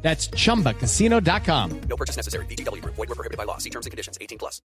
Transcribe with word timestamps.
That's 0.00 0.30
chumbacasino.com. 0.30 1.70
No 1.88 1.96
purchase 1.96 2.16
necessary. 2.16 2.46
BGW. 2.46 2.82
Void 2.84 2.96
were 2.96 3.14
prohibited 3.14 3.36
by 3.36 3.44
law. 3.44 3.58
See 3.58 3.70
terms 3.70 3.84
and 3.84 3.90
conditions. 3.90 4.16
18 4.20 4.38
plus. 4.38 4.62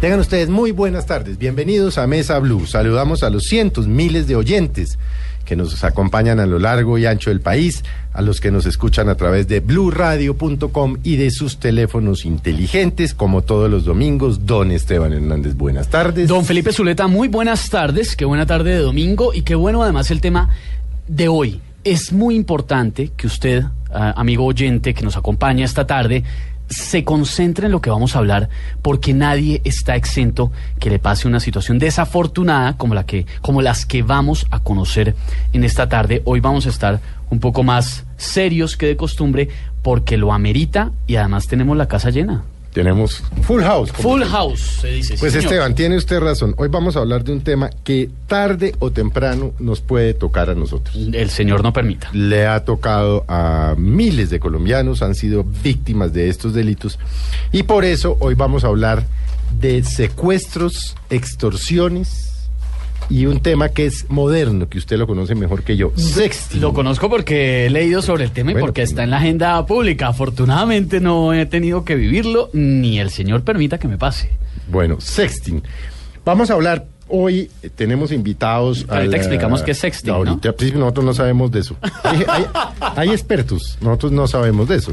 Tengan 0.00 0.20
ustedes 0.20 0.50
muy 0.50 0.72
buenas 0.72 1.06
tardes. 1.06 1.38
Bienvenidos 1.38 1.96
a 1.96 2.06
Mesa 2.06 2.38
Blue. 2.38 2.66
Saludamos 2.66 3.22
a 3.22 3.30
los 3.30 3.44
cientos, 3.44 3.86
miles 3.86 4.26
de 4.26 4.36
oyentes 4.36 4.98
que 5.44 5.56
nos 5.56 5.84
acompañan 5.84 6.40
a 6.40 6.46
lo 6.46 6.58
largo 6.58 6.98
y 6.98 7.06
ancho 7.06 7.30
del 7.30 7.40
país, 7.40 7.84
a 8.12 8.22
los 8.22 8.40
que 8.40 8.50
nos 8.50 8.66
escuchan 8.66 9.08
a 9.08 9.14
través 9.14 9.46
de 9.46 9.60
bluradio.com 9.60 10.98
y 11.02 11.16
de 11.16 11.30
sus 11.30 11.58
teléfonos 11.58 12.24
inteligentes, 12.24 13.14
como 13.14 13.42
todos 13.42 13.70
los 13.70 13.84
domingos. 13.84 14.46
Don 14.46 14.70
Esteban 14.70 15.12
Hernández, 15.12 15.54
buenas 15.54 15.88
tardes. 15.88 16.28
Don 16.28 16.44
Felipe 16.44 16.72
Zuleta, 16.72 17.06
muy 17.06 17.28
buenas 17.28 17.68
tardes. 17.70 18.16
Qué 18.16 18.24
buena 18.24 18.46
tarde 18.46 18.70
de 18.70 18.78
domingo 18.78 19.34
y 19.34 19.42
qué 19.42 19.54
bueno 19.54 19.82
además 19.82 20.10
el 20.10 20.20
tema 20.20 20.50
de 21.06 21.28
hoy. 21.28 21.60
Es 21.84 22.12
muy 22.12 22.34
importante 22.34 23.10
que 23.14 23.26
usted, 23.26 23.64
amigo 23.94 24.44
oyente 24.44 24.94
que 24.94 25.04
nos 25.04 25.16
acompaña 25.16 25.64
esta 25.64 25.86
tarde, 25.86 26.24
se 26.68 27.04
concentre 27.04 27.66
en 27.66 27.72
lo 27.72 27.80
que 27.80 27.90
vamos 27.90 28.16
a 28.16 28.18
hablar 28.18 28.48
porque 28.82 29.12
nadie 29.12 29.60
está 29.64 29.96
exento 29.96 30.50
que 30.80 30.90
le 30.90 30.98
pase 30.98 31.28
una 31.28 31.40
situación 31.40 31.78
desafortunada 31.78 32.76
como 32.76 32.94
la 32.94 33.04
que 33.04 33.26
como 33.42 33.60
las 33.60 33.84
que 33.84 34.02
vamos 34.02 34.46
a 34.50 34.60
conocer 34.60 35.14
en 35.52 35.64
esta 35.64 35.88
tarde. 35.88 36.22
Hoy 36.24 36.40
vamos 36.40 36.66
a 36.66 36.70
estar 36.70 37.00
un 37.30 37.40
poco 37.40 37.62
más 37.62 38.04
serios 38.16 38.76
que 38.76 38.86
de 38.86 38.96
costumbre 38.96 39.48
porque 39.82 40.16
lo 40.16 40.32
amerita 40.32 40.92
y 41.06 41.16
además 41.16 41.46
tenemos 41.46 41.76
la 41.76 41.88
casa 41.88 42.10
llena. 42.10 42.44
Tenemos 42.74 43.22
Full 43.42 43.62
House. 43.62 43.92
Full 43.92 44.22
se- 44.22 44.28
house, 44.28 44.60
se 44.80 44.88
dice. 44.88 45.14
sí, 45.14 45.20
Pues 45.20 45.32
señor. 45.32 45.44
Esteban, 45.46 45.74
tiene 45.76 45.96
usted 45.96 46.18
razón. 46.18 46.54
Hoy 46.58 46.66
vamos 46.68 46.96
a 46.96 46.98
hablar 46.98 47.22
de 47.24 47.32
un 47.32 47.40
tema 47.40 47.70
que 47.84 48.10
tarde 48.26 48.74
o 48.80 48.90
temprano 48.90 49.52
nos 49.60 49.80
puede 49.80 50.12
tocar 50.12 50.50
a 50.50 50.54
nosotros. 50.56 50.96
El 51.12 51.30
señor 51.30 51.62
no 51.62 51.72
permita. 51.72 52.10
le 52.12 52.46
ha 52.48 52.64
tocado 52.64 53.24
a 53.28 53.76
miles 53.78 54.28
de 54.30 54.40
colombianos, 54.40 55.02
han 55.02 55.14
sido 55.14 55.44
víctimas 55.44 56.12
de 56.12 56.28
estos 56.28 56.52
delitos. 56.52 56.98
Y 57.52 57.62
por 57.62 57.84
eso 57.84 58.16
hoy 58.18 58.34
vamos 58.34 58.64
a 58.64 58.66
hablar 58.66 59.04
de 59.60 59.84
secuestros, 59.84 60.96
extorsiones 61.10 62.33
y 63.10 63.26
un 63.26 63.40
tema 63.40 63.68
que 63.68 63.86
es 63.86 64.06
moderno, 64.08 64.68
que 64.68 64.78
usted 64.78 64.96
lo 64.98 65.06
conoce 65.06 65.34
mejor 65.34 65.62
que 65.62 65.76
yo. 65.76 65.92
Sexting. 65.96 66.60
Lo 66.60 66.72
conozco 66.72 67.08
porque 67.10 67.66
he 67.66 67.70
leído 67.70 68.02
sobre 68.02 68.24
el 68.24 68.30
tema 68.30 68.50
y 68.50 68.54
Bueno, 68.54 68.66
porque 68.66 68.82
pues- 68.82 68.90
está 68.90 69.04
en 69.04 69.10
la 69.10 69.18
agenda 69.18 69.64
pública. 69.66 70.08
Afortunadamente 70.08 71.00
no 71.00 71.32
he 71.32 71.46
tenido 71.46 71.84
que 71.84 71.94
vivirlo, 71.94 72.50
ni 72.52 72.98
el 72.98 73.10
señor 73.10 73.42
permita 73.42 73.78
que 73.78 73.88
me 73.88 73.98
pase. 73.98 74.30
Bueno, 74.68 75.00
sexting. 75.00 75.62
Vamos 76.24 76.50
a 76.50 76.54
hablar 76.54 76.86
Hoy 77.06 77.50
tenemos 77.76 78.12
invitados. 78.12 78.86
Ahorita 78.88 79.18
explicamos 79.18 79.62
qué 79.62 79.72
es 79.72 79.78
sexting, 79.78 80.10
¿no? 80.10 80.16
Ahorita, 80.16 80.54
sí, 80.58 80.72
nosotros 80.74 81.04
no 81.04 81.12
sabemos 81.12 81.52
de 81.52 81.60
eso. 81.60 81.76
Hay, 82.02 82.24
hay- 82.26 82.46
hay 82.96 83.10
expertos, 83.10 83.76
nosotros 83.82 84.10
no 84.12 84.26
sabemos 84.26 84.68
de 84.68 84.76
eso. 84.76 84.92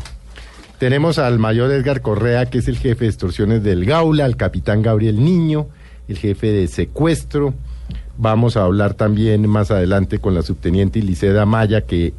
Tenemos 0.77 1.19
al 1.19 1.39
mayor 1.39 1.71
Edgar 1.71 2.01
Correa, 2.01 2.47
que 2.47 2.57
es 2.57 2.67
el 2.67 2.77
jefe 2.77 3.05
de 3.05 3.11
extorsiones 3.11 3.63
del 3.63 3.85
Gaula, 3.85 4.25
al 4.25 4.35
capitán 4.35 4.81
Gabriel 4.81 5.23
Niño, 5.23 5.67
el 6.09 6.17
jefe 6.17 6.51
de 6.51 6.67
secuestro. 6.67 7.53
Vamos 8.17 8.57
a 8.57 8.63
hablar 8.63 8.93
también 8.93 9.47
más 9.47 9.71
adelante 9.71 10.19
con 10.19 10.35
la 10.35 10.41
subteniente 10.41 10.99
Iliceda 10.99 11.45
Maya, 11.45 11.81
que 11.81 12.13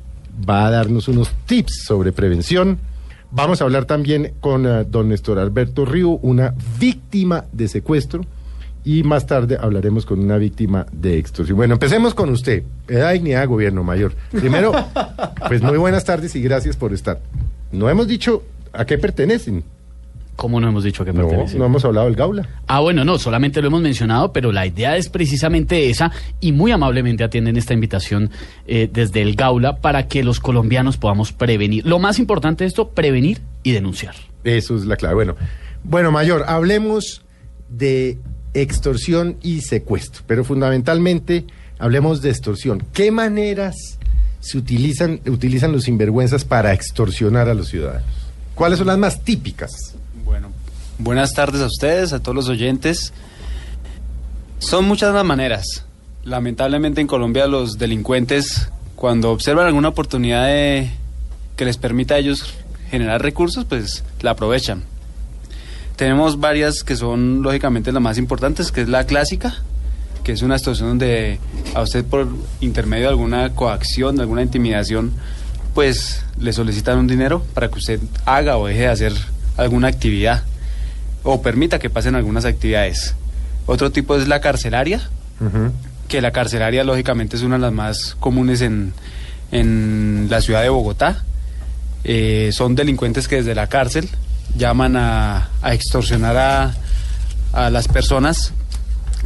va 0.49 0.67
a 0.67 0.71
darnos 0.71 1.09
unos 1.09 1.31
tips 1.47 1.85
sobre 1.87 2.13
prevención. 2.13 2.79
Vamos 3.31 3.61
a 3.61 3.65
hablar 3.65 3.87
también 3.87 4.35
con 4.41 4.67
eh, 4.67 4.85
don 4.89 5.09
Néstor 5.09 5.39
Alberto 5.39 5.85
Río, 5.85 6.11
una 6.11 6.55
víctima 6.79 7.45
de 7.53 7.69
secuestro. 7.69 8.25
Y 8.85 9.05
más 9.05 9.27
tarde 9.27 9.57
hablaremos 9.61 10.05
con 10.05 10.19
una 10.19 10.39
víctima 10.39 10.87
de 10.93 11.17
extorsión. 11.17 11.57
Bueno, 11.57 11.75
empecemos 11.75 12.15
con 12.15 12.31
usted. 12.31 12.65
Edad, 12.89 13.13
dignidad, 13.13 13.47
gobierno 13.47 13.85
mayor. 13.85 14.13
Primero, 14.33 14.73
pues 15.49 15.63
muy 15.63 15.79
buenas 15.79 16.05
tardes 16.05 16.35
y 16.35 16.43
gracias 16.43 16.77
por 16.77 16.93
estar. 16.93 17.21
No 17.71 17.89
hemos 17.89 18.09
dicho 18.09 18.43
a 18.73 18.85
qué 18.85 18.99
pertenecen. 18.99 19.63
¿Cómo 20.37 20.61
no 20.61 20.69
hemos 20.69 20.83
dicho 20.83 21.05
que 21.05 21.13
No, 21.13 21.21
pertenece? 21.29 21.59
no 21.59 21.67
hemos 21.67 21.85
hablado 21.85 22.07
del 22.07 22.17
Gaula. 22.17 22.49
Ah, 22.67 22.81
bueno, 22.81 23.05
no, 23.05 23.19
solamente 23.19 23.61
lo 23.61 23.69
hemos 23.69 23.83
mencionado, 23.83 24.33
pero 24.33 24.51
la 24.51 24.67
idea 24.67 24.97
es 24.97 25.09
precisamente 25.09 25.91
esa 25.91 26.11
y 26.41 26.53
muy 26.53 26.73
amablemente 26.73 27.23
atienden 27.23 27.57
esta 27.57 27.75
invitación 27.75 28.31
eh, 28.67 28.89
desde 28.93 29.23
el 29.23 29.37
Gaula 29.37 29.77
para 29.77 30.09
que 30.09 30.25
los 30.25 30.41
colombianos 30.41 30.97
podamos 30.97 31.33
prevenir. 31.33 31.87
Lo 31.87 31.99
más 31.99 32.19
importante 32.19 32.65
de 32.65 32.69
esto, 32.69 32.89
prevenir 32.91 33.41
y 33.63 33.73
denunciar. 33.73 34.15
Eso 34.43 34.75
es 34.77 34.85
la 34.87 34.97
clave. 34.97 35.15
Bueno, 35.15 35.37
bueno, 35.85 36.11
mayor, 36.11 36.45
hablemos 36.49 37.23
de 37.69 38.19
extorsión 38.55 39.37
y 39.43 39.61
secuestro, 39.61 40.23
pero 40.27 40.45
fundamentalmente 40.45 41.45
hablemos 41.79 42.23
de 42.23 42.31
extorsión. 42.31 42.83
¿Qué 42.93 43.11
maneras 43.11 43.75
se 44.41 44.59
utilizan, 44.59 45.21
utilizan 45.27 45.73
los 45.73 45.85
sinvergüenzas 45.85 46.45
para 46.45 46.73
extorsionar 46.73 47.49
a 47.49 47.55
los 47.55 47.69
ciudadanos? 47.69 48.09
¿Cuáles 48.55 48.79
son 48.79 48.89
las 48.89 48.99
más 48.99 49.23
típicas? 49.23 49.92
Buenas 50.99 51.33
tardes 51.33 51.63
a 51.63 51.67
ustedes, 51.67 52.13
a 52.13 52.21
todos 52.21 52.37
los 52.37 52.49
oyentes. 52.49 53.13
Son 54.59 54.85
muchas 54.85 55.15
las 55.15 55.25
maneras. 55.25 55.85
Lamentablemente 56.23 57.01
en 57.01 57.07
Colombia 57.07 57.47
los 57.47 57.79
delincuentes, 57.79 58.71
cuando 58.95 59.31
observan 59.31 59.67
alguna 59.67 59.89
oportunidad 59.89 60.47
que 61.57 61.65
les 61.65 61.79
permita 61.79 62.15
a 62.15 62.19
ellos 62.19 62.55
generar 62.91 63.23
recursos, 63.23 63.65
pues 63.65 64.05
la 64.21 64.33
aprovechan. 64.33 64.85
Tenemos 65.97 66.39
varias 66.39 66.85
que 66.85 66.95
son 66.95 67.43
lógicamente 67.43 67.91
las 67.91 68.03
más 68.03 68.19
importantes, 68.19 68.71
que 68.71 68.83
es 68.83 68.89
la 68.89 69.05
clásica, 69.05 69.57
que 70.23 70.33
es 70.33 70.43
una 70.43 70.57
extorsión 70.57 70.91
donde 70.91 71.41
a 71.75 71.83
usted 71.83 72.05
por 72.05 72.29
intermedio 72.61 73.07
de 73.07 73.11
alguna 73.11 73.55
coacción, 73.55 74.17
de 74.17 74.23
alguna 74.23 74.43
intimidación, 74.43 75.13
pues 75.75 76.23
le 76.39 76.53
solicitan 76.53 76.99
un 76.99 77.09
dinero 77.09 77.43
para 77.55 77.69
que 77.69 77.79
usted 77.79 78.01
haga 78.27 78.59
o 78.59 78.67
deje 78.67 78.81
de 78.81 78.89
hacer 78.89 79.13
alguna 79.57 79.89
actividad 79.89 80.45
o 81.23 81.43
permita 81.43 81.79
que 81.79 81.91
pasen 81.91 82.15
algunas 82.15 82.45
actividades. 82.45 83.15
Otro 83.67 83.93
tipo 83.93 84.17
es 84.17 84.29
la 84.29 84.41
carcelaria, 84.41 85.09
que 86.09 86.21
la 86.21 86.31
carcelaria 86.31 86.85
lógicamente 86.85 87.37
es 87.37 87.43
una 87.43 87.57
de 87.57 87.63
las 87.63 87.73
más 87.73 88.17
comunes 88.21 88.61
en, 88.61 88.93
en 89.51 90.27
la 90.31 90.41
ciudad 90.41 90.63
de 90.63 90.69
Bogotá. 90.69 91.25
Eh, 92.05 92.51
son 92.53 92.75
delincuentes 92.75 93.29
que 93.29 93.37
desde 93.37 93.55
la 93.55 93.69
cárcel 93.69 94.09
llaman 94.57 94.97
a, 94.97 95.51
a 95.63 95.75
extorsionar 95.75 96.37
a, 96.37 96.75
a 97.53 97.71
las 97.71 97.87
personas 97.89 98.53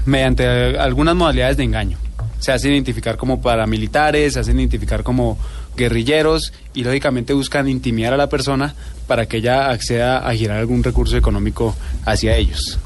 mediante 0.04 0.46
algunas 0.78 1.14
modalidades 1.16 1.56
de 1.56 1.64
engaño. 1.64 1.98
Se 2.38 2.52
hacen 2.52 2.72
identificar 2.72 3.16
como 3.16 3.40
paramilitares, 3.40 4.34
se 4.34 4.40
hacen 4.40 4.58
identificar 4.60 5.02
como 5.02 5.38
guerrilleros 5.76 6.52
y 6.74 6.84
lógicamente 6.84 7.32
buscan 7.32 7.68
intimidar 7.68 8.12
a 8.12 8.16
la 8.16 8.28
persona 8.28 8.74
para 9.06 9.26
que 9.26 9.38
ella 9.38 9.70
acceda 9.70 10.18
a 10.26 10.34
girar 10.34 10.58
algún 10.58 10.82
recurso 10.82 11.16
económico 11.16 11.74
hacia 12.04 12.36
ellos. 12.36 12.78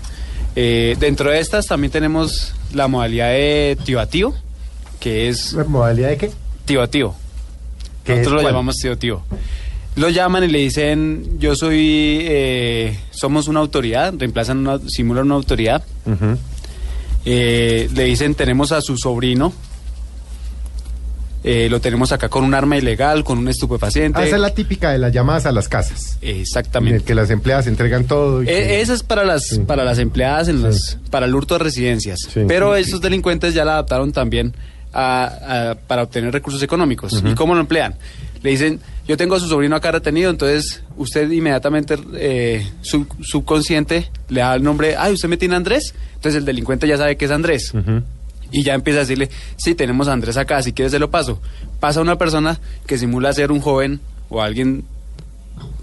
Eh, 0.56 0.96
dentro 0.98 1.30
de 1.30 1.38
estas 1.40 1.66
también 1.66 1.90
tenemos 1.92 2.54
la 2.74 2.88
modalidad 2.88 3.28
de 3.30 3.78
tío 3.84 4.00
a 4.00 4.06
tío, 4.06 4.34
que 4.98 5.28
es 5.28 5.52
¿La 5.52 5.64
modalidad 5.64 6.08
de 6.10 6.16
qué? 6.16 6.30
tío 6.64 6.82
a 6.82 6.88
tío. 6.88 7.14
¿Qué 8.04 8.12
Nosotros 8.12 8.34
lo 8.34 8.40
cuál? 8.42 8.52
llamamos 8.54 8.76
tío 8.76 8.98
tío. 8.98 9.22
Lo 9.96 10.08
llaman 10.08 10.44
y 10.44 10.48
le 10.48 10.58
dicen, 10.58 11.38
yo 11.38 11.56
soy, 11.56 12.20
eh, 12.22 12.96
somos 13.10 13.48
una 13.48 13.60
autoridad, 13.60 14.14
reemplazan, 14.16 14.58
una, 14.58 14.78
simulan 14.88 15.26
una 15.26 15.34
autoridad. 15.34 15.82
Eh, 17.24 17.88
le 17.92 18.04
dicen, 18.04 18.34
tenemos 18.34 18.72
a 18.72 18.80
su 18.80 18.96
sobrino, 18.96 19.52
eh, 21.42 21.68
lo 21.70 21.80
tenemos 21.80 22.12
acá 22.12 22.28
con 22.28 22.44
un 22.44 22.52
arma 22.54 22.76
ilegal, 22.76 23.24
con 23.24 23.38
un 23.38 23.48
estupefaciente. 23.48 24.18
Ah, 24.20 24.24
esa 24.26 24.36
es 24.36 24.42
la 24.42 24.54
típica 24.54 24.90
de 24.90 24.98
las 24.98 25.12
llamadas 25.12 25.46
a 25.46 25.52
las 25.52 25.68
casas. 25.68 26.18
En 26.20 26.36
el 26.36 26.40
Exactamente. 26.42 27.04
que 27.04 27.14
las 27.14 27.30
empleadas 27.30 27.66
entregan 27.66 28.04
todo. 28.04 28.42
y 28.42 28.46
que- 28.46 28.52
Eh, 28.76 28.80
esa 28.82 28.94
es 28.94 29.02
para 29.02 29.24
las 29.24 29.46
Sí. 29.46 29.58
para 29.60 29.84
las 29.84 29.98
empleadas 29.98 30.48
en 30.48 30.58
Sí. 30.58 30.62
las 30.64 30.98
para 31.10 31.26
el 31.26 31.34
hurto 31.34 31.54
de 31.54 31.64
residencias. 31.64 32.18
Sí. 32.32 32.40
Pero 32.46 32.76
esos 32.76 33.00
delincuentes 33.00 33.54
ya 33.54 33.64
la 33.64 33.72
adaptaron 33.72 34.12
también 34.12 34.54
a- 34.92 35.70
a- 35.70 35.74
para 35.86 36.02
obtener 36.02 36.32
recursos 36.32 36.62
económicos. 36.62 37.22
¿Y 37.24 37.34
cómo 37.34 37.54
lo 37.54 37.60
emplean? 37.60 37.94
Le 38.42 38.50
dicen, 38.50 38.80
yo 39.06 39.16
tengo 39.16 39.34
a 39.36 39.40
su 39.40 39.46
sobrino 39.48 39.76
acá 39.76 39.92
retenido, 39.92 40.30
entonces 40.30 40.82
usted 40.96 41.30
inmediatamente 41.30 41.96
eh, 42.14 42.66
sub- 42.80 43.06
subconsciente 43.22 44.10
le 44.28 44.40
da 44.40 44.54
el 44.54 44.62
nombre, 44.62 44.96
ay, 44.96 45.12
usted 45.12 45.28
me 45.28 45.36
tiene 45.36 45.56
Andrés, 45.56 45.94
entonces 46.14 46.38
el 46.40 46.44
delincuente 46.44 46.86
ya 46.88 46.96
sabe 46.96 47.16
que 47.16 47.24
es 47.26 47.30
Andrés. 47.30 47.72
Ujú. 47.74 48.02
Y 48.50 48.64
ya 48.64 48.74
empieza 48.74 49.00
a 49.00 49.02
decirle, 49.02 49.30
sí, 49.56 49.74
tenemos 49.74 50.08
a 50.08 50.12
Andrés 50.12 50.36
acá, 50.36 50.62
si 50.62 50.72
quieres 50.72 50.92
se 50.92 50.98
lo 50.98 51.10
paso. 51.10 51.40
Pasa 51.78 52.00
una 52.00 52.18
persona 52.18 52.58
que 52.86 52.98
simula 52.98 53.32
ser 53.32 53.52
un 53.52 53.60
joven 53.60 54.00
o 54.28 54.42
alguien 54.42 54.84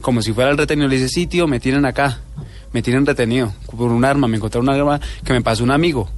como 0.02 0.22
si 0.22 0.34
fuera 0.34 0.52
el 0.52 0.58
retenido, 0.58 0.88
le 0.88 0.96
dice, 0.96 1.10
sí, 1.10 1.28
tío, 1.28 1.48
me 1.48 1.60
tienen 1.60 1.86
acá, 1.86 2.20
me 2.74 2.82
tienen 2.82 3.06
retenido 3.06 3.54
por 3.76 3.92
un 3.92 4.06
arma, 4.06 4.28
me 4.28 4.38
encontraron 4.38 4.68
una 4.68 4.78
arma 4.78 5.02
que 5.24 5.34
me 5.34 5.42
pasó 5.42 5.64
un 5.64 5.72
amigo. 5.72 6.10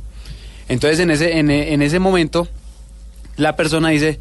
Entonces 0.67 0.99
en 0.99 1.11
ese, 1.11 1.39
en, 1.39 1.49
en 1.49 1.81
ese 1.81 1.99
momento 1.99 2.47
la 3.37 3.55
persona 3.55 3.89
dice, 3.89 4.19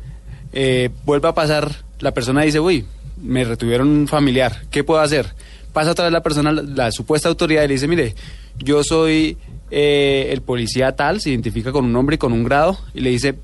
eh, 0.52 0.90
vuelve 1.04 1.28
a 1.28 1.34
pasar, 1.34 1.84
la 2.00 2.12
persona 2.12 2.42
dice, 2.42 2.60
uy, 2.60 2.86
me 3.20 3.44
retuvieron 3.44 3.88
un 3.88 4.08
familiar, 4.08 4.62
¿qué 4.70 4.84
puedo 4.84 5.00
hacer? 5.00 5.34
Pasa 5.72 5.90
otra 5.90 6.04
vez 6.04 6.12
la 6.12 6.22
persona, 6.22 6.52
la, 6.52 6.62
la 6.62 6.92
supuesta 6.92 7.28
autoridad, 7.28 7.64
y 7.64 7.68
le 7.68 7.74
dice, 7.74 7.88
mire, 7.88 8.14
yo 8.58 8.82
soy 8.82 9.36
eh, 9.70 10.30
el 10.32 10.42
policía 10.42 10.92
tal, 10.92 11.20
se 11.20 11.30
identifica 11.30 11.72
con 11.72 11.84
un 11.84 11.92
nombre 11.92 12.14
y 12.14 12.18
con 12.18 12.32
un 12.32 12.44
grado, 12.44 12.78
y 12.94 13.00
le 13.00 13.10
dice, 13.10 13.36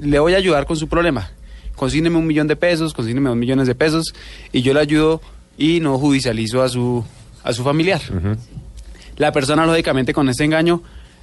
le 0.00 0.18
voy 0.18 0.34
a 0.34 0.38
ayudar 0.38 0.66
con 0.66 0.76
su 0.76 0.88
problema. 0.88 1.30
Consígneme 1.76 2.16
un 2.16 2.26
millón 2.26 2.46
de 2.46 2.56
pesos, 2.56 2.92
consígneme 2.94 3.28
dos 3.28 3.38
millones 3.38 3.66
de 3.66 3.74
pesos, 3.74 4.14
y 4.52 4.62
yo 4.62 4.74
le 4.74 4.80
ayudo 4.80 5.20
y 5.56 5.80
no 5.80 5.98
judicializo 5.98 6.62
a 6.62 6.68
su, 6.68 7.04
a 7.44 7.52
su 7.52 7.64
familiar. 7.64 8.00
La 9.16 9.32
persona, 9.32 9.66
lógicamente, 9.66 10.12
con 10.12 10.28
este 10.28 10.44
engaño, 10.44 10.82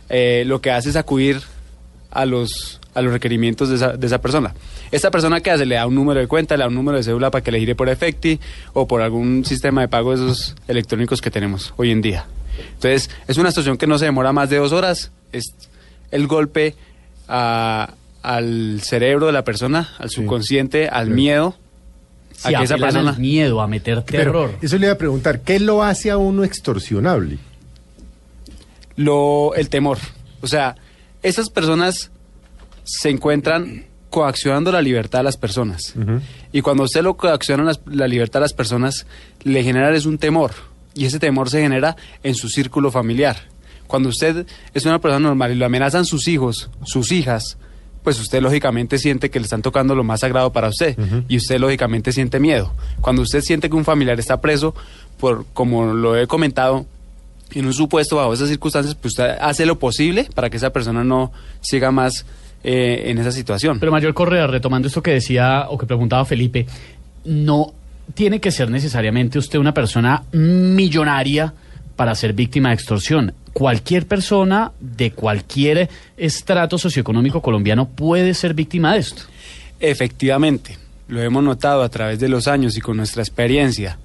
eh, 0.10 0.44
lo 0.46 0.62
que 0.62 0.72
hace 0.72 0.90
es 0.90 0.96
acudir 0.96 1.42
a 2.12 2.26
los, 2.26 2.80
a 2.94 3.02
los 3.02 3.14
requerimientos 3.14 3.70
de 3.70 3.76
esa, 3.76 3.94
de 3.94 4.08
esa 4.08 4.22
persona. 4.22 4.54
Esta 4.92 5.12
persona 5.12 5.42
que 5.42 5.52
hace, 5.52 5.66
le 5.66 5.76
da 5.76 5.86
un 5.86 5.96
número 5.96 6.20
de 6.20 6.28
cuenta, 6.28 6.58
le 6.58 6.64
da 6.64 6.68
un 6.68 6.76
número 6.76 6.98
de 6.98 7.04
cédula 7.04 7.30
para 7.30 7.44
que 7.44 7.52
le 7.52 7.60
gire 7.60 7.76
por 7.76 7.90
Efecti 7.90 8.40
o 8.74 8.88
por 8.88 9.02
algún 9.02 9.46
sistema 9.46 9.82
de 9.82 9.88
pago 9.88 10.10
de 10.10 10.16
esos 10.16 10.56
electrónicos 10.68 11.22
que 11.22 11.30
tenemos 11.30 11.74
hoy 11.78 11.92
en 11.92 12.02
día. 12.02 12.26
Entonces, 12.74 13.10
es 13.28 13.38
una 13.38 13.50
situación 13.52 13.78
que 13.78 13.88
no 13.88 13.98
se 13.98 14.06
demora 14.06 14.32
más 14.34 14.50
de 14.50 14.58
dos 14.58 14.72
horas. 14.72 15.12
Es 15.32 15.54
el 16.12 16.28
golpe 16.28 16.76
a- 17.28 17.94
al 18.22 18.82
cerebro 18.82 19.28
de 19.28 19.32
la 19.32 19.44
persona, 19.44 19.90
al 19.98 20.10
subconsciente, 20.10 20.90
al 20.90 21.10
miedo, 21.10 21.56
Si 22.34 22.54
a 22.54 22.60
que 22.60 22.66
esa 22.66 22.74
apelan 22.76 22.90
al 22.98 23.04
persona... 23.06 23.20
miedo, 23.20 23.62
a 23.62 23.68
meter 23.68 24.02
terror. 24.04 24.50
Pero 24.52 24.60
eso 24.66 24.78
le 24.78 24.86
iba 24.88 24.94
a 24.94 24.98
preguntar, 24.98 25.42
¿qué 25.42 25.60
lo 25.60 25.84
hace 25.84 26.12
a 26.12 26.18
uno 26.18 26.44
extorsionable? 26.44 27.38
lo, 28.96 29.54
el 29.56 29.70
temor. 29.70 29.98
O 30.42 30.48
sea, 30.48 30.76
esas 31.24 31.50
personas 31.50 32.12
se 32.84 33.10
encuentran 33.10 33.86
coaccionando 34.10 34.72
la 34.72 34.82
libertad 34.82 35.22
a 35.22 35.24
las 35.24 35.38
personas. 35.38 35.94
Y 36.52 36.62
cuando 36.62 36.84
usted 36.84 37.04
lo 37.04 37.16
coacciona 37.16 37.72
la 37.86 38.08
libertad 38.08 38.42
a 38.42 38.46
las 38.46 38.54
personas, 38.54 39.06
le 39.44 39.64
genera 39.64 39.96
es 39.96 40.06
un 40.06 40.18
temor. 40.18 40.52
Y 40.94 41.06
ese 41.06 41.20
temor 41.20 41.50
se 41.50 41.62
genera 41.62 41.96
en 42.24 42.36
su 42.36 42.50
círculo 42.50 42.92
familiar. 42.92 43.38
Cuando 43.88 44.10
usted 44.10 44.46
es 44.74 44.86
una 44.86 45.00
persona 45.00 45.28
normal 45.28 45.52
y 45.52 45.56
lo 45.56 45.66
amenazan 45.66 46.06
sus 46.06 46.28
hijos, 46.28 46.70
sus 46.84 47.12
hijas, 47.12 47.58
pues 48.04 48.20
usted 48.20 48.42
lógicamente 48.42 48.98
siente 48.98 49.30
que 49.30 49.40
le 49.40 49.46
están 49.46 49.62
tocando 49.62 49.96
lo 49.96 50.04
más 50.04 50.22
sagrado 50.22 50.52
para 50.52 50.70
usted. 50.70 50.98
Y 51.28 51.38
usted 51.38 51.60
lógicamente 51.60 52.12
siente 52.12 52.40
miedo. 52.40 52.74
Cuando 53.02 53.22
usted 53.22 53.42
siente 53.42 53.70
que 53.70 53.76
un 53.76 53.86
familiar 53.86 54.20
está 54.20 54.42
preso, 54.42 54.76
por 55.20 55.46
como 55.54 55.94
lo 55.94 56.18
he 56.18 56.28
comentado, 56.28 56.86
en 57.52 57.66
un 57.66 57.74
supuesto 57.74 58.16
bajo 58.16 58.34
esas 58.34 58.50
circunstancias, 58.50 58.96
pues 58.96 59.14
usted 59.14 59.38
hace 59.42 59.66
lo 59.66 59.80
posible 59.80 60.28
para 60.36 60.50
que 60.50 60.58
esa 60.58 60.72
persona 60.72 61.04
no 61.04 61.32
siga 61.62 61.92
más 61.92 62.26
eh, 62.64 63.04
en 63.06 63.18
esa 63.18 63.32
situación. 63.32 63.80
Pero 63.80 63.92
Mayor 63.92 64.14
Correa, 64.14 64.48
retomando 64.48 64.88
esto 64.88 65.02
que 65.02 65.12
decía 65.12 65.66
o 65.70 65.78
que 65.78 65.86
preguntaba 65.86 66.26
Felipe, 66.26 66.68
no 67.26 67.74
tiene 68.14 68.40
que 68.40 68.52
ser 68.52 68.70
necesariamente 68.70 69.40
usted 69.40 69.60
una 69.60 69.74
persona 69.74 70.24
millonaria 70.32 71.54
para 71.96 72.16
ser 72.16 72.34
víctima 72.34 72.70
de 72.70 72.76
extorsión. 72.76 73.34
Cualquier 73.54 74.08
persona 74.08 74.72
de 74.80 75.12
cualquier 75.12 75.90
estrato 76.18 76.78
socioeconómico 76.78 77.42
colombiano 77.42 77.88
puede 77.90 78.34
ser 78.34 78.54
víctima 78.54 78.94
de 78.94 79.00
esto. 79.00 79.24
Efectivamente, 79.80 80.78
lo 81.08 81.22
hemos 81.22 81.44
notado 81.44 81.84
a 81.84 81.90
través 81.90 82.20
de 82.20 82.30
los 82.30 82.48
años 82.48 82.78
y 82.78 82.82
con 82.82 82.98
nuestra 82.98 83.22
experiencia. 83.22 83.98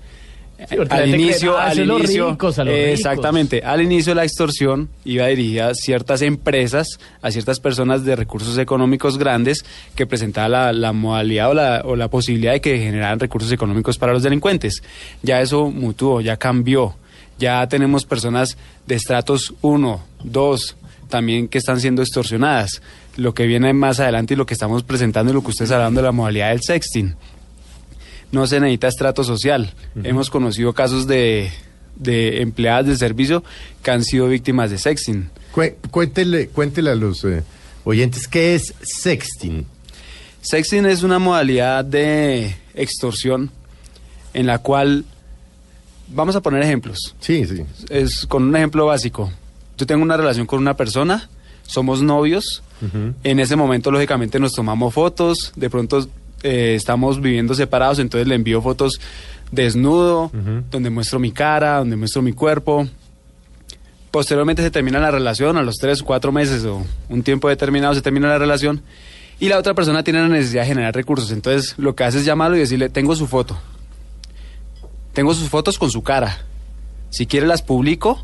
Sí, 0.69 0.76
al 0.90 1.08
inicio, 1.14 1.52
"No, 1.52 1.58
al 1.58 1.72
eso 1.72 1.82
es 1.82 1.87
los 1.88 1.99
inicio, 2.00 2.31
ricos, 2.31 2.58
a 2.58 2.64
los 2.64 2.75
eh, 2.75 2.76
ricos". 2.87 2.99
exactamente, 3.00 3.62
al 3.64 3.82
inicio 3.82 4.14
la 4.14 4.25
extorsión 4.25 4.88
iba 5.05 5.26
dirigida 5.26 5.69
a 5.69 5.75
ciertas 5.75 6.22
empresas, 6.22 6.99
a 7.22 7.31
ciertas 7.31 7.61
personas 7.61 8.05
de 8.05 8.16
recursos 8.16 8.56
económicos 8.58 9.19
grandes 9.19 9.64
que 9.94 10.06
presentaban 10.06 10.52
la, 10.52 10.72
la 10.72 10.93
modalidad 10.93 11.50
o 11.50 11.55
la, 11.55 11.82
o 11.84 11.96
la 11.96 12.08
posibilidad 12.08 12.52
de 12.52 12.61
que 12.61 12.78
generaran 12.78 13.20
recursos 13.20 13.50
económicos 13.52 13.99
para 13.99 14.12
los 14.12 14.22
delincuentes. 14.22 14.82
Ya 15.22 15.40
eso 15.40 15.70
mutuó, 15.70 16.20
ya 16.20 16.37
cambió. 16.37 16.94
Ya 17.38 17.66
tenemos 17.69 18.05
personas 18.05 18.56
de 18.87 18.94
estratos 18.94 19.55
1, 19.61 20.05
2, 20.22 20.76
también 21.08 21.49
que 21.49 21.58
están 21.58 21.81
siendo 21.81 22.02
extorsionadas. 22.02 22.81
Lo 23.16 23.34
que 23.34 23.46
viene 23.46 23.72
más 23.72 24.00
adelante 24.00 24.34
y 24.34 24.37
lo 24.37 24.46
que 24.46 24.55
estamos 24.55 24.82
presentando 24.82 25.31
y 25.31 25.34
lo 25.34 25.43
que 25.43 25.50
ustedes 25.50 25.70
hablando 25.72 26.00
de 26.00 26.06
la 26.06 26.12
modalidad 26.12 26.50
del 26.50 26.62
sexting 26.62 27.14
no 28.35 28.47
se 28.47 28.61
necesita 28.61 28.89
estrato 28.89 29.25
social. 29.25 29.73
Hemos 30.03 30.29
conocido 30.29 30.73
casos 30.73 31.07
de, 31.07 31.51
de 31.97 32.43
empleadas 32.43 32.87
de 32.87 32.97
servicio 32.97 33.43
que 33.83 33.91
han 33.91 34.05
sido 34.05 34.29
víctimas 34.29 34.71
de 34.71 34.79
sexting. 34.79 35.31
Cué- 35.55 35.77
Cuéntele, 35.91 36.49
cuéntele 36.49 36.91
a 36.91 36.95
los 36.95 37.25
eh, 37.25 37.43
oyentes, 37.85 38.29
¿qué 38.29 38.55
es 38.55 38.75
sexting? 38.83 39.65
Sexting 40.43 40.85
es 40.87 41.03
una 41.03 41.19
modalidad 41.19 41.85
de 41.85 42.55
extorsión 42.75 43.51
en 44.35 44.47
la 44.47 44.59
cual, 44.59 45.05
vamos 46.09 46.37
a 46.37 46.43
poner 46.43 46.63
ejemplos, 46.63 47.15
Sí, 47.21 47.47
sí. 47.47 47.63
es 47.89 48.27
con 48.27 48.43
un 48.43 48.57
ejemplo 48.57 48.87
básico. 48.87 49.33
Yo 49.79 49.87
tengo 49.87 50.03
una 50.03 50.17
relación 50.17 50.47
con 50.47 50.59
una 50.59 50.77
persona, 50.77 51.29
somos 51.67 52.03
novios, 52.03 52.63
en 53.23 53.41
ese 53.41 53.57
momento 53.57 53.91
lógicamente 53.91 54.39
nos 54.39 54.53
tomamos 54.53 54.93
fotos, 54.93 55.53
de 55.57 55.71
pronto 55.71 56.07
eh, 56.44 56.75
estamos 56.75 57.20
viviendo 57.23 57.55
separados, 57.55 57.99
entonces 57.99 58.29
le 58.29 58.35
envío 58.35 58.61
fotos 58.61 59.00
desnudo, 59.50 60.31
donde 60.70 60.91
muestro 60.91 61.19
mi 61.19 61.32
cara, 61.32 61.79
donde 61.79 61.96
muestro 61.96 62.20
mi 62.20 62.32
cuerpo. 62.32 62.87
Posteriormente 64.11 64.62
se 64.62 64.70
termina 64.70 65.00
la 65.00 65.11
relación, 65.11 65.56
a 65.56 65.62
los 65.62 65.76
tres 65.76 66.02
o 66.02 66.05
cuatro 66.05 66.32
meses 66.32 66.64
o 66.64 66.85
un 67.08 67.23
tiempo 67.23 67.49
determinado 67.49 67.94
se 67.94 68.02
termina 68.02 68.29
la 68.29 68.38
relación 68.38 68.82
y 69.41 69.49
la 69.49 69.58
otra 69.58 69.75
persona 69.75 70.05
tiene 70.05 70.20
la 70.20 70.29
necesidad 70.29 70.62
de 70.62 70.69
generar 70.69 70.94
recursos. 70.94 71.31
Entonces 71.31 71.75
lo 71.79 71.96
que 71.96 72.05
hace 72.05 72.19
es 72.19 72.25
llamarlo 72.26 72.56
y 72.56 72.61
decirle, 72.61 72.90
tengo 72.90 73.17
su 73.17 73.26
foto. 73.26 73.58
Tengo 75.14 75.32
sus 75.32 75.49
fotos 75.49 75.79
con 75.79 75.90
su 75.90 76.02
cara. 76.02 76.44
Si 77.11 77.26
quiere 77.26 77.47
las 77.47 77.62
publico 77.62 78.23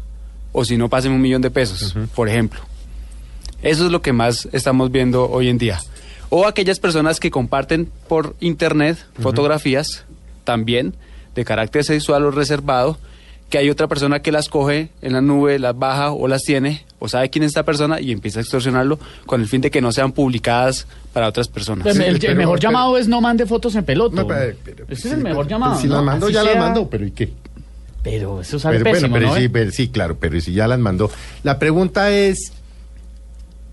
o 0.53 0.65
si 0.65 0.77
no, 0.77 0.91
pásenme 0.91 1.17
un 1.17 1.23
millón 1.23 1.43
de 1.43 1.51
pesos, 1.51 1.95
por 2.15 2.29
ejemplo. 2.29 2.61
Eso 3.63 3.87
es 3.87 3.93
lo 3.93 4.03
que 4.03 4.13
más 4.13 4.47
estamos 4.53 4.91
viendo 4.91 5.31
hoy 5.31 5.49
en 5.49 5.57
día. 5.59 5.81
O 6.31 6.47
aquellas 6.47 6.79
personas 6.79 7.19
que 7.21 7.31
comparten 7.31 7.91
por 8.09 8.35
internet 8.41 8.97
fotografías 9.21 10.05
también 10.45 10.95
de 11.35 11.45
carácter 11.45 11.85
sexual 11.85 12.25
o 12.25 12.31
reservado, 12.31 12.99
que 13.49 13.59
hay 13.59 13.69
otra 13.69 13.89
persona 13.89 14.21
que 14.23 14.31
las 14.31 14.49
coge 14.49 14.91
en 15.03 15.13
la 15.13 15.21
nube, 15.21 15.59
las 15.59 15.77
baja 15.77 16.13
o 16.13 16.29
las 16.29 16.43
tiene, 16.43 16.85
o 17.01 17.09
sabe 17.09 17.31
quién 17.31 17.43
es 17.43 17.49
esta 17.49 17.65
persona 17.65 18.01
y 18.01 18.13
empieza 18.13 18.39
a 18.39 18.43
extorsionarlo 18.43 19.01
con 19.27 19.41
el 19.41 19.49
fin 19.49 19.61
de 19.61 19.73
que 19.73 19.81
no 19.81 19.91
sean 19.91 20.13
publicadas 20.13 20.87
para 21.13 21.27
otras 21.27 21.49
personas. 21.49 21.85
El, 21.87 22.01
el- 22.01 22.15
el 22.15 22.21
pero- 22.21 22.35
mejor 22.37 22.59
pero- 22.61 22.71
llamado 22.71 22.97
es 22.97 23.09
no 23.09 23.21
mande 23.21 23.47
fotos 23.47 23.75
en 23.75 23.85
peloto. 23.85 24.23
No, 24.23 24.33
Ese 24.33 24.55
sí, 25.03 25.09
es 25.09 25.15
el 25.15 25.19
mejor 25.23 25.47
pero- 25.47 25.51
llamado. 25.59 25.81
Si 25.81 25.89
¿no? 25.89 25.97
las 25.97 26.05
mandó, 26.05 26.27
Así 26.27 26.35
ya 26.35 26.43
las 26.45 26.53
sea- 26.53 26.61
mandó, 26.63 26.89
pero 26.89 27.05
¿y 27.07 27.11
qué? 27.11 27.33
Pero 28.05 28.41
eso 28.41 28.59
sale 28.61 28.79
Pero, 28.79 28.93
pésimo, 28.93 29.11
bueno, 29.11 29.27
pero 29.27 29.35
¿no? 29.35 29.41
sí, 29.41 29.49
pero 29.49 29.71
sí, 29.73 29.89
claro, 29.89 30.17
pero 30.19 30.41
si 30.41 30.53
ya 30.53 30.69
las 30.69 30.79
mandó. 30.79 31.11
La 31.43 31.59
pregunta 31.59 32.11
es, 32.13 32.53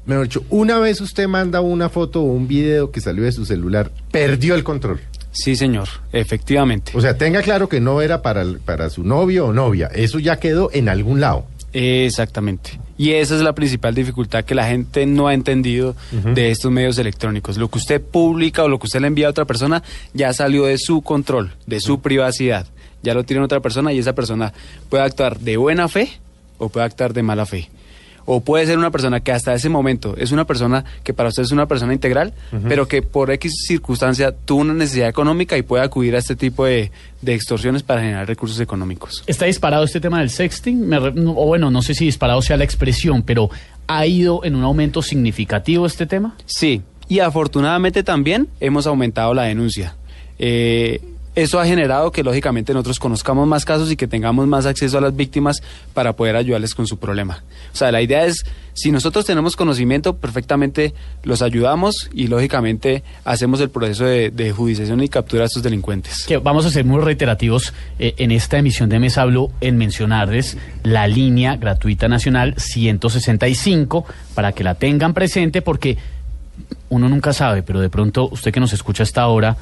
mejor 0.08 0.26
dicho, 0.26 0.44
una 0.50 0.80
vez 0.80 1.00
usted 1.02 1.28
manda 1.28 1.62
una 1.62 1.90
foto 1.90 2.22
o 2.22 2.26
un 2.26 2.48
video 2.48 2.92
que 2.92 3.02
salió 3.02 3.24
de 3.24 3.32
su 3.32 3.46
celular, 3.46 3.92
perdió 4.12 4.56
el 4.56 4.64
control. 4.64 5.00
Sí, 5.32 5.56
señor, 5.56 5.88
efectivamente. 6.12 6.94
O 6.96 7.02
sea, 7.02 7.18
tenga 7.18 7.44
claro 7.44 7.70
que 7.70 7.80
no 7.80 8.02
era 8.02 8.24
para, 8.24 8.44
para 8.66 8.90
su 8.90 9.04
novio 9.04 9.48
o 9.48 9.54
novia, 9.54 9.88
eso 9.94 10.18
ya 10.18 10.40
quedó 10.40 10.72
en 10.74 10.90
algún 10.90 11.20
lado. 11.20 11.46
Exactamente. 11.74 12.80
Y 12.98 13.12
esa 13.12 13.36
es 13.36 13.42
la 13.42 13.54
principal 13.54 13.94
dificultad 13.94 14.44
que 14.44 14.56
la 14.56 14.68
gente 14.68 15.06
no 15.06 15.28
ha 15.28 15.36
entendido 15.36 15.96
de 16.12 16.50
estos 16.50 16.72
medios 16.72 16.98
electrónicos. 16.98 17.58
Lo 17.58 17.70
que 17.70 17.78
usted 17.78 18.02
publica 18.02 18.64
o 18.64 18.68
lo 18.68 18.80
que 18.80 18.88
usted 18.88 19.02
le 19.02 19.08
envía 19.08 19.28
a 19.28 19.30
otra 19.30 19.46
persona 19.46 19.84
ya 20.14 20.34
salió 20.34 20.66
de 20.66 20.80
su 20.80 21.04
control, 21.04 21.54
de 21.68 21.80
su 21.80 22.02
privacidad. 22.02 22.66
Ya 23.04 23.14
lo 23.14 23.24
tiene 23.24 23.44
otra 23.44 23.60
persona 23.60 23.94
y 23.94 24.00
esa 24.00 24.16
persona 24.16 24.54
puede 24.90 25.04
actuar 25.04 25.40
de 25.40 25.58
buena 25.58 25.88
fe 25.88 26.10
o 26.58 26.70
puede 26.70 26.88
actuar 26.88 27.14
de 27.14 27.22
mala 27.22 27.46
fe. 27.46 27.70
O 28.30 28.42
puede 28.42 28.66
ser 28.66 28.78
una 28.78 28.92
persona 28.92 29.22
que 29.22 29.32
hasta 29.32 29.54
ese 29.54 29.70
momento 29.70 30.16
es 30.18 30.34
una 30.34 30.46
persona 30.46 30.84
que 31.04 31.14
para 31.14 31.30
usted 31.30 31.44
es 31.44 31.52
una 31.54 31.66
persona 31.66 31.94
integral, 31.94 32.34
pero 32.68 32.86
que 32.86 33.02
por 33.02 33.32
X 33.32 33.54
circunstancia 33.66 34.34
tuvo 34.34 34.60
una 34.62 34.74
necesidad 34.74 35.08
económica 35.08 35.58
y 35.58 35.62
puede 35.62 35.82
acudir 35.86 36.14
a 36.14 36.20
este 36.20 36.36
tipo 36.36 36.66
de, 36.66 36.92
de 37.22 37.34
extorsiones 37.34 37.84
para 37.84 38.02
generar 38.02 38.28
recursos 38.28 38.60
económicos. 38.60 39.24
¿Está 39.28 39.46
disparado 39.46 39.86
este 39.86 40.02
tema 40.02 40.20
del 40.20 40.30
sexting? 40.30 40.86
Me 40.88 41.00
re- 41.00 41.14
no- 41.14 41.32
o 41.38 41.46
bueno, 41.46 41.72
no 41.72 41.82
sé 41.82 41.94
si 41.94 42.04
disparado 42.04 42.42
sea 42.42 42.58
la 42.58 42.66
expresión, 42.66 43.24
pero 43.24 43.50
¿ha 43.88 44.06
ido 44.06 44.44
en 44.44 44.56
un 44.56 44.64
aumento 44.66 45.02
significativo 45.02 45.86
este 45.86 46.06
tema? 46.06 46.36
Sí, 46.46 46.82
y 47.08 47.20
afortunadamente 47.20 48.04
también 48.04 48.50
hemos 48.60 48.88
aumentado 48.88 49.34
la 49.34 49.44
denuncia. 49.44 49.96
Eh, 50.38 51.00
eso 51.38 51.60
ha 51.60 51.68
generado 51.68 52.12
que 52.12 52.24
lógicamente 52.24 52.74
nosotros 52.74 52.98
conozcamos 52.98 53.48
más 53.48 53.64
casos 53.64 53.92
y 53.92 53.96
que 53.96 54.08
tengamos 54.08 54.48
más 54.48 54.66
acceso 54.66 54.98
a 54.98 55.02
las 55.02 55.16
víctimas 55.16 55.62
para 55.94 56.14
poder 56.16 56.36
ayudarles 56.36 56.74
con 56.74 56.88
su 56.88 56.98
problema. 56.98 57.44
O 57.72 57.76
sea, 57.76 57.92
la 57.92 58.02
idea 58.02 58.26
es, 58.26 58.44
si 58.74 58.92
nosotros 58.92 59.24
tenemos 59.24 59.56
conocimiento, 59.56 60.18
perfectamente 60.18 60.96
los 61.22 61.44
ayudamos 61.44 62.10
y 62.12 62.26
lógicamente 62.26 63.04
hacemos 63.24 63.62
el 63.62 63.70
proceso 63.70 64.06
de, 64.06 64.32
de 64.32 64.56
y 64.58 65.10
captura 65.10 65.44
a 65.44 65.46
estos 65.46 65.62
delincuentes. 65.62 66.28
Vamos 66.42 66.66
a 66.66 66.72
ser 66.72 66.86
muy 66.86 67.02
reiterativos 67.02 67.72
eh, 68.00 68.16
en 68.18 68.32
esta 68.32 68.58
emisión 68.58 68.90
de 68.90 68.98
Mes 68.98 69.20
Hablo 69.20 69.52
en 69.62 69.78
mencionarles 69.78 70.58
la 70.82 71.06
línea 71.06 71.56
gratuita 71.56 72.08
nacional 72.08 72.56
165 72.58 74.06
para 74.34 74.54
que 74.54 74.64
la 74.64 74.74
tengan 74.74 75.14
presente 75.14 75.62
porque 75.62 76.00
uno 76.90 77.10
nunca 77.10 77.32
sabe, 77.32 77.62
pero 77.62 77.80
de 77.80 77.90
pronto 77.90 78.28
usted 78.32 78.52
que 78.52 78.60
nos 78.60 78.74
escucha 78.74 79.04
hasta 79.04 79.22
ahora 79.22 79.56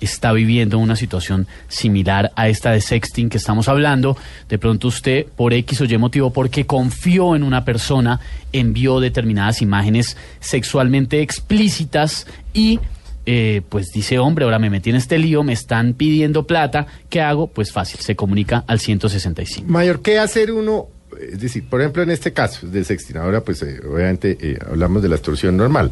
está 0.00 0.32
viviendo 0.32 0.78
una 0.78 0.96
situación 0.96 1.46
similar 1.68 2.32
a 2.36 2.48
esta 2.48 2.72
de 2.72 2.80
sexting 2.80 3.28
que 3.28 3.38
estamos 3.38 3.68
hablando. 3.68 4.16
De 4.48 4.58
pronto 4.58 4.88
usted, 4.88 5.26
por 5.36 5.52
X 5.52 5.80
o 5.80 5.84
Y 5.84 5.98
motivo, 5.98 6.32
porque 6.32 6.66
confió 6.66 7.36
en 7.36 7.42
una 7.42 7.64
persona, 7.64 8.20
envió 8.52 9.00
determinadas 9.00 9.62
imágenes 9.62 10.16
sexualmente 10.40 11.22
explícitas 11.22 12.26
y 12.52 12.80
eh, 13.28 13.62
pues 13.68 13.88
dice, 13.92 14.20
hombre, 14.20 14.44
ahora 14.44 14.60
me 14.60 14.70
metí 14.70 14.90
en 14.90 14.96
este 14.96 15.18
lío, 15.18 15.42
me 15.42 15.52
están 15.52 15.94
pidiendo 15.94 16.46
plata, 16.46 16.86
¿qué 17.10 17.20
hago? 17.20 17.48
Pues 17.48 17.72
fácil, 17.72 17.98
se 17.98 18.14
comunica 18.14 18.64
al 18.68 18.78
165. 18.78 19.68
Mayor, 19.68 20.00
¿qué 20.00 20.20
hacer 20.20 20.52
uno? 20.52 20.86
Es 21.20 21.40
decir, 21.40 21.68
por 21.68 21.80
ejemplo, 21.80 22.02
en 22.02 22.10
este 22.10 22.32
caso 22.32 22.68
de 22.68 22.84
sexting, 22.84 23.16
ahora 23.16 23.40
pues 23.40 23.62
eh, 23.62 23.80
obviamente 23.84 24.38
eh, 24.40 24.58
hablamos 24.68 25.02
de 25.02 25.08
la 25.08 25.16
extorsión 25.16 25.56
normal. 25.56 25.90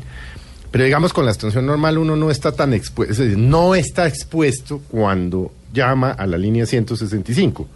Pero 0.75 0.87
digamos, 0.87 1.13
con 1.13 1.25
la 1.25 1.31
extorsión 1.31 1.67
normal 1.67 1.99
uno 1.99 2.17
no 2.17 2.33
está 2.33 2.51
tan 2.51 2.75
expuesto, 2.75 3.23
no 3.37 3.77
está 3.77 4.09
expuesto 4.09 4.83
cuando 4.91 5.53
llama 5.73 6.11
a 6.11 6.27
la 6.27 6.37
línea 6.37 6.67
165. 6.67 7.69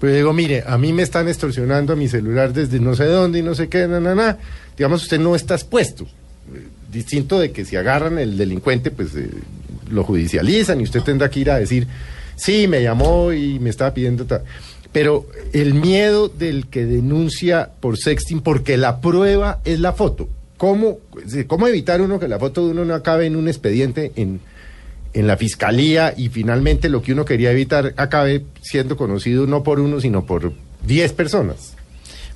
Pero 0.00 0.12
digo, 0.12 0.32
mire, 0.32 0.64
a 0.66 0.76
mí 0.76 0.92
me 0.92 1.04
están 1.04 1.28
extorsionando 1.28 1.92
a 1.92 1.96
mi 1.96 2.08
celular 2.08 2.52
desde 2.52 2.80
no 2.80 2.96
sé 2.96 3.04
dónde 3.04 3.38
y 3.38 3.42
no 3.44 3.54
sé 3.54 3.68
qué, 3.68 3.86
na. 3.86 4.38
Digamos, 4.76 5.04
usted 5.04 5.20
no 5.20 5.36
está 5.36 5.54
expuesto. 5.54 6.02
Eh, 6.52 6.66
Distinto 6.90 7.38
de 7.38 7.52
que 7.52 7.64
si 7.64 7.76
agarran 7.76 8.18
el 8.18 8.36
delincuente, 8.36 8.90
pues 8.90 9.14
eh, 9.14 9.30
lo 9.88 10.02
judicializan 10.02 10.80
y 10.80 10.82
usted 10.82 11.02
tendrá 11.02 11.30
que 11.30 11.38
ir 11.38 11.50
a 11.52 11.60
decir, 11.60 11.86
sí, 12.34 12.66
me 12.66 12.82
llamó 12.82 13.32
y 13.32 13.60
me 13.60 13.70
estaba 13.70 13.94
pidiendo 13.94 14.24
tal. 14.24 14.42
Pero 14.90 15.28
el 15.52 15.74
miedo 15.74 16.26
del 16.28 16.66
que 16.66 16.86
denuncia 16.86 17.70
por 17.78 17.96
sexting, 17.96 18.40
porque 18.40 18.76
la 18.76 19.00
prueba 19.00 19.60
es 19.64 19.78
la 19.78 19.92
foto. 19.92 20.28
¿Cómo, 20.56 20.98
¿Cómo 21.46 21.66
evitar 21.66 22.00
uno 22.00 22.18
que 22.18 22.28
la 22.28 22.38
foto 22.38 22.64
de 22.64 22.70
uno 22.72 22.84
no 22.84 22.94
acabe 22.94 23.26
en 23.26 23.36
un 23.36 23.46
expediente 23.48 24.12
en, 24.16 24.40
en 25.12 25.26
la 25.26 25.36
fiscalía 25.36 26.14
y 26.16 26.28
finalmente 26.30 26.88
lo 26.88 27.02
que 27.02 27.12
uno 27.12 27.24
quería 27.24 27.50
evitar 27.52 27.92
acabe 27.96 28.44
siendo 28.62 28.96
conocido 28.96 29.46
no 29.46 29.62
por 29.62 29.80
uno, 29.80 30.00
sino 30.00 30.24
por 30.24 30.52
10 30.86 31.12
personas? 31.12 31.74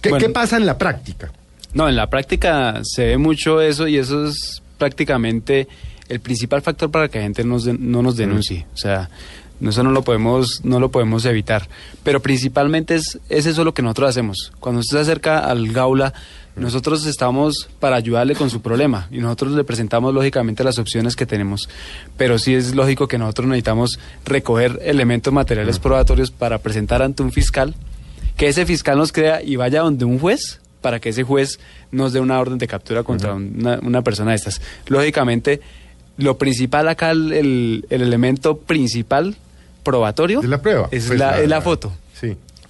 ¿Qué, 0.03 0.11
Bueno. 0.11 0.27
qué 0.27 0.33
pasa 0.33 0.57
en 0.57 0.67
la 0.67 0.77
práctica? 0.79 1.33
No, 1.73 1.89
en 1.89 1.97
la 1.97 2.11
práctica 2.11 2.81
se 2.83 3.07
ve 3.07 3.17
mucho 3.19 3.61
eso 3.61 3.87
y 3.89 3.97
eso 3.99 4.27
es 4.27 4.61
prácticamente 4.77 5.69
el 6.09 6.21
principal 6.21 6.61
factor 6.63 6.91
para 6.91 7.09
que 7.09 7.19
la 7.19 7.25
gente 7.25 7.45
nos 7.45 7.65
de- 7.65 7.75
no 7.79 8.03
nos 8.03 8.17
denuncie. 8.17 8.67
O 8.75 8.77
sea, 8.77 9.09
eso 9.63 9.83
no 9.83 9.91
lo 9.93 10.03
podemos 10.03 10.65
no 10.65 10.81
lo 10.81 10.91
podemos 10.91 11.25
evitar. 11.27 11.69
Pero 12.03 12.21
principalmente 12.21 12.97
es, 12.97 13.19
es 13.29 13.47
eso 13.47 13.63
lo 13.63 13.73
que 13.75 13.83
nosotros 13.83 14.11
hacemos. 14.11 14.53
Cuando 14.59 14.81
usted 14.81 14.97
se 14.97 15.03
acerca 15.03 15.39
al 15.41 15.71
Gaula, 15.73 16.13
nosotros 16.57 17.07
estamos 17.07 17.69
para 17.79 17.97
ayudarle 17.97 18.35
con 18.35 18.51
su 18.51 18.61
problema 18.61 19.09
y 19.11 19.19
nosotros 19.19 19.53
le 19.53 19.65
presentamos 19.65 20.13
lógicamente 20.13 20.63
las 20.65 20.79
opciones 20.79 21.17
que 21.17 21.25
tenemos. 21.27 21.69
Pero 22.17 22.39
sí 22.39 22.55
es 22.55 22.75
lógico 22.75 23.09
que 23.09 23.19
nosotros 23.19 23.47
necesitamos 23.49 23.99
recoger 24.25 24.79
elementos 24.85 25.33
materiales 25.33 25.79
probatorios 25.79 26.31
para 26.31 26.59
presentar 26.59 27.03
ante 27.03 27.23
un 27.23 27.33
fiscal 27.33 27.75
que 28.37 28.49
ese 28.49 28.67
fiscal 28.67 28.99
nos 28.99 29.13
crea 29.13 29.43
y 29.43 29.57
vaya 29.57 29.81
donde 29.83 30.05
un 30.05 30.19
juez 30.19 30.61
para 30.81 30.99
que 30.99 31.11
ese 31.11 31.23
juez 31.23 31.61
nos 31.93 32.13
dé 32.13 32.21
una 32.21 32.41
orden 32.41 32.59
de 32.59 32.67
captura 32.67 33.03
contra 33.03 33.35
una, 33.35 33.79
una 33.83 34.03
persona 34.03 34.31
de 34.31 34.37
estas. 34.37 34.61
Lógicamente, 34.89 35.61
lo 36.17 36.37
principal 36.39 36.89
acá, 36.89 37.11
el, 37.11 37.33
el- 37.33 37.87
el 37.91 38.03
elemento 38.03 38.57
principal 38.59 39.37
probatorio 39.83 40.41
¿Es 40.43 40.49
la 40.49 40.61
prueba? 40.61 40.89
es, 40.91 41.07
Pues 41.07 41.19
la, 41.19 41.41
es 41.41 41.49
la 41.49 41.61
foto. 41.61 41.93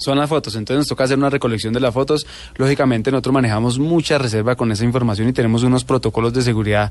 Son 0.00 0.18
las 0.18 0.30
fotos, 0.30 0.56
entonces 0.56 0.78
nos 0.78 0.88
toca 0.88 1.04
hacer 1.04 1.18
una 1.18 1.28
recolección 1.28 1.74
de 1.74 1.80
las 1.80 1.92
fotos. 1.92 2.26
Lógicamente 2.56 3.10
nosotros 3.10 3.34
manejamos 3.34 3.78
mucha 3.78 4.16
reserva 4.16 4.56
con 4.56 4.72
esa 4.72 4.84
información 4.84 5.28
y 5.28 5.34
tenemos 5.34 5.62
unos 5.62 5.84
protocolos 5.84 6.32
de 6.32 6.40
seguridad 6.40 6.90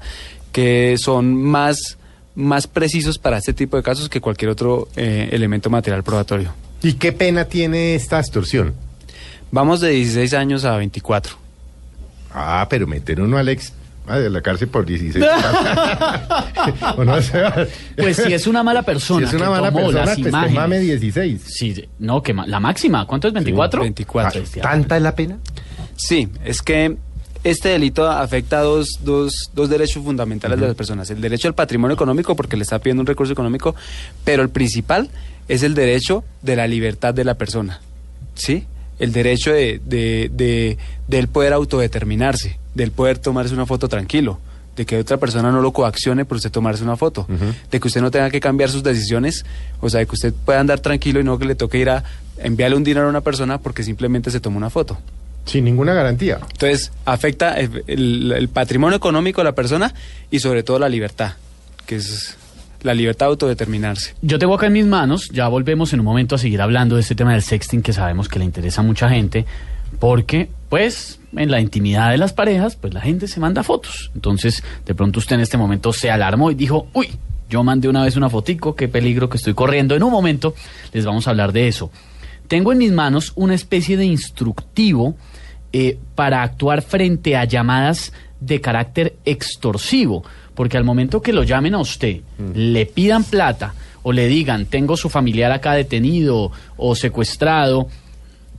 que 0.52 0.96
son 1.00 1.34
más, 1.34 1.98
más 2.36 2.68
precisos 2.68 3.18
para 3.18 3.40
este 3.40 3.54
tipo 3.54 3.78
de 3.78 3.84
casos 3.84 4.10
que 4.10 4.22
cualquier 4.22 4.52
otro 4.52 4.88
eh, 4.96 5.28
elemento 5.32 5.72
material 5.72 6.04
probatorio. 6.04 6.54
¿Y 6.84 6.94
qué 6.94 7.12
pena 7.12 7.46
tiene 7.46 7.96
esta 7.96 8.20
extorsión? 8.20 8.76
Vamos 9.52 9.82
de 9.82 9.90
16 9.90 10.36
años 10.36 10.64
a 10.64 10.78
24. 10.78 11.36
Ah, 12.32 12.68
pero 12.70 12.86
meter 12.86 13.20
uno 13.22 13.38
al 13.38 13.50
ex 13.50 13.74
ah, 14.10 14.20
de 14.20 14.30
la 14.30 14.42
cárcel 14.42 14.68
por 14.68 14.86
16 14.86 15.24
o 16.98 17.04
no, 17.06 17.14
o 17.14 17.22
sea, 17.22 17.68
Pues 17.96 18.18
si 18.18 18.34
es 18.34 18.48
una 18.48 18.64
mala 18.64 18.84
persona, 18.84 19.30
si 19.30 19.36
es 19.36 19.42
una 19.42 19.46
que 19.46 19.52
mala 19.62 19.72
persona, 19.72 20.00
las 20.00 20.06
pues 20.08 20.24
que 20.24 20.30
imágenes. 20.30 20.56
mame 20.56 20.80
16. 20.80 21.42
Sí, 21.46 21.86
no, 22.00 22.22
que 22.22 22.34
la 22.34 22.60
máxima, 22.60 23.06
¿cuánto 23.06 23.28
es? 23.28 23.34
¿24? 23.34 23.80
24. 23.82 24.42
Ah, 24.42 24.62
¿Tanta 24.62 24.98
es 24.98 25.04
la 25.04 25.16
pena? 25.16 25.38
Sí, 25.96 26.30
es 26.44 26.62
que 26.62 26.98
este 27.44 27.70
delito 27.70 28.10
afecta 28.10 28.60
a 28.60 28.64
dos, 28.64 29.00
dos, 29.02 29.34
dos 29.54 29.70
derechos 29.70 30.04
fundamentales 30.04 30.60
de 30.60 30.68
las 30.68 30.76
personas. 30.76 31.10
El 31.10 31.22
derecho 31.22 31.48
al 31.48 31.56
patrimonio 31.56 31.94
económico 31.94 32.36
porque 32.36 32.58
le 32.58 32.64
está 32.64 32.80
pidiendo 32.80 33.02
un 33.02 33.08
recurso 33.08 33.32
económico, 33.34 33.76
pero 34.26 34.44
el 34.44 34.50
principal 34.50 35.10
es 35.48 35.64
el 35.64 35.74
derecho 35.74 36.24
de 36.42 36.56
la 36.58 36.68
libertad 36.68 37.14
de 37.14 37.24
la 37.24 37.36
persona. 37.36 37.80
¿Sí? 38.36 38.66
El 39.00 39.14
derecho 39.14 39.52
de, 39.54 39.80
de, 39.86 40.30
de, 40.34 40.78
de 41.08 41.20
él 41.20 41.30
poder 41.30 41.54
autodeterminarse, 41.54 42.59
del 42.76 42.92
poder 42.92 43.18
tomarse 43.18 43.54
una 43.54 43.66
foto 43.66 43.88
tranquilo, 43.88 44.40
de 44.76 44.86
que 44.86 44.98
otra 44.98 45.18
persona 45.18 45.52
no 45.52 45.62
lo 45.62 45.72
coaccione 45.74 46.24
por 46.26 46.38
usted 46.38 46.52
tomarse 46.52 46.84
una 46.84 46.96
foto, 46.96 47.28
de 47.72 47.80
que 47.80 47.88
usted 47.88 48.02
no 48.02 48.12
tenga 48.12 48.30
que 48.30 48.40
cambiar 48.40 48.70
sus 48.70 48.84
decisiones, 48.84 49.46
o 49.82 49.90
sea, 49.90 50.00
de 50.00 50.06
que 50.06 50.16
usted 50.16 50.34
pueda 50.46 50.60
andar 50.60 50.80
tranquilo 50.80 51.20
y 51.20 51.24
no 51.24 51.38
que 51.38 51.46
le 51.46 51.56
toque 51.56 51.80
ir 51.80 51.90
a 51.90 52.04
enviarle 52.38 52.78
un 52.78 52.84
dinero 52.84 53.08
a 53.08 53.10
una 53.10 53.22
persona 53.22 53.58
porque 53.58 53.84
simplemente 53.84 54.32
se 54.32 54.40
tomó 54.40 54.58
una 54.58 54.70
foto. 54.70 54.98
Sin 55.46 55.66
ninguna 55.66 55.94
garantía. 55.94 56.40
Entonces, 56.52 56.92
afecta 57.06 57.56
el, 57.60 57.84
el- 57.88 58.32
el 58.32 58.48
patrimonio 58.50 58.96
económico 58.98 59.42
de 59.42 59.46
la 59.46 59.56
persona 59.56 59.94
y 60.30 60.40
sobre 60.40 60.64
todo 60.64 60.78
la 60.80 60.88
libertad, 60.90 61.34
que 61.86 61.96
es 61.96 62.38
la 62.84 62.94
libertad 62.94 63.26
de 63.26 63.32
autodeterminarse. 63.32 64.14
Yo 64.22 64.38
tengo 64.40 64.54
acá 64.54 64.68
en 64.68 64.74
mis 64.74 64.86
manos, 64.86 65.28
ya 65.34 65.48
volvemos 65.50 65.92
en 65.92 66.00
un 66.00 66.06
momento 66.06 66.36
a 66.36 66.38
seguir 66.38 66.62
hablando 66.62 66.96
de 66.96 67.02
este 67.02 67.16
tema 67.16 67.34
del 67.34 67.42
sexting 67.42 67.82
que 67.82 67.92
sabemos 67.92 68.30
que 68.30 68.40
le 68.40 68.46
interesa 68.46 68.80
a 68.82 68.84
mucha 68.86 69.10
gente, 69.10 69.46
porque 70.00 70.50
pues 70.70 71.20
en 71.36 71.52
la 71.52 71.60
intimidad 71.60 72.12
de 72.12 72.18
las 72.18 72.34
parejas, 72.34 72.76
pues 72.76 72.94
la 72.94 73.02
gente 73.02 73.28
se 73.28 73.40
manda 73.40 73.64
fotos. 73.64 74.12
Entonces, 74.16 74.64
de 74.86 74.96
pronto 74.96 75.20
usted 75.20 75.36
en 75.36 75.42
este 75.42 75.58
momento 75.58 75.92
se 75.92 76.12
alarmó 76.12 76.52
y 76.52 76.56
dijo, 76.56 76.88
uy, 76.94 77.10
yo 77.50 77.64
mandé 77.64 77.90
una 77.90 78.04
vez 78.04 78.16
una 78.16 78.30
fotico, 78.30 78.76
qué 78.76 78.88
peligro 78.88 79.30
que 79.30 79.38
estoy 79.38 79.56
corriendo. 79.56 79.96
En 79.96 80.04
un 80.04 80.12
momento 80.12 80.54
les 80.94 81.06
vamos 81.06 81.28
a 81.28 81.32
hablar 81.32 81.52
de 81.52 81.68
eso. 81.68 81.92
Tengo 82.48 82.72
en 82.72 82.78
mis 82.78 82.92
manos 82.92 83.34
una 83.36 83.56
especie 83.56 83.98
de 83.98 84.06
instructivo 84.06 85.16
eh, 85.74 85.98
para 86.16 86.44
actuar 86.44 86.82
frente 86.82 87.36
a 87.36 87.46
llamadas 87.46 88.14
de 88.40 88.62
carácter 88.62 89.18
extorsivo, 89.26 90.24
porque 90.56 90.78
al 90.78 90.84
momento 90.84 91.22
que 91.22 91.34
lo 91.34 91.44
llamen 91.44 91.74
a 91.76 91.80
usted, 91.80 92.22
le 92.54 92.86
pidan 92.86 93.24
plata 93.24 93.74
o 94.02 94.12
le 94.12 94.28
digan, 94.28 94.66
tengo 94.66 94.98
su 94.98 95.10
familiar 95.10 95.52
acá 95.52 95.74
detenido 95.74 96.52
o 96.78 96.96
secuestrado, 96.96 97.88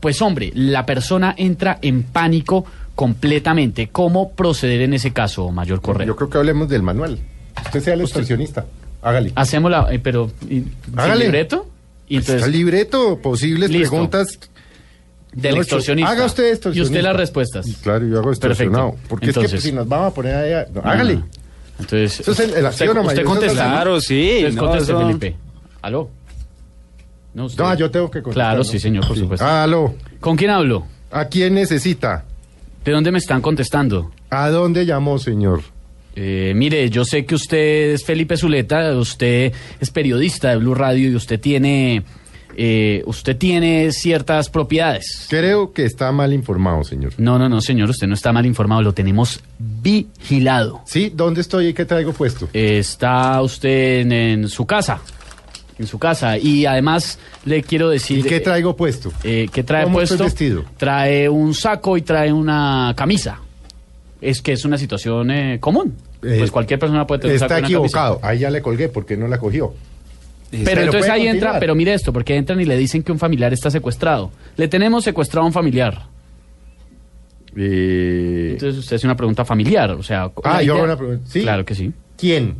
pues 0.00 0.20
hombre, 0.22 0.50
la 0.54 0.84
persona 0.86 1.34
entra 1.36 1.78
en 1.82 2.02
pánico 2.02 2.64
completamente. 2.94 3.88
¿Cómo 3.88 4.32
proceder 4.32 4.80
en 4.82 4.94
ese 4.94 5.12
caso, 5.12 5.50
Mayor 5.50 5.80
Correa? 5.80 6.06
Yo 6.06 6.16
creo 6.16 6.28
que 6.30 6.38
hablemos 6.38 6.68
del 6.68 6.82
manual. 6.82 7.18
Usted 7.64 7.80
sea 7.82 7.94
el 7.94 8.00
extorsionista. 8.02 8.66
Hágale. 9.02 9.32
Hacemos 9.34 9.70
la, 9.70 9.92
eh, 9.92 9.98
pero, 9.98 10.30
¿y- 10.48 10.60
¿sin 10.60 10.72
Hágale. 10.96 11.24
libreto? 11.24 11.66
Y 12.08 12.16
Está 12.18 12.32
entonces, 12.32 12.46
el 12.54 12.58
libreto, 12.58 13.18
posibles 13.22 13.70
Listo. 13.70 13.90
preguntas. 13.90 14.38
del 15.32 15.54
No, 15.54 15.60
extorsionista. 15.60 16.10
Haga 16.10 16.24
usted 16.26 16.50
extorsionista. 16.50 16.92
Y 16.92 16.98
usted 16.98 17.08
las 17.08 17.16
respuestas. 17.16 17.64
Y 17.68 17.74
Claro, 17.74 18.04
yo 18.04 18.18
hago 18.18 18.30
extorsionado. 18.32 18.90
Perfecto. 18.90 19.08
Porque 19.08 19.26
es 19.26 19.32
que 19.32 19.38
Entonces- 19.38 19.50
pues, 19.52 19.62
si 19.62 19.72
nos 19.72 19.86
vamos 19.88 20.10
a 20.10 20.14
poner 20.14 20.34
allá. 20.34 20.66
no, 20.74 20.80
hágale. 20.80 21.20
Ah, 21.22 21.26
Entonces, 21.78 22.18
Eso 22.20 22.32
es 22.32 22.40
el- 22.40 22.54
el 22.54 22.66
usted, 22.66 22.88
usted 22.90 23.24
contesta. 23.24 23.54
la- 23.64 23.70
Claro, 23.72 24.00
sí, 24.00 24.28
Entonces 24.38 24.54
no, 24.56 24.66
conteste, 24.66 24.92
Felipe. 24.96 25.36
¿Aló? 25.82 26.10
No, 27.34 27.44
usted. 27.46 27.62
No, 27.62 27.74
yo 27.74 27.90
tengo 27.90 28.10
que 28.10 28.22
contestar. 28.22 28.44
Claro, 28.46 28.58
¿no? 28.58 28.64
sí, 28.64 28.78
señor, 28.78 29.06
por 29.06 29.16
Sí. 29.16 29.22
supuesto. 29.22 29.46
Aló. 29.46 29.94
¿Con 30.20 30.36
quién 30.36 30.50
hablo? 30.50 30.86
¿A 31.10 31.26
quién 31.26 31.54
necesita? 31.54 32.24
¿De 32.84 32.92
dónde 32.92 33.10
me 33.12 33.18
están 33.18 33.40
contestando? 33.40 34.10
¿A 34.30 34.48
dónde 34.50 34.86
llamó, 34.86 35.18
señor? 35.18 35.62
Eh, 36.16 36.52
mire, 36.56 36.88
yo 36.90 37.04
sé 37.04 37.24
que 37.24 37.34
usted 37.34 37.92
es 37.94 38.04
Felipe 38.04 38.36
Zuleta, 38.36 38.94
usted 38.96 39.52
es 39.78 39.90
periodista 39.90 40.50
de 40.50 40.56
Blue 40.56 40.74
Radio 40.74 41.08
y 41.08 41.14
usted 41.14 41.38
tiene, 41.38 42.02
eh, 42.56 43.02
usted 43.06 43.36
tiene 43.36 43.92
ciertas 43.92 44.48
propiedades. 44.50 45.26
Creo 45.30 45.72
que 45.72 45.84
está 45.84 46.10
mal 46.10 46.32
informado, 46.32 46.82
señor. 46.84 47.12
No, 47.16 47.38
no, 47.38 47.48
no, 47.48 47.60
señor, 47.60 47.90
usted 47.90 48.06
no 48.08 48.14
está 48.14 48.32
mal 48.32 48.44
informado, 48.44 48.82
lo 48.82 48.92
tenemos 48.92 49.40
vigilado. 49.58 50.80
¿Sí? 50.84 51.12
¿Dónde 51.14 51.40
estoy 51.42 51.68
y 51.68 51.74
qué 51.74 51.84
traigo 51.84 52.12
puesto? 52.12 52.48
Está 52.52 53.40
usted 53.42 54.00
en, 54.00 54.12
en 54.12 54.48
su 54.48 54.66
casa. 54.66 55.00
En 55.80 55.86
su 55.86 55.98
casa. 55.98 56.36
Y 56.38 56.66
además 56.66 57.18
le 57.44 57.62
quiero 57.62 57.88
decir... 57.88 58.18
¿Y 58.18 58.22
qué 58.22 58.38
traigo 58.40 58.76
puesto? 58.76 59.10
eh, 59.24 59.48
¿Qué 59.52 59.64
trae 59.64 59.84
¿Cómo 59.84 60.00
estoy 60.00 60.18
puesto? 60.18 60.24
vestido? 60.24 60.64
Trae 60.76 61.28
un 61.28 61.54
saco 61.54 61.96
y 61.96 62.02
trae 62.02 62.32
una 62.32 62.92
camisa. 62.96 63.40
Es 64.20 64.42
que 64.42 64.52
es 64.52 64.64
una 64.66 64.76
situación 64.76 65.30
eh, 65.30 65.58
común. 65.58 65.94
Eh, 66.22 66.36
pues 66.38 66.50
cualquier 66.50 66.78
persona 66.78 67.06
puede 67.06 67.22
tener 67.22 67.32
un 67.36 67.42
Está 67.42 67.48
saco 67.48 67.58
una 67.60 67.62
camisa. 67.66 67.78
equivocado. 67.78 68.20
Ahí 68.22 68.38
ya 68.40 68.50
le 68.50 68.60
colgué 68.60 68.88
porque 68.90 69.16
no 69.16 69.26
la 69.26 69.38
cogió. 69.38 69.72
Pero, 70.50 70.64
Pero 70.64 70.82
entonces 70.82 71.10
ahí 71.10 71.26
entra, 71.28 71.58
pero 71.60 71.74
mire 71.74 71.94
esto, 71.94 72.12
porque 72.12 72.36
entran 72.36 72.60
y 72.60 72.64
le 72.64 72.76
dicen 72.76 73.02
que 73.02 73.12
un 73.12 73.18
familiar 73.18 73.52
está 73.52 73.70
secuestrado. 73.70 74.32
Le 74.56 74.68
tenemos 74.68 75.04
secuestrado 75.04 75.44
a 75.44 75.46
un 75.46 75.52
familiar. 75.52 76.02
Eh, 77.56 78.50
Entonces 78.52 78.78
usted 78.78 78.96
hace 78.96 79.06
una 79.06 79.16
pregunta 79.16 79.44
familiar, 79.44 79.92
o 79.92 80.02
sea... 80.02 80.30
Ah, 80.44 80.62
yo 80.62 80.74
hago 80.74 80.84
una 80.84 80.96
pregunta. 80.96 81.22
¿Sí? 81.28 81.42
Claro 81.42 81.64
que 81.64 81.74
sí. 81.74 81.92
¿Quién? 82.18 82.56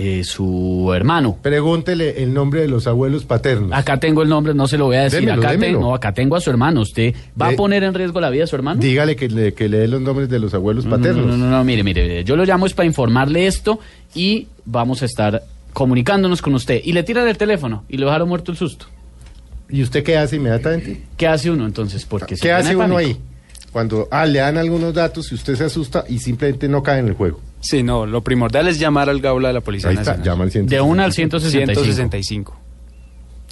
Eh, 0.00 0.22
su 0.22 0.92
hermano. 0.94 1.38
Pregúntele 1.42 2.22
el 2.22 2.32
nombre 2.32 2.60
de 2.60 2.68
los 2.68 2.86
abuelos 2.86 3.24
paternos. 3.24 3.72
Acá 3.72 3.98
tengo 3.98 4.22
el 4.22 4.28
nombre, 4.28 4.54
no 4.54 4.68
se 4.68 4.78
lo 4.78 4.84
voy 4.84 4.94
a 4.94 5.02
decir. 5.02 5.18
Démelo, 5.18 5.42
acá, 5.42 5.50
démelo. 5.50 5.78
tengo, 5.78 5.94
acá 5.96 6.14
tengo 6.14 6.36
a 6.36 6.40
su 6.40 6.50
hermano. 6.50 6.82
¿Usted 6.82 7.16
va 7.40 7.48
a 7.48 7.52
Eh, 7.54 7.56
poner 7.56 7.82
en 7.82 7.94
riesgo 7.94 8.20
la 8.20 8.30
vida 8.30 8.42
de 8.44 8.46
su 8.46 8.54
hermano? 8.54 8.80
Dígale 8.80 9.16
que 9.16 9.28
le, 9.28 9.54
que 9.54 9.68
le 9.68 9.78
dé 9.78 9.88
los 9.88 10.00
nombres 10.00 10.28
de 10.28 10.38
los 10.38 10.54
abuelos 10.54 10.84
No, 10.84 10.92
no, 10.92 10.96
paternos. 10.98 11.26
No, 11.26 11.36
no, 11.36 11.50
no, 11.50 11.64
mire, 11.64 11.82
mire, 11.82 12.22
yo 12.22 12.36
lo 12.36 12.44
llamo 12.44 12.66
es 12.66 12.74
para 12.74 12.86
informarle 12.86 13.48
esto 13.48 13.80
y 14.14 14.46
vamos 14.64 15.02
a 15.02 15.06
estar 15.06 15.42
comunicándonos 15.72 16.42
con 16.42 16.54
usted. 16.54 16.80
Y 16.84 16.92
le 16.92 17.02
tiran 17.02 17.26
el 17.26 17.36
teléfono 17.36 17.82
y 17.88 17.96
lo 17.96 18.06
dejaron 18.06 18.28
muerto 18.28 18.52
el 18.52 18.56
susto. 18.58 18.86
¿Y 19.68 19.82
usted 19.82 20.04
qué 20.04 20.16
hace 20.16 20.36
inmediatamente? 20.36 21.02
¿Qué 21.16 21.26
hace 21.26 21.50
uno 21.50 21.66
entonces? 21.66 22.04
Porque 22.04 22.36
¿Qué 22.36 22.52
hace 22.52 22.76
uno 22.76 22.98
ahí? 22.98 23.16
Cuando 23.72 24.06
ah, 24.12 24.26
le 24.26 24.38
dan 24.38 24.58
algunos 24.58 24.94
datos 24.94 25.32
y 25.32 25.34
usted 25.34 25.56
se 25.56 25.64
asusta 25.64 26.04
y 26.08 26.20
simplemente 26.20 26.68
no 26.68 26.84
cae 26.84 27.00
en 27.00 27.08
el 27.08 27.14
juego. 27.14 27.40
Sí, 27.60 27.82
no, 27.82 28.06
lo 28.06 28.22
primordial 28.22 28.68
es 28.68 28.78
llamar 28.78 29.08
al 29.08 29.20
Gaula 29.20 29.48
de 29.48 29.54
la 29.54 29.60
Policía 29.60 29.90
Ahí 29.90 29.96
está, 29.96 30.16
Nacional. 30.16 30.26
llama 30.26 30.44
al 30.44 30.66
De 30.66 30.80
una 30.80 31.04
al 31.04 31.12
165. 31.12 31.82
165. 31.82 32.56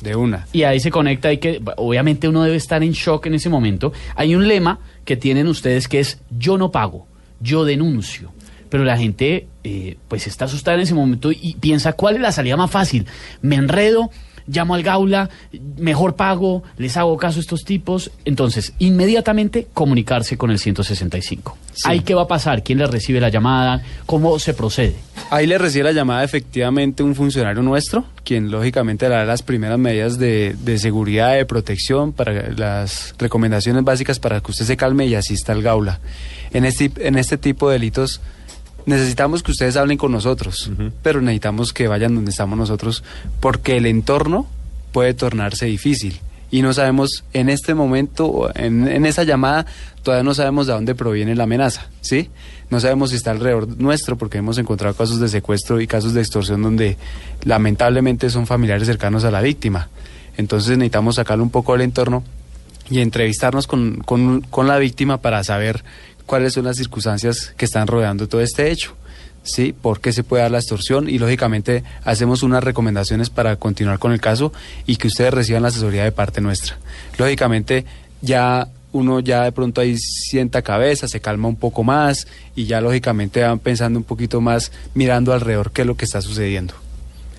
De 0.02 0.14
una. 0.14 0.46
Y 0.52 0.62
ahí 0.64 0.78
se 0.78 0.90
conecta 0.90 1.32
y 1.32 1.38
que 1.38 1.60
obviamente 1.76 2.28
uno 2.28 2.42
debe 2.42 2.56
estar 2.56 2.82
en 2.82 2.92
shock 2.92 3.26
en 3.26 3.34
ese 3.34 3.48
momento. 3.48 3.92
Hay 4.14 4.34
un 4.34 4.46
lema 4.46 4.78
que 5.04 5.16
tienen 5.16 5.46
ustedes 5.46 5.88
que 5.88 6.00
es 6.00 6.20
yo 6.30 6.58
no 6.58 6.70
pago, 6.70 7.06
yo 7.40 7.64
denuncio. 7.64 8.32
Pero 8.68 8.84
la 8.84 8.98
gente 8.98 9.46
eh, 9.64 9.96
pues 10.08 10.26
está 10.26 10.46
asustada 10.46 10.76
en 10.76 10.82
ese 10.82 10.94
momento 10.94 11.30
y 11.32 11.56
piensa 11.60 11.92
cuál 11.94 12.16
es 12.16 12.20
la 12.20 12.32
salida 12.32 12.56
más 12.56 12.70
fácil. 12.70 13.06
Me 13.40 13.56
enredo, 13.56 14.10
llamo 14.46 14.74
al 14.74 14.82
gaula, 14.82 15.30
mejor 15.76 16.16
pago, 16.16 16.62
les 16.78 16.96
hago 16.96 17.16
caso 17.16 17.38
a 17.38 17.40
estos 17.40 17.64
tipos. 17.64 18.10
Entonces, 18.24 18.72
inmediatamente 18.78 19.68
comunicarse 19.72 20.36
con 20.36 20.50
el 20.50 20.58
165. 20.58 21.56
Sí. 21.72 21.82
Ahí 21.84 22.00
qué 22.00 22.14
va 22.14 22.22
a 22.22 22.28
pasar, 22.28 22.62
quién 22.62 22.78
le 22.78 22.86
recibe 22.86 23.20
la 23.20 23.28
llamada, 23.28 23.82
cómo 24.06 24.38
se 24.38 24.54
procede. 24.54 24.96
Ahí 25.30 25.46
le 25.46 25.58
recibe 25.58 25.84
la 25.84 25.92
llamada 25.92 26.24
efectivamente 26.24 27.02
un 27.02 27.14
funcionario 27.14 27.62
nuestro, 27.62 28.04
quien 28.24 28.50
lógicamente 28.50 29.08
le 29.08 29.16
da 29.16 29.24
las 29.24 29.42
primeras 29.42 29.78
medidas 29.78 30.18
de, 30.18 30.56
de 30.58 30.78
seguridad, 30.78 31.34
de 31.34 31.44
protección, 31.44 32.12
para 32.12 32.50
las 32.52 33.14
recomendaciones 33.18 33.82
básicas 33.84 34.18
para 34.18 34.40
que 34.40 34.50
usted 34.50 34.64
se 34.64 34.76
calme 34.76 35.06
y 35.06 35.14
asista 35.14 35.52
al 35.52 35.62
gaula. 35.62 36.00
En 36.52 36.64
este, 36.64 36.90
en 36.96 37.18
este 37.18 37.36
tipo 37.38 37.68
de 37.68 37.74
delitos 37.74 38.20
necesitamos 38.86 39.42
que 39.42 39.50
ustedes 39.50 39.76
hablen 39.76 39.98
con 39.98 40.12
nosotros, 40.12 40.70
pero 41.02 41.20
necesitamos 41.20 41.72
que 41.72 41.88
vayan 41.88 42.14
donde 42.14 42.30
estamos 42.30 42.56
nosotros, 42.56 43.02
porque 43.40 43.76
el 43.76 43.86
entorno 43.86 44.46
puede 44.92 45.12
tornarse 45.12 45.66
difícil. 45.66 46.20
Y 46.48 46.62
no 46.62 46.72
sabemos 46.72 47.24
en 47.32 47.48
este 47.48 47.74
momento, 47.74 48.50
en, 48.54 48.86
en 48.86 49.04
esa 49.04 49.24
llamada, 49.24 49.66
todavía 50.04 50.22
no 50.22 50.32
sabemos 50.32 50.68
de 50.68 50.74
dónde 50.74 50.94
proviene 50.94 51.34
la 51.34 51.42
amenaza, 51.42 51.88
¿sí? 52.00 52.30
No 52.70 52.78
sabemos 52.78 53.10
si 53.10 53.16
está 53.16 53.32
alrededor 53.32 53.76
nuestro, 53.78 54.16
porque 54.16 54.38
hemos 54.38 54.56
encontrado 54.56 54.94
casos 54.94 55.18
de 55.18 55.28
secuestro 55.28 55.80
y 55.80 55.88
casos 55.88 56.14
de 56.14 56.20
extorsión 56.20 56.62
donde 56.62 56.96
lamentablemente 57.44 58.30
son 58.30 58.46
familiares 58.46 58.86
cercanos 58.86 59.24
a 59.24 59.32
la 59.32 59.40
víctima. 59.40 59.88
Entonces 60.36 60.78
necesitamos 60.78 61.16
sacarle 61.16 61.42
un 61.42 61.50
poco 61.50 61.72
del 61.72 61.82
entorno 61.82 62.22
y 62.88 63.00
entrevistarnos 63.00 63.66
con, 63.66 63.96
con, 63.98 64.42
con 64.42 64.68
la 64.68 64.78
víctima 64.78 65.18
para 65.18 65.42
saber 65.42 65.82
cuáles 66.26 66.52
son 66.52 66.64
las 66.64 66.76
circunstancias 66.76 67.54
que 67.56 67.64
están 67.64 67.86
rodeando 67.86 68.28
todo 68.28 68.40
este 68.40 68.70
hecho. 68.70 68.94
¿sí? 69.46 69.72
¿Por 69.72 70.00
qué 70.00 70.12
se 70.12 70.24
puede 70.24 70.42
dar 70.42 70.50
la 70.50 70.58
extorsión? 70.58 71.08
Y 71.08 71.18
lógicamente 71.18 71.84
hacemos 72.04 72.42
unas 72.42 72.62
recomendaciones 72.62 73.30
para 73.30 73.56
continuar 73.56 73.98
con 73.98 74.12
el 74.12 74.20
caso 74.20 74.52
y 74.86 74.96
que 74.96 75.08
ustedes 75.08 75.32
reciban 75.32 75.62
la 75.62 75.68
asesoría 75.68 76.04
de 76.04 76.12
parte 76.12 76.40
nuestra. 76.40 76.76
Lógicamente 77.16 77.86
ya 78.20 78.68
uno 78.92 79.20
ya 79.20 79.44
de 79.44 79.52
pronto 79.52 79.80
ahí 79.80 79.96
sienta 79.98 80.62
cabeza, 80.62 81.06
se 81.08 81.20
calma 81.20 81.48
un 81.48 81.56
poco 81.56 81.84
más 81.84 82.26
y 82.54 82.64
ya 82.64 82.80
lógicamente 82.80 83.42
van 83.42 83.58
pensando 83.58 83.98
un 83.98 84.04
poquito 84.04 84.40
más, 84.40 84.72
mirando 84.94 85.32
alrededor 85.32 85.70
qué 85.70 85.82
es 85.82 85.86
lo 85.86 85.96
que 85.96 86.04
está 86.04 86.20
sucediendo. 86.20 86.74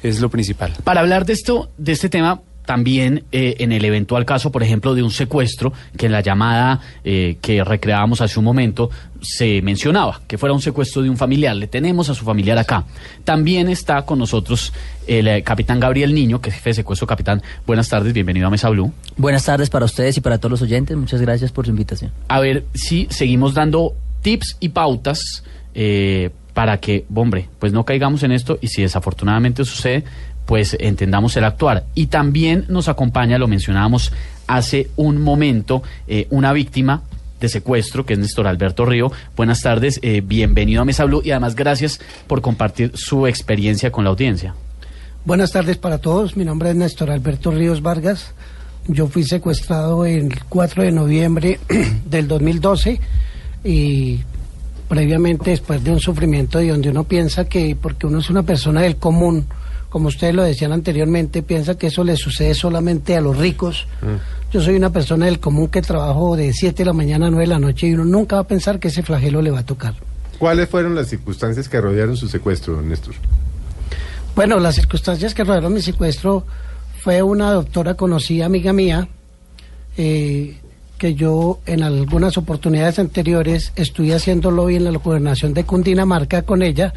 Es 0.03 0.19
lo 0.19 0.29
principal. 0.29 0.73
Para 0.83 1.01
hablar 1.01 1.25
de 1.25 1.33
esto, 1.33 1.71
de 1.77 1.91
este 1.91 2.07
tema, 2.07 2.41
también 2.67 3.23
eh, 3.31 3.55
en 3.59 3.71
el 3.71 3.85
eventual 3.85 4.25
caso, 4.25 4.51
por 4.51 4.61
ejemplo, 4.61 4.93
de 4.93 5.01
un 5.01 5.09
secuestro, 5.09 5.71
que 5.95 6.07
en 6.07 6.11
la 6.11 6.19
llamada 6.19 6.81
eh, 7.05 7.37
que 7.41 7.63
recreábamos 7.63 8.19
hace 8.19 8.37
un 8.37 8.43
momento 8.43 8.89
se 9.21 9.61
mencionaba 9.61 10.19
que 10.27 10.37
fuera 10.37 10.53
un 10.53 10.61
secuestro 10.61 11.01
de 11.01 11.09
un 11.09 11.15
familiar. 11.15 11.55
Le 11.55 11.67
tenemos 11.67 12.09
a 12.09 12.13
su 12.13 12.25
familiar 12.25 12.57
acá. 12.57 12.83
También 13.23 13.69
está 13.69 14.01
con 14.01 14.19
nosotros 14.19 14.73
el 15.07 15.29
eh, 15.29 15.43
capitán 15.43 15.79
Gabriel 15.79 16.13
Niño, 16.13 16.41
que 16.41 16.49
es 16.49 16.55
jefe 16.55 16.71
de 16.71 16.73
secuestro. 16.73 17.07
Capitán, 17.07 17.41
buenas 17.65 17.87
tardes, 17.87 18.11
bienvenido 18.11 18.47
a 18.47 18.49
Mesa 18.49 18.67
Blue. 18.67 18.91
Buenas 19.15 19.45
tardes 19.45 19.69
para 19.69 19.85
ustedes 19.85 20.17
y 20.17 20.21
para 20.21 20.37
todos 20.37 20.51
los 20.51 20.61
oyentes. 20.61 20.97
Muchas 20.97 21.21
gracias 21.21 21.53
por 21.53 21.63
su 21.63 21.71
invitación. 21.71 22.11
A 22.27 22.41
ver 22.41 22.65
si 22.73 23.07
seguimos 23.09 23.53
dando 23.53 23.95
tips 24.23 24.57
y 24.59 24.69
pautas 24.69 25.41
eh, 25.73 26.31
para 26.53 26.79
que, 26.81 27.05
hombre, 27.15 27.47
pues 27.59 27.71
no 27.71 27.85
caigamos 27.85 28.23
en 28.23 28.33
esto 28.33 28.59
y 28.59 28.67
si 28.67 28.81
desafortunadamente 28.81 29.63
sucede, 29.63 30.03
pues 30.47 30.75
entendamos 30.79 31.37
el 31.37 31.43
actuar. 31.43 31.83
Y 31.93 32.07
también 32.07 32.65
nos 32.69 32.87
acompaña, 32.87 33.37
lo 33.37 33.47
mencionábamos 33.47 34.11
hace 34.47 34.89
un 34.95 35.21
momento, 35.21 35.83
eh, 36.07 36.25
una 36.31 36.53
víctima 36.53 37.03
de 37.39 37.49
secuestro, 37.49 38.05
que 38.05 38.13
es 38.13 38.19
Néstor 38.19 38.47
Alberto 38.47 38.85
Río. 38.85 39.11
Buenas 39.35 39.61
tardes, 39.61 39.99
eh, 40.01 40.21
bienvenido 40.25 40.81
a 40.81 40.85
Mesa 40.85 41.05
Blue 41.05 41.21
y 41.23 41.31
además 41.31 41.53
gracias 41.55 41.99
por 42.25 42.41
compartir 42.41 42.91
su 42.95 43.27
experiencia 43.27 43.91
con 43.91 44.05
la 44.05 44.09
audiencia. 44.09 44.55
Buenas 45.25 45.51
tardes 45.51 45.77
para 45.77 45.97
todos. 45.97 46.37
Mi 46.37 46.45
nombre 46.45 46.69
es 46.69 46.75
Néstor 46.75 47.11
Alberto 47.11 47.51
Ríos 47.51 47.81
Vargas. 47.81 48.33
Yo 48.87 49.07
fui 49.07 49.23
secuestrado 49.23 50.05
el 50.05 50.33
4 50.47 50.83
de 50.83 50.91
noviembre 50.93 51.59
del 52.09 52.27
2012 52.29 52.99
y 53.65 54.21
previamente 54.87 55.49
después 55.49 55.83
de 55.83 55.91
un 55.91 55.99
sufrimiento 55.99 56.59
de 56.59 56.69
donde 56.69 56.89
uno 56.89 57.03
piensa 57.03 57.43
que 57.49 57.75
porque 57.79 58.07
uno 58.07 58.19
es 58.19 58.29
una 58.29 58.43
persona 58.43 58.81
del 58.81 58.95
común, 58.95 59.45
como 59.89 60.09
ustedes 60.09 60.35
lo 60.35 60.43
decían 60.43 60.71
anteriormente, 60.71 61.43
piensa 61.43 61.77
que 61.77 61.87
eso 61.87 62.03
le 62.03 62.17
sucede 62.17 62.53
solamente 62.53 63.15
a 63.15 63.21
los 63.21 63.37
ricos. 63.37 63.87
Yo 64.51 64.61
soy 64.61 64.75
una 64.75 64.91
persona 64.91 65.25
del 65.25 65.39
común 65.39 65.69
que 65.69 65.81
trabajo 65.81 66.35
de 66.35 66.53
7 66.53 66.77
de 66.77 66.85
la 66.85 66.93
mañana 66.93 67.27
a 67.27 67.29
9 67.29 67.45
de 67.45 67.49
la 67.49 67.59
noche 67.59 67.87
y 67.87 67.93
uno 67.93 68.05
nunca 68.05 68.35
va 68.35 68.41
a 68.43 68.47
pensar 68.47 68.79
que 68.79 68.89
ese 68.89 69.03
flagelo 69.03 69.41
le 69.41 69.51
va 69.51 69.59
a 69.59 69.65
tocar. 69.65 69.95
¿Cuáles 70.39 70.69
fueron 70.69 70.93
las 70.93 71.07
circunstancias 71.07 71.67
que 71.67 71.81
rodearon 71.81 72.15
su 72.15 72.27
secuestro, 72.27 72.81
Néstor? 72.81 73.15
Bueno, 74.35 74.59
las 74.59 74.75
circunstancias 74.75 75.33
que 75.33 75.43
rodearon 75.43 75.73
mi 75.73 75.81
secuestro 75.81 76.45
fue 76.99 77.23
una 77.23 77.51
doctora 77.53 77.95
conocida, 77.95 78.45
amiga 78.45 78.73
mía, 78.73 79.07
eh, 79.97 80.57
que 80.97 81.15
yo 81.15 81.59
en 81.65 81.83
algunas 81.83 82.37
oportunidades 82.37 82.99
anteriores 82.99 83.71
estuve 83.75 84.13
haciendo 84.13 84.51
lobby 84.51 84.75
en 84.75 84.83
la 84.83 84.91
gobernación 84.91 85.53
de 85.53 85.63
Cundinamarca 85.63 86.41
con 86.41 86.61
ella, 86.61 86.93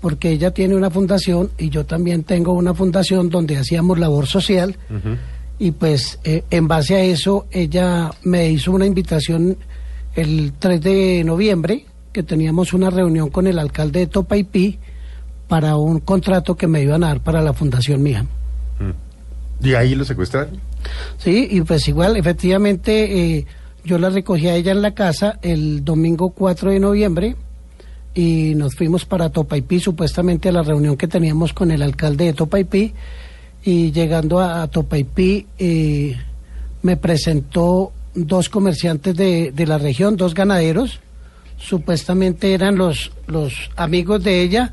porque 0.00 0.30
ella 0.30 0.50
tiene 0.50 0.74
una 0.74 0.90
fundación 0.90 1.50
y 1.58 1.68
yo 1.68 1.84
también 1.84 2.24
tengo 2.24 2.52
una 2.52 2.74
fundación 2.74 3.28
donde 3.28 3.58
hacíamos 3.58 3.98
labor 3.98 4.26
social. 4.26 4.76
Y 5.58 5.72
pues 5.72 6.18
eh, 6.24 6.42
en 6.50 6.68
base 6.68 6.94
a 6.96 7.02
eso 7.02 7.46
ella 7.50 8.10
me 8.22 8.48
hizo 8.50 8.72
una 8.72 8.86
invitación 8.86 9.58
el 10.14 10.54
3 10.58 10.80
de 10.80 11.22
noviembre, 11.24 11.84
que 12.12 12.22
teníamos 12.22 12.72
una 12.72 12.90
reunión 12.90 13.28
con 13.28 13.46
el 13.46 13.58
alcalde 13.58 14.00
de 14.00 14.06
Topaipí 14.06 14.78
para 15.48 15.76
un 15.76 16.00
contrato 16.00 16.56
que 16.56 16.66
me 16.66 16.82
iban 16.82 17.04
a 17.04 17.08
dar 17.08 17.20
para 17.20 17.42
la 17.42 17.52
fundación 17.52 18.02
mía. 18.02 18.24
¿Y 19.62 19.74
ahí 19.74 19.94
lo 19.94 20.04
secuestraron? 20.04 20.58
Sí, 21.18 21.46
y 21.50 21.60
pues 21.60 21.86
igual, 21.88 22.16
efectivamente, 22.16 23.36
eh, 23.36 23.46
yo 23.84 23.98
la 23.98 24.08
recogí 24.08 24.48
a 24.48 24.54
ella 24.54 24.72
en 24.72 24.80
la 24.80 24.94
casa 24.94 25.38
el 25.42 25.84
domingo 25.84 26.30
4 26.30 26.70
de 26.70 26.80
noviembre 26.80 27.36
y 28.14 28.54
nos 28.54 28.74
fuimos 28.74 29.04
para 29.04 29.30
Topaipí, 29.30 29.80
supuestamente 29.80 30.48
a 30.48 30.52
la 30.52 30.62
reunión 30.62 30.96
que 30.96 31.08
teníamos 31.08 31.52
con 31.52 31.70
el 31.70 31.82
alcalde 31.82 32.26
de 32.26 32.32
Topaipí. 32.32 32.92
Y 33.62 33.92
llegando 33.92 34.40
a, 34.40 34.62
a 34.62 34.68
Topaipí, 34.68 35.46
eh, 35.58 36.16
me 36.82 36.96
presentó 36.96 37.92
dos 38.14 38.48
comerciantes 38.48 39.14
de, 39.16 39.52
de 39.52 39.66
la 39.66 39.78
región, 39.78 40.16
dos 40.16 40.34
ganaderos. 40.34 41.00
Supuestamente 41.58 42.54
eran 42.54 42.76
los, 42.76 43.12
los 43.26 43.70
amigos 43.76 44.24
de 44.24 44.42
ella. 44.42 44.72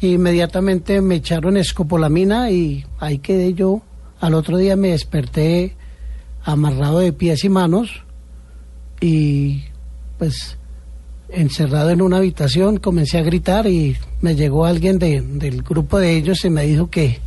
E 0.00 0.08
inmediatamente 0.08 1.00
me 1.00 1.16
echaron 1.16 1.56
escopolamina 1.56 2.50
y 2.50 2.84
ahí 2.98 3.18
quedé 3.18 3.54
yo. 3.54 3.82
Al 4.20 4.34
otro 4.34 4.58
día 4.58 4.76
me 4.76 4.88
desperté 4.88 5.76
amarrado 6.44 6.98
de 6.98 7.12
pies 7.12 7.44
y 7.44 7.48
manos 7.48 8.02
y 9.00 9.64
pues 10.18 10.56
encerrado 11.28 11.90
en 11.90 12.02
una 12.02 12.18
habitación 12.18 12.78
comencé 12.78 13.18
a 13.18 13.22
gritar 13.22 13.66
y 13.66 13.96
me 14.20 14.34
llegó 14.34 14.64
alguien 14.64 14.98
de- 14.98 15.20
del 15.22 15.62
grupo 15.62 15.98
de 15.98 16.16
ellos 16.16 16.44
y 16.44 16.50
me 16.50 16.64
dijo 16.66 16.88
que, 16.88 17.18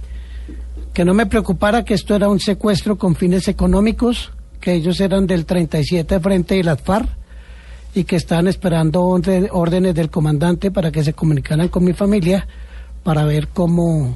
que 0.93 1.05
no 1.05 1.13
me 1.13 1.25
preocupara 1.25 1.83
que 1.83 1.93
esto 1.93 2.15
era 2.15 2.29
un 2.29 2.39
secuestro 2.39 2.97
con 2.97 3.15
fines 3.15 3.47
económicos, 3.47 4.31
que 4.61 4.73
ellos 4.73 4.99
eran 5.01 5.27
del 5.27 5.45
37 5.45 6.19
Frente 6.19 6.57
y 6.57 6.63
las 6.63 6.81
FARC 6.81 7.09
y 7.95 8.03
que 8.03 8.15
estaban 8.15 8.47
esperando 8.47 9.03
órdenes 9.03 9.95
del 9.95 10.09
comandante 10.09 10.71
para 10.71 10.91
que 10.91 11.03
se 11.03 11.13
comunicaran 11.13 11.67
con 11.69 11.83
mi 11.83 11.93
familia 11.93 12.47
para 13.03 13.25
ver 13.25 13.47
cómo 13.47 14.15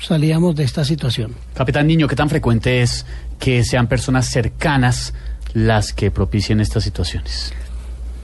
salíamos 0.00 0.54
de 0.56 0.64
esta 0.64 0.84
situación. 0.84 1.34
Capitán 1.54 1.86
Niño, 1.86 2.08
¿qué 2.08 2.16
tan 2.16 2.28
frecuente 2.28 2.82
es 2.82 3.06
que 3.38 3.64
sean 3.64 3.86
personas 3.86 4.26
cercanas 4.26 5.14
las 5.54 5.92
que 5.92 6.10
propicien 6.10 6.60
estas 6.60 6.84
situaciones? 6.84 7.52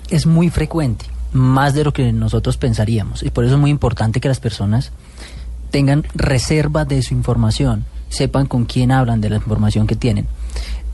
Es 0.09 0.27
muy 0.27 0.51
frecuente, 0.51 1.07
más 1.33 1.75
de 1.75 1.85
lo 1.85 1.93
que 1.93 2.13
nosotros 2.13 2.57
pensaríamos. 2.57 3.23
Y 3.23 3.31
por 3.31 3.45
eso 3.45 3.55
es 3.55 3.61
muy 3.61 3.71
importante 3.71 4.21
que 4.21 4.29
las 4.29 4.41
personas 4.41 4.93
tengan 5.71 6.05
reserva 6.15 6.85
de 6.85 7.03
su 7.03 7.15
información, 7.15 7.85
sepan 8.09 8.47
con 8.47 8.65
quién 8.65 8.91
hablan 8.91 9.21
de 9.21 9.31
la 9.31 9.37
información 9.37 9.87
que 9.87 9.97
tienen. 9.97 10.27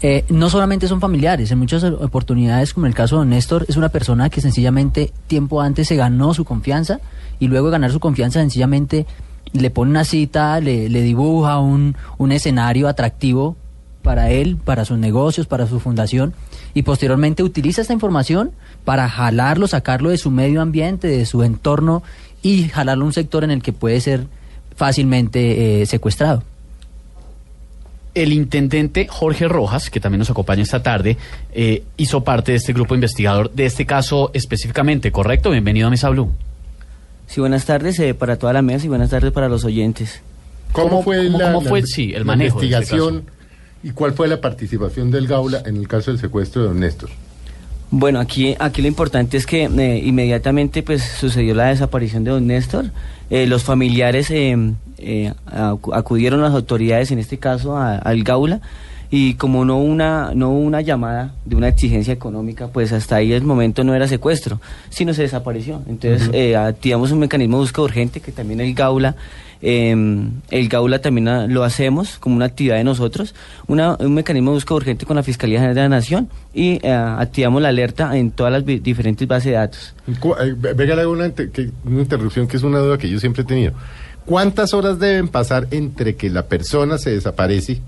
Eh, 0.02 0.24
no 0.28 0.50
solamente 0.50 0.88
son 0.88 1.00
familiares, 1.00 1.50
en 1.50 1.58
muchas 1.58 1.84
oportunidades, 1.84 2.74
como 2.74 2.86
en 2.86 2.90
el 2.90 2.96
caso 2.96 3.20
de 3.20 3.26
Néstor, 3.26 3.64
es 3.68 3.76
una 3.76 3.88
persona 3.88 4.28
que 4.28 4.40
sencillamente 4.40 5.12
tiempo 5.28 5.62
antes 5.62 5.88
se 5.88 5.96
ganó 5.96 6.34
su 6.34 6.44
confianza 6.44 7.00
y 7.38 7.48
luego 7.48 7.68
de 7.68 7.72
ganar 7.72 7.90
su 7.90 8.00
confianza 8.00 8.40
sencillamente 8.40 9.06
le 9.52 9.70
pone 9.70 9.92
una 9.92 10.04
cita, 10.04 10.60
le, 10.60 10.88
le 10.88 11.00
dibuja 11.00 11.58
un, 11.58 11.96
un 12.18 12.32
escenario 12.32 12.88
atractivo 12.88 13.56
para 14.04 14.30
él, 14.30 14.56
para 14.62 14.84
sus 14.84 14.98
negocios, 14.98 15.46
para 15.48 15.66
su 15.66 15.80
fundación 15.80 16.34
y 16.74 16.82
posteriormente 16.82 17.42
utiliza 17.42 17.80
esta 17.80 17.94
información 17.94 18.52
para 18.84 19.08
jalarlo, 19.08 19.66
sacarlo 19.66 20.10
de 20.10 20.18
su 20.18 20.30
medio 20.30 20.60
ambiente, 20.60 21.08
de 21.08 21.24
su 21.26 21.42
entorno 21.42 22.02
y 22.42 22.68
jalarlo 22.68 23.04
a 23.04 23.06
un 23.06 23.12
sector 23.14 23.42
en 23.42 23.50
el 23.50 23.62
que 23.62 23.72
puede 23.72 24.00
ser 24.02 24.26
fácilmente 24.76 25.80
eh, 25.82 25.86
secuestrado. 25.86 26.42
El 28.14 28.32
intendente 28.32 29.08
Jorge 29.08 29.48
Rojas, 29.48 29.90
que 29.90 29.98
también 29.98 30.20
nos 30.20 30.30
acompaña 30.30 30.62
esta 30.62 30.82
tarde, 30.82 31.16
eh, 31.52 31.82
hizo 31.96 32.22
parte 32.22 32.52
de 32.52 32.58
este 32.58 32.72
grupo 32.72 32.94
investigador 32.94 33.50
de 33.52 33.64
este 33.66 33.86
caso 33.86 34.30
específicamente, 34.34 35.10
¿correcto? 35.10 35.50
Bienvenido 35.50 35.88
a 35.88 35.90
Mesa 35.90 36.10
Blue. 36.10 36.30
Sí, 37.26 37.40
buenas 37.40 37.64
tardes 37.64 37.98
eh, 37.98 38.12
para 38.14 38.36
toda 38.38 38.52
la 38.52 38.62
mesa 38.62 38.84
y 38.84 38.88
buenas 38.88 39.10
tardes 39.10 39.32
para 39.32 39.48
los 39.48 39.64
oyentes. 39.64 40.20
¿Cómo, 40.72 40.88
¿Cómo- 40.90 41.02
fue 41.02 41.24
cómo- 41.26 41.38
la, 41.38 41.52
cómo 41.54 41.76
la- 41.76 41.86
sí, 41.86 42.12
el 42.12 42.18
la 42.20 42.24
manejo 42.24 42.60
de 42.60 42.66
este 42.66 42.76
investigación 42.76 43.24
y 43.84 43.90
cuál 43.90 44.12
fue 44.14 44.26
la 44.26 44.40
participación 44.40 45.10
del 45.12 45.28
Gaula 45.28 45.62
en 45.66 45.76
el 45.76 45.86
caso 45.86 46.10
del 46.10 46.18
secuestro 46.18 46.62
de 46.62 46.68
don 46.68 46.80
Néstor? 46.80 47.10
Bueno, 47.90 48.18
aquí, 48.18 48.56
aquí 48.58 48.82
lo 48.82 48.88
importante 48.88 49.36
es 49.36 49.46
que 49.46 49.64
eh, 49.64 50.02
inmediatamente 50.04 50.82
pues 50.82 51.02
sucedió 51.04 51.54
la 51.54 51.66
desaparición 51.66 52.24
de 52.24 52.32
don 52.32 52.46
Néstor. 52.46 52.86
Eh, 53.30 53.46
los 53.46 53.62
familiares 53.62 54.30
eh, 54.32 54.56
eh, 54.98 55.32
acu- 55.46 55.94
acudieron 55.94 56.40
a 56.40 56.44
las 56.44 56.54
autoridades, 56.54 57.12
en 57.12 57.18
este 57.20 57.38
caso 57.38 57.76
a- 57.76 57.96
al 57.98 58.24
Gaula, 58.24 58.60
y 59.10 59.34
como 59.34 59.64
no 59.64 59.76
hubo 59.76 59.84
una, 59.84 60.32
no 60.34 60.50
una 60.50 60.80
llamada 60.80 61.34
de 61.44 61.54
una 61.54 61.68
exigencia 61.68 62.12
económica, 62.12 62.68
pues 62.68 62.90
hasta 62.92 63.16
ahí 63.16 63.32
el 63.32 63.44
momento 63.44 63.84
no 63.84 63.94
era 63.94 64.08
secuestro, 64.08 64.60
sino 64.88 65.14
se 65.14 65.22
desapareció. 65.22 65.82
Entonces 65.86 66.30
eh, 66.32 66.56
activamos 66.56 67.12
un 67.12 67.20
mecanismo 67.20 67.58
de 67.58 67.60
búsqueda 67.62 67.84
urgente 67.84 68.20
que 68.20 68.32
también 68.32 68.60
el 68.60 68.74
Gaula 68.74 69.14
eh, 69.66 70.28
el 70.50 70.68
Gaula 70.68 71.00
también 71.00 71.26
ah, 71.28 71.46
lo 71.48 71.64
hacemos 71.64 72.18
como 72.18 72.36
una 72.36 72.44
actividad 72.44 72.76
de 72.76 72.84
nosotros, 72.84 73.34
una- 73.66 73.96
un 73.98 74.12
mecanismo 74.14 74.50
de 74.50 74.56
búsqueda 74.56 74.76
urgente 74.76 75.06
con 75.06 75.16
la 75.16 75.22
Fiscalía 75.22 75.58
General 75.58 75.74
de 75.74 75.80
la 75.80 75.88
Nación 75.88 76.28
y 76.52 76.78
eh, 76.86 76.92
activamos 76.92 77.62
la 77.62 77.68
alerta 77.70 78.16
en 78.16 78.30
todas 78.30 78.52
las 78.52 78.64
diferentes 78.64 79.26
bases 79.26 79.46
de 79.46 79.52
datos. 79.52 79.94
Eh, 80.06 80.54
ve- 80.56 80.74
Venga, 80.74 81.08
una 81.08 81.26
interrupción 82.00 82.46
que 82.46 82.56
es 82.58 82.62
una 82.62 82.78
duda 82.78 82.98
que 82.98 83.08
yo 83.08 83.18
siempre 83.18 83.42
he 83.42 83.46
tenido. 83.46 83.72
¿Cuántas 84.26 84.72
horas 84.74 84.98
deben 84.98 85.28
pasar 85.28 85.66
entre 85.70 86.14
que 86.16 86.30
la 86.30 86.46
persona 86.46 86.96
se 86.98 87.10
desaparece 87.10 87.80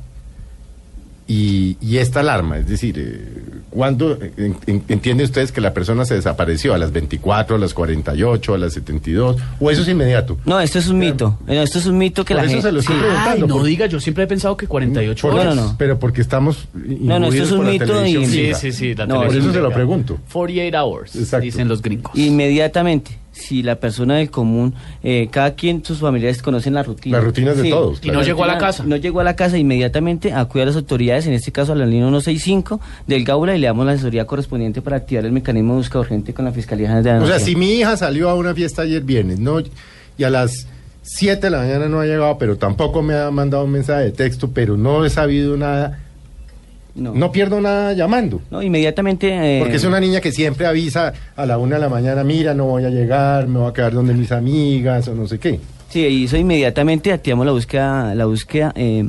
y, 1.28 1.76
y 1.80 1.98
esta 1.98 2.20
alarma? 2.20 2.58
Es 2.58 2.68
decir, 2.68 2.94
eh, 2.98 3.42
¿cuándo 3.70 4.16
en- 4.20 4.56
en- 4.66 4.82
entienden 4.88 5.24
ustedes 5.24 5.50
que 5.52 5.60
la 5.60 5.74
persona 5.74 6.04
se 6.04 6.14
desapareció? 6.14 6.72
¿A 6.74 6.78
las 6.78 6.92
24, 6.92 7.56
a 7.56 7.58
las 7.58 7.74
48, 7.74 8.54
a 8.54 8.58
las 8.58 8.72
72? 8.74 9.36
¿O 9.58 9.70
eso 9.70 9.82
es 9.82 9.88
inmediato? 9.88 10.38
No, 10.44 10.60
esto 10.60 10.78
es 10.78 10.88
un 10.88 10.98
mito. 10.98 11.38
No, 11.46 11.52
esto 11.54 11.78
es 11.78 11.86
un 11.86 11.98
mito 11.98 12.24
que 12.24 12.34
Por 12.34 12.42
la 12.44 12.48
eso 12.48 12.52
gente... 12.62 12.68
se 12.68 12.72
lo 12.72 12.80
estoy 12.80 12.94
sí. 12.94 13.00
preguntando. 13.00 13.30
Ay, 13.32 13.40
no 13.40 13.54
por- 13.56 13.66
diga, 13.66 13.86
yo 13.86 13.98
siempre 14.00 14.24
he 14.24 14.26
pensado 14.26 14.56
que 14.56 14.66
48 14.66 15.22
Por- 15.26 15.34
No, 15.36 15.40
horas. 15.42 15.56
no, 15.56 15.64
no. 15.66 15.74
Pero 15.78 15.98
porque 15.98 16.20
estamos 16.20 16.68
No, 16.74 17.18
no, 17.18 17.26
esto 17.28 17.42
es 17.42 17.50
un 17.52 17.66
mito 17.66 18.06
y- 18.06 18.26
Sí, 18.26 18.52
sí, 18.54 18.72
sí. 18.72 18.94
la 18.94 19.06
No, 19.06 19.22
Por 19.22 19.34
eso 19.36 19.52
se 19.52 19.60
lo 19.60 19.70
pregunto. 19.72 20.18
48 20.32 20.76
hours, 20.78 21.16
Exacto. 21.16 21.44
dicen 21.44 21.66
los 21.68 21.82
gringos. 21.82 22.12
Inmediatamente, 22.16 23.18
si 23.36 23.62
la 23.62 23.76
persona 23.76 24.16
del 24.16 24.30
común, 24.30 24.74
eh, 25.02 25.28
cada 25.30 25.54
quien, 25.54 25.84
sus 25.84 25.98
familiares 25.98 26.40
conocen 26.40 26.74
la 26.74 26.82
rutina. 26.82 27.18
Las 27.18 27.26
rutinas 27.26 27.56
de 27.56 27.68
todos, 27.68 28.00
Y 28.02 28.10
no 28.10 28.22
llegó 28.22 28.44
a 28.44 28.46
la 28.46 28.58
casa. 28.58 28.84
No 28.86 28.96
llegó 28.96 29.20
a 29.20 29.24
la 29.24 29.36
casa, 29.36 29.58
inmediatamente 29.58 30.32
acude 30.32 30.62
a 30.62 30.66
las 30.66 30.76
autoridades, 30.76 31.26
en 31.26 31.34
este 31.34 31.52
caso 31.52 31.72
a 31.72 31.76
la 31.76 31.84
línea 31.84 32.06
165 32.08 32.80
del 33.06 33.24
Gaula 33.24 33.54
y 33.54 33.60
le 33.60 33.66
damos 33.66 33.84
la 33.84 33.92
asesoría 33.92 34.26
correspondiente 34.26 34.80
para 34.80 34.96
activar 34.96 35.26
el 35.26 35.32
mecanismo 35.32 35.74
de 35.74 35.78
búsqueda 35.78 36.00
urgente 36.00 36.32
con 36.32 36.46
la 36.46 36.52
Fiscalía 36.52 36.88
General 36.88 37.04
de 37.04 37.12
la 37.12 37.24
O 37.24 37.26
sea, 37.26 37.38
si 37.38 37.56
mi 37.56 37.72
hija 37.72 37.96
salió 37.96 38.30
a 38.30 38.34
una 38.34 38.54
fiesta 38.54 38.82
ayer 38.82 39.02
viernes, 39.02 39.38
no 39.38 39.60
y 40.18 40.24
a 40.24 40.30
las 40.30 40.66
7 41.02 41.40
de 41.40 41.50
la 41.50 41.58
mañana 41.58 41.88
no 41.88 42.00
ha 42.00 42.06
llegado, 42.06 42.38
pero 42.38 42.56
tampoco 42.56 43.02
me 43.02 43.14
ha 43.14 43.30
mandado 43.30 43.64
un 43.64 43.72
mensaje 43.72 44.04
de 44.04 44.12
texto, 44.12 44.50
pero 44.52 44.76
no 44.76 45.04
he 45.04 45.10
sabido 45.10 45.56
nada, 45.56 46.00
No, 46.96 47.12
no 47.12 47.30
pierdo 47.30 47.60
nada 47.60 47.92
llamando. 47.92 48.40
No, 48.50 48.62
inmediatamente... 48.62 49.28
eh, 49.28 49.58
Porque 49.60 49.76
es 49.76 49.84
una 49.84 50.00
niña 50.00 50.20
que 50.20 50.32
siempre 50.32 50.66
avisa 50.66 51.12
a 51.36 51.46
la 51.46 51.58
una 51.58 51.76
de 51.76 51.82
la 51.82 51.88
mañana, 51.90 52.24
mira, 52.24 52.54
no 52.54 52.64
voy 52.64 52.84
a 52.84 52.90
llegar, 52.90 53.46
me 53.48 53.58
voy 53.58 53.70
a 53.70 53.72
quedar 53.74 53.92
donde 53.92 54.14
mis 54.14 54.32
amigas 54.32 55.06
o 55.08 55.14
no 55.14 55.28
sé 55.28 55.38
qué. 55.38 55.60
Sí, 55.90 56.00
y 56.00 56.24
eso 56.24 56.36
inmediatamente 56.36 57.12
activamos 57.12 57.46
la 57.46 57.52
búsqueda, 57.52 58.14
la 58.14 58.24
búsqueda 58.24 58.72
eh, 58.74 59.04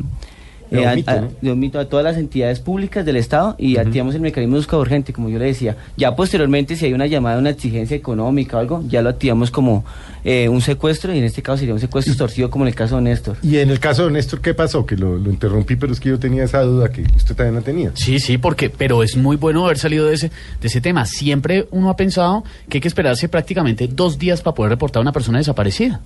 eh, 0.72 0.86
a, 0.86 0.94
omito, 0.94 1.12
a- 1.12 1.16
¿no? 1.22 1.30
de 1.42 1.52
omito 1.52 1.80
a 1.80 1.86
todas 1.86 2.04
las 2.04 2.18
entidades 2.18 2.60
públicas 2.60 3.06
del 3.06 3.16
Estado 3.18 3.56
y 3.58 3.78
activamos 3.78 4.16
el 4.16 4.22
mecanismo 4.22 4.56
de 4.56 4.60
búsqueda 4.60 4.80
urgente, 4.80 5.14
como 5.14 5.30
yo 5.30 5.40
le 5.40 5.46
decía. 5.46 5.76
Ya 5.98 6.16
posteriormente, 6.16 6.76
si 6.76 6.86
hay 6.86 6.94
una 6.94 7.08
llamada, 7.08 7.38
una 7.40 7.50
exigencia 7.52 7.96
económica 7.96 8.58
o 8.58 8.60
algo, 8.60 8.84
ya 8.88 9.02
lo 9.02 9.10
activamos 9.10 9.52
como 9.52 9.86
eh, 10.24 10.50
un 10.50 10.62
secuestro 10.62 11.14
y 11.14 11.18
en 11.20 11.24
este 11.24 11.42
caso 11.42 11.58
sería 11.60 11.74
un 11.74 11.80
secuestro 11.80 12.12
extorsivo 12.14 12.50
como 12.50 12.66
en 12.66 12.70
el 12.70 12.76
caso 12.76 12.98
de 12.98 13.04
Néstor. 13.04 13.38
Y 13.42 13.58
en 13.58 13.70
el 13.70 13.80
caso 13.80 14.06
de 14.06 14.12
Néstor, 14.12 14.42
¿qué 14.42 14.54
pasó? 14.54 14.86
Que 14.86 14.98
lo, 14.98 15.18
lo 15.18 15.30
interrumpí, 15.30 15.76
pero 15.76 15.94
es 15.94 16.00
que 16.00 16.10
yo 16.10 16.20
tenía 16.20 16.44
esa 16.44 16.62
duda 16.62 16.90
que 16.90 17.02
usted 17.16 17.36
también 17.36 17.56
la 17.56 17.62
tenía. 17.62 17.92
Sí, 17.94 18.20
sí, 18.20 18.38
porque, 18.38 18.70
pero 18.70 19.04
es 19.04 19.16
muy 19.16 19.38
bueno 19.38 19.66
haber 19.66 19.78
salido 19.78 20.06
de 20.08 20.16
ese, 20.16 20.30
de 20.62 20.68
ese 20.68 20.82
tema. 20.82 21.06
Siempre 21.06 21.68
uno 21.72 21.90
ha 21.90 21.96
pensado 21.96 22.44
que 22.70 22.78
hay 22.78 22.82
que 22.82 22.88
esperarse 22.88 23.30
prácticamente 23.30 23.88
dos 23.88 24.18
días 24.20 24.42
para 24.42 24.56
poder 24.56 24.72
reportar 24.72 25.00
a 25.00 25.02
una 25.02 25.12
persona 25.12 25.38
desaparecida. 25.38 26.02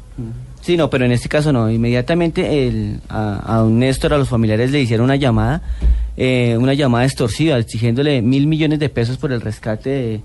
Sí, 0.61 0.77
no, 0.77 0.89
pero 0.89 1.05
en 1.05 1.11
este 1.11 1.27
caso 1.27 1.51
no. 1.51 1.69
Inmediatamente 1.71 2.67
el, 2.67 2.99
a, 3.09 3.55
a 3.55 3.57
don 3.59 3.79
Néstor, 3.79 4.13
a 4.13 4.17
los 4.17 4.29
familiares 4.29 4.71
le 4.71 4.79
hicieron 4.81 5.05
una 5.05 5.15
llamada, 5.15 5.61
eh, 6.17 6.55
una 6.59 6.73
llamada 6.75 7.05
extorsiva, 7.05 7.57
exigiéndole 7.57 8.21
mil 8.21 8.45
millones 8.47 8.79
de 8.79 8.89
pesos 8.89 9.17
por 9.17 9.31
el 9.31 9.41
rescate 9.41 9.89
de, 9.89 10.21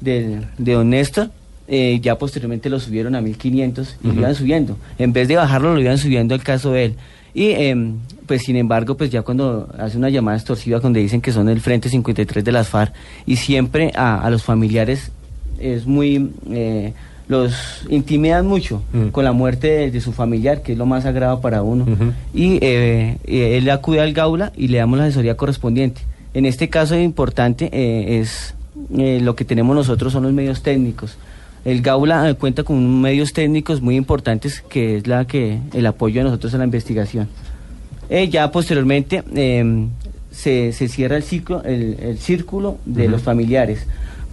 de, 0.00 0.40
de 0.58 0.72
don 0.72 0.90
Néstor. 0.90 1.30
Eh, 1.70 2.00
ya 2.02 2.16
posteriormente 2.18 2.70
lo 2.70 2.80
subieron 2.80 3.14
a 3.14 3.20
1500 3.20 3.96
y 4.02 4.06
lo 4.08 4.14
iban 4.14 4.34
subiendo. 4.34 4.76
En 4.98 5.12
vez 5.12 5.28
de 5.28 5.36
bajarlo, 5.36 5.74
lo 5.74 5.80
iban 5.80 5.98
subiendo 5.98 6.34
al 6.34 6.42
caso 6.42 6.72
de 6.72 6.86
él. 6.86 6.94
Y 7.34 7.50
em, 7.50 7.98
pues 8.26 8.42
sin 8.42 8.56
embargo, 8.56 8.96
pues 8.96 9.10
ya 9.10 9.20
cuando 9.22 9.68
hace 9.78 9.98
una 9.98 10.08
llamada 10.08 10.38
extorsiva 10.38 10.80
donde 10.80 11.00
dicen 11.00 11.20
que 11.20 11.30
son 11.30 11.46
del 11.46 11.60
Frente 11.60 11.88
53 11.90 12.42
de 12.42 12.52
las 12.52 12.68
FARC 12.68 12.94
y 13.26 13.36
siempre 13.36 13.92
a, 13.94 14.18
a 14.22 14.30
los 14.30 14.42
familiares 14.42 15.12
es 15.60 15.86
muy... 15.86 16.30
eh, 16.50 16.94
los 17.28 17.84
intimidan 17.90 18.46
mucho 18.46 18.82
Mm. 18.92 19.08
con 19.08 19.24
la 19.24 19.32
muerte 19.32 19.68
de, 19.68 19.90
de 19.90 20.00
su 20.00 20.12
familiar, 20.12 20.62
que 20.62 20.72
es 20.72 20.78
lo 20.78 20.86
más 20.86 21.02
sagrado 21.04 21.40
para 21.40 21.62
uno. 21.62 21.84
Y 22.34 22.54
eh, 22.64 23.18
eh, 23.24 23.58
él 23.58 23.68
acude 23.70 24.00
al 24.00 24.12
Gaula 24.14 24.50
y 24.56 24.68
le 24.68 24.78
damos 24.78 24.98
la 24.98 25.04
asesoría 25.04 25.36
correspondiente. 25.36 26.00
En 26.34 26.46
este 26.46 26.68
caso 26.68 26.98
importante 26.98 27.68
eh, 27.72 28.20
es 28.20 28.54
eh, 28.96 29.20
lo 29.22 29.34
que 29.34 29.44
tenemos 29.44 29.74
nosotros 29.76 30.12
son 30.12 30.22
los 30.22 30.32
medios 30.32 30.62
técnicos. 30.62 31.18
El 31.64 31.82
Gaula 31.82 32.32
cuenta 32.34 32.62
con 32.62 33.00
medios 33.02 33.32
técnicos 33.32 33.82
muy 33.82 33.96
importantes 33.96 34.62
que 34.62 34.96
es 34.96 35.06
la 35.06 35.26
que 35.26 35.58
el 35.74 35.86
apoyo 35.86 36.20
de 36.20 36.24
nosotros 36.24 36.52
en 36.54 36.60
la 36.60 36.64
investigación. 36.64 37.28
Ya 38.30 38.50
posteriormente 38.50 39.22
eh, 39.34 39.86
se, 40.30 40.72
se 40.72 40.88
cierra 40.88 41.16
el 41.16 41.22
ciclo, 41.24 41.62
el, 41.64 41.98
el 42.00 42.18
círculo 42.18 42.78
de 42.86 43.06
los 43.08 43.20
familiares. 43.20 43.86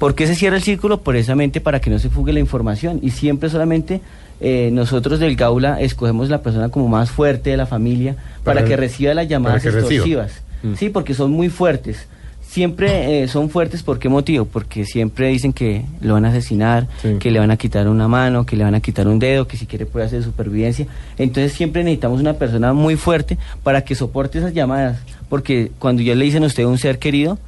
¿Por 0.06 0.14
qué 0.14 0.28
se 0.28 0.36
cierra 0.36 0.56
el 0.58 0.62
círculo? 0.62 1.02
Precisamente 1.02 1.62
para 1.62 1.82
que 1.82 1.90
no 1.90 1.98
se 1.98 2.12
fugue 2.12 2.32
la 2.32 2.40
información 2.40 3.00
y 3.02 3.10
siempre 3.10 3.50
solamente 3.50 4.02
eh, 4.40 4.70
nosotros 4.72 5.20
del 5.20 5.36
Gaula 5.36 5.82
escogemos 5.82 6.30
la 6.30 6.44
persona 6.44 6.70
como 6.70 6.88
más 6.88 7.10
fuerte 7.10 7.50
de 7.50 7.58
la 7.58 7.66
familia 7.66 8.16
para, 8.44 8.60
Para- 8.60 8.68
que 8.68 8.78
reciba 8.78 9.16
las 9.16 9.28
llamadas 9.28 9.66
extorsivas. 9.66 10.44
Mm. 10.62 10.76
Sí, 10.76 10.90
porque 10.90 11.16
son 11.16 11.32
muy 11.32 11.50
fuertes. 11.50 12.06
Siempre 12.48 13.24
eh, 13.24 13.28
son 13.28 13.50
fuertes, 13.50 13.82
¿por 13.82 13.98
qué 13.98 14.08
motivo? 14.08 14.46
Porque 14.46 14.86
siempre 14.86 15.30
dicen 15.30 15.54
que 15.54 15.84
lo 16.02 16.14
van 16.14 16.26
a 16.26 16.30
asesinar, 16.30 16.86
Sí. 17.02 17.16
que 17.20 17.32
le 17.32 17.40
van 17.40 17.50
a 17.50 17.58
quitar 17.58 17.88
una 17.88 18.08
mano, 18.08 18.46
que 18.46 18.56
le 18.56 18.64
van 18.64 18.76
a 18.76 18.82
quitar 18.82 19.08
un 19.08 19.18
dedo, 19.18 19.48
que 19.48 19.58
si 19.58 19.66
quiere 19.66 19.88
puede 19.88 20.06
hacer 20.06 20.22
supervivencia. 20.22 20.86
Entonces 21.18 21.54
siempre 21.54 21.84
necesitamos 21.84 22.22
una 22.22 22.34
persona 22.34 22.74
muy 22.74 22.96
fuerte 22.96 23.40
para 23.64 23.82
que 23.84 23.96
soporte 23.96 24.38
esas 24.38 24.54
llamadas. 24.54 25.00
Porque 25.30 25.72
cuando 25.80 26.04
ya 26.04 26.14
le 26.14 26.26
dicen 26.26 26.44
a 26.44 26.46
usted 26.46 26.64
un 26.66 26.78
ser 26.78 27.00
querido, 27.00 27.40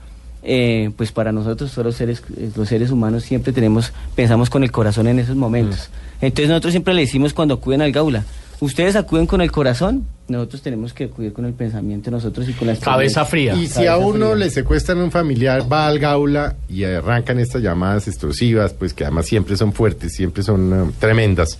eh, 0.47 0.91
pues 0.95 1.12
para 1.12 1.31
nosotros, 1.31 1.71
todos 1.71 1.86
los 1.86 1.95
seres, 1.95 2.23
los 2.55 2.67
seres 2.67 2.89
humanos, 2.89 3.23
siempre 3.23 3.53
tenemos, 3.53 3.91
pensamos 4.15 4.49
con 4.49 4.63
el 4.63 4.71
corazón 4.71 5.07
en 5.07 5.19
esos 5.19 5.36
momentos. 5.36 5.89
Entonces 6.21 6.49
nosotros 6.49 6.71
siempre 6.71 6.93
le 6.93 7.01
decimos 7.01 7.33
cuando 7.33 7.55
acuden 7.55 7.81
al 7.81 7.91
gaula, 7.91 8.23
Ustedes 8.60 8.95
acuden 8.95 9.27
con 9.27 9.41
el 9.41 9.51
corazón, 9.51 10.07
nosotros 10.27 10.63
tenemos 10.63 10.91
que 10.91 11.05
acudir 11.05 11.31
con 11.31 11.45
el 11.45 11.53
pensamiento, 11.53 12.10
nosotros 12.10 12.49
y 12.49 12.53
con 12.53 12.67
la 12.67 12.75
Cabeza 12.75 13.23
fría. 13.23 13.53
Y 13.53 13.67
si 13.67 13.73
Cabeza 13.73 13.93
a 13.93 13.97
uno 13.97 14.31
fría. 14.31 14.36
le 14.36 14.49
secuestran 14.49 14.97
un 14.97 15.12
familiar, 15.12 15.71
va 15.71 15.88
al 15.88 15.99
gaula 15.99 16.55
y 16.67 16.83
arrancan 16.83 17.39
estas 17.39 17.62
llamadas 17.62 18.07
extorsivas, 18.07 18.73
pues 18.73 18.95
que 18.95 19.03
además 19.03 19.27
siempre 19.27 19.55
son 19.57 19.73
fuertes, 19.73 20.13
siempre 20.13 20.41
son 20.41 20.73
eh, 20.73 20.91
tremendas. 20.99 21.60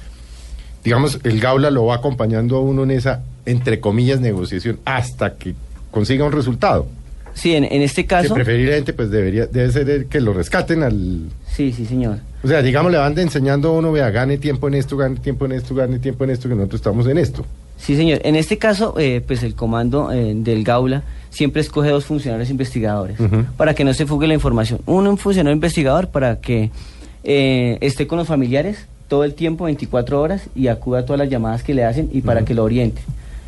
Digamos, 0.84 1.20
el 1.24 1.40
gaula 1.40 1.70
lo 1.70 1.86
va 1.86 1.96
acompañando 1.96 2.58
a 2.58 2.62
uno 2.62 2.82
en 2.82 2.92
esa, 2.92 3.22
entre 3.46 3.80
comillas, 3.80 4.20
negociación 4.20 4.80
hasta 4.84 5.36
que 5.36 5.54
consiga 5.92 6.26
un 6.26 6.32
resultado. 6.32 6.88
Sí, 7.38 7.54
en, 7.54 7.66
en 7.66 7.84
este 7.84 8.04
Que 8.04 8.08
caso, 8.08 8.34
preferiblemente, 8.34 8.94
pues 8.94 9.12
debería, 9.12 9.46
debe 9.46 9.72
ser 9.72 9.90
el 9.90 10.06
que 10.08 10.20
lo 10.20 10.34
rescaten 10.34 10.82
al... 10.82 11.30
sí, 11.56 11.72
sí, 11.72 11.86
señor. 11.86 12.18
O 12.44 12.48
sea, 12.48 12.62
digamos, 12.62 12.92
le 12.92 12.98
van 12.98 13.18
enseñando 13.20 13.70
a 13.70 13.72
uno, 13.74 13.92
vea, 13.92 14.10
gane 14.10 14.38
tiempo 14.38 14.68
en 14.68 14.74
esto, 14.74 14.98
gane 14.98 15.18
tiempo 15.18 15.46
en 15.46 15.52
esto, 15.52 15.76
gane 15.76 16.00
tiempo 16.00 16.24
en 16.24 16.32
esto, 16.32 16.50
que 16.50 16.56
nosotros 16.56 16.80
estamos 16.80 17.08
en 17.08 17.18
esto. 17.18 17.46
Sí, 17.78 17.96
señor. 17.96 18.22
En 18.24 18.36
este 18.36 18.58
caso, 18.58 18.96
eh, 18.98 19.22
pues 19.26 19.44
el 19.44 19.54
comando 19.54 20.12
eh, 20.12 20.34
del 20.36 20.64
Gaula 20.64 21.04
siempre 21.30 21.62
escoge 21.62 21.90
dos 21.90 22.06
funcionarios 22.06 22.50
investigadores 22.50 23.18
para 23.56 23.76
que 23.76 23.84
no 23.84 23.94
se 23.94 24.08
fugue 24.08 24.28
la 24.28 24.34
información. 24.34 24.80
Uno, 24.88 25.12
un 25.12 25.18
funcionario 25.18 25.54
investigador 25.54 26.10
para 26.10 26.40
que 26.40 26.72
eh, 27.24 27.78
esté 27.82 28.08
con 28.08 28.18
los 28.18 28.28
familiares 28.28 28.88
todo 29.08 29.24
el 29.24 29.36
tiempo, 29.36 29.66
24 29.66 30.20
horas, 30.20 30.44
y 30.56 30.68
acuda 30.68 31.00
a 31.00 31.06
todas 31.06 31.20
las 31.20 31.30
llamadas 31.30 31.64
que 31.64 31.74
le 31.74 31.86
hacen 31.86 32.10
y 32.12 32.22
para 32.22 32.44
que 32.44 32.54
lo 32.54 32.64
oriente. 32.64 33.02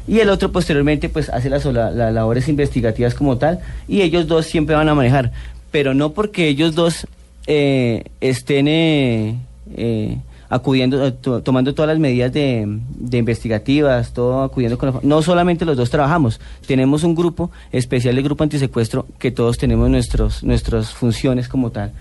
Y 0.10 0.20
el 0.22 0.30
otro, 0.30 0.52
posteriormente, 0.52 1.08
pues 1.08 1.30
hace 1.30 1.50
las, 1.50 1.64
la- 1.66 1.92
las 1.92 2.12
labores 2.14 2.48
investigativas 2.50 3.14
como 3.14 3.38
tal, 3.38 3.60
y 3.88 4.02
ellos 4.02 4.26
dos 4.28 4.46
siempre 4.48 4.76
van 4.76 4.90
a 4.90 4.96
manejar. 4.96 5.32
Pero 5.72 5.94
no 5.94 6.14
porque 6.14 6.48
ellos 6.48 6.74
dos 6.74 7.06
eh, 7.46 8.06
estén 8.20 8.68
eh, 8.68 9.36
eh, 9.76 10.18
acudiendo, 10.50 11.06
eh, 11.06 11.12
to- 11.12 11.42
tomando 11.44 11.76
todas 11.76 11.90
las 11.90 12.00
medidas 12.00 12.34
de, 12.34 12.66
de 12.68 13.18
investigativas, 13.20 14.12
todo 14.14 14.42
acudiendo 14.42 14.80
con 14.80 14.92
la 14.94 15.00
No 15.04 15.22
solamente 15.22 15.64
los 15.64 15.78
dos 15.78 15.92
trabajamos, 15.92 16.40
tenemos 16.66 17.04
un 17.04 17.14
grupo 17.14 17.52
especial 17.72 18.16
de 18.16 18.24
grupo 18.24 18.44
antisecuestro 18.44 19.06
que 19.20 19.30
todos 19.30 19.60
tenemos 19.60 19.92
nuestros, 19.92 20.44
nuestras 20.44 20.90
funciones 20.90 21.48
como 21.48 21.70
tal. 21.70 21.92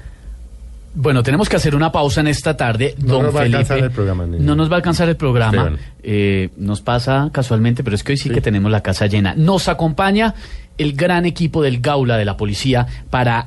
Bueno, 1.00 1.22
tenemos 1.22 1.48
que 1.48 1.54
hacer 1.54 1.76
una 1.76 1.92
pausa 1.92 2.20
en 2.22 2.26
esta 2.26 2.56
tarde. 2.56 2.96
No 2.98 3.14
don 3.14 3.22
nos 3.26 3.36
va 3.36 3.40
a 3.40 3.44
alcanzar 3.44 3.78
el 3.78 3.90
programa, 3.92 4.26
No 4.26 4.56
nos 4.56 4.68
va 4.68 4.72
a 4.72 4.76
alcanzar 4.78 5.08
el 5.08 5.16
programa. 5.16 5.76
Eh, 6.02 6.48
nos 6.56 6.80
pasa 6.80 7.30
casualmente, 7.32 7.84
pero 7.84 7.94
es 7.94 8.02
que 8.02 8.12
hoy 8.12 8.16
sí, 8.18 8.28
Sí. 8.28 8.34
que 8.34 8.40
tenemos 8.40 8.68
la 8.72 8.82
casa 8.82 9.06
llena. 9.06 9.32
Nos 9.36 9.68
acompaña 9.68 10.34
el 10.76 10.94
gran 10.94 11.24
equipo 11.24 11.62
del 11.62 11.80
Gaula 11.80 12.16
de 12.16 12.24
la 12.24 12.36
policía 12.36 12.88
para 13.10 13.46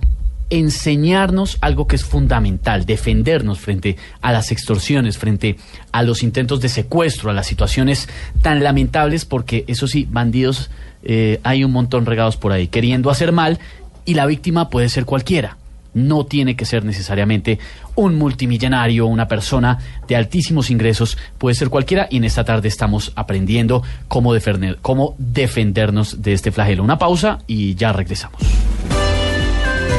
enseñarnos 0.50 1.58
algo 1.60 1.88
que 1.88 1.98
es 1.98 2.06
fundamental, 2.06 2.86
defendernos 2.86 3.60
frente 3.60 3.98
a 4.22 4.32
las 4.32 4.54
extorsiones, 4.54 5.18
frente 5.18 5.58
a 5.92 6.04
los 6.04 6.24
intentos 6.24 6.62
de 6.62 6.70
secuestro, 6.70 7.32
a 7.32 7.34
las 7.34 7.48
situaciones 7.48 8.08
tan 8.42 8.64
lamentables, 8.64 9.26
porque 9.26 9.66
eso 9.68 9.88
sí, 9.88 10.08
bandidos 10.10 10.70
eh, 11.04 11.42
hay 11.44 11.66
un 11.66 11.72
montón 11.74 12.06
regados 12.06 12.38
por 12.38 12.54
ahí 12.54 12.68
queriendo 12.70 13.10
hacer 13.10 13.34
mal 13.34 13.60
y 14.06 14.14
la 14.14 14.26
víctima 14.26 14.70
puede 14.70 14.88
ser 14.88 15.04
cualquiera. 15.06 15.58
No 15.94 16.26
tiene 16.26 16.56
que 16.56 16.66
ser 16.66 16.86
necesariamente 16.86 17.60
un 17.96 18.16
multimillonario, 18.16 19.06
una 19.08 19.28
persona 19.28 19.78
de 20.08 20.16
altísimos 20.16 20.70
ingresos, 20.72 21.18
puede 21.38 21.56
ser 21.56 21.70
cualquiera 21.70 22.08
y 22.10 22.18
en 22.18 22.24
esta 22.24 22.44
tarde 22.46 22.68
estamos 22.68 23.12
aprendiendo 23.16 23.84
cómo, 24.08 24.34
defender- 24.34 24.78
cómo 24.82 25.16
defendernos 25.18 26.22
de 26.22 26.34
este 26.34 26.52
flagelo. 26.52 26.84
Una 26.84 26.98
pausa 26.98 27.40
y 27.48 27.76
ya 27.76 27.92
regresamos. 27.94 28.42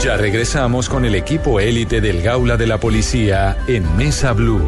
Ya 0.02 0.16
regresamos 0.16 0.88
con 0.88 1.04
el 1.04 1.14
equipo 1.14 1.60
élite 1.60 2.00
del 2.00 2.22
Gaula 2.22 2.56
de 2.56 2.66
la 2.66 2.80
Policía 2.80 3.56
en 3.68 3.96
Mesa 3.96 4.32
Blue. 4.32 4.60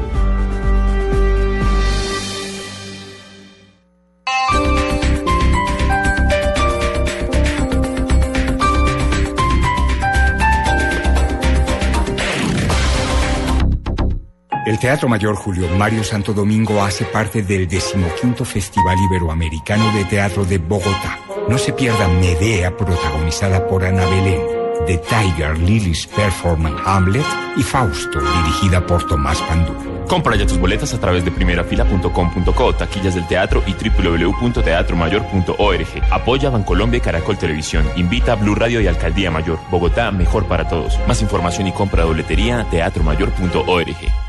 El 14.67 14.79
Teatro 14.79 15.09
Mayor 15.11 15.37
Julio 15.37 15.69
Mario 15.77 16.03
Santo 16.03 16.33
Domingo 16.33 16.83
hace 16.83 17.05
parte 17.05 17.43
del 17.43 17.69
decimoquinto 17.69 18.47
Festival 18.47 18.97
Iberoamericano 19.11 19.93
de 19.93 20.07
Teatro 20.07 20.47
de 20.47 20.57
Bogotá. 20.57 21.19
No 21.51 21.59
se 21.59 21.75
pierda 21.75 22.09
Medea, 22.09 22.75
protagonizada 22.75 23.67
por 23.67 23.85
Ana 23.85 24.07
Belén, 24.07 24.41
The 24.87 24.97
Tiger 24.97 25.59
Lily's 25.59 26.07
Performance 26.07 26.81
Hamlet 26.87 27.27
y 27.59 27.63
Fausto, 27.63 28.21
dirigida 28.21 28.87
por 28.87 29.07
Tomás 29.07 29.39
Pandú. 29.43 29.75
Compra 30.09 30.35
ya 30.35 30.47
tus 30.47 30.59
boletas 30.59 30.95
a 30.95 31.01
través 31.01 31.27
de 31.27 31.31
primerafila.com.co, 31.31 32.75
taquillas 32.75 33.17
del 33.17 33.27
teatro 33.27 33.63
y 33.67 33.75
www.teatromayor.org. 33.75 35.89
Apoya 36.11 36.49
Bancolombia 36.49 36.97
y 36.97 37.03
Caracol 37.03 37.37
Televisión. 37.37 37.85
Invita 37.97 38.33
a 38.33 38.37
Blue 38.37 38.55
Radio 38.55 38.81
y 38.81 38.87
Alcaldía 38.87 39.31
Mayor. 39.31 39.59
Bogotá, 39.71 40.11
mejor 40.11 40.47
para 40.47 40.67
todos. 40.67 40.99
Más 41.07 41.21
información 41.21 41.67
y 41.67 41.73
compra 41.73 42.07
de 42.07 42.65
teatromayor.org. 42.71 44.24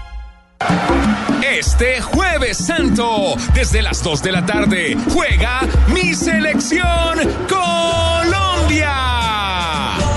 Este 1.42 2.02
jueves 2.02 2.58
santo, 2.58 3.36
desde 3.54 3.82
las 3.82 4.02
2 4.04 4.22
de 4.24 4.32
la 4.32 4.46
tarde, 4.46 4.98
juega 5.14 5.62
mi 5.88 6.14
selección 6.14 7.20
Colombia. 7.50 8.94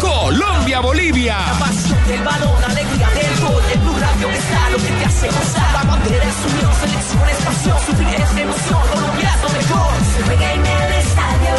Colombia-Bolivia. 0.01 1.37
pasión 1.59 2.07
del 2.07 2.23
balón, 2.23 2.65
alegría 2.65 3.09
del 3.11 3.41
gol, 3.41 3.63
el 3.73 3.81
Blue 3.81 3.99
Radio 3.99 4.31
está 4.31 4.71
lo 4.71 4.77
que 4.79 4.89
te 4.89 5.05
hace 5.05 5.27
gozar. 5.27 5.73
La 5.73 5.83
bandera 5.83 6.25
es 6.25 6.53
unión, 6.53 6.73
selección 6.81 7.29
es 7.29 7.37
pasión, 7.45 7.79
sufrir 7.87 8.21
es 8.21 8.37
emoción, 8.37 8.83
Colombia 8.95 9.35
es 9.35 9.43
lo 9.43 9.49
mejor. 9.51 9.93
Se 10.15 10.23
juega 10.23 10.53
en 10.53 10.67
el 10.67 10.93
estadio, 10.93 11.55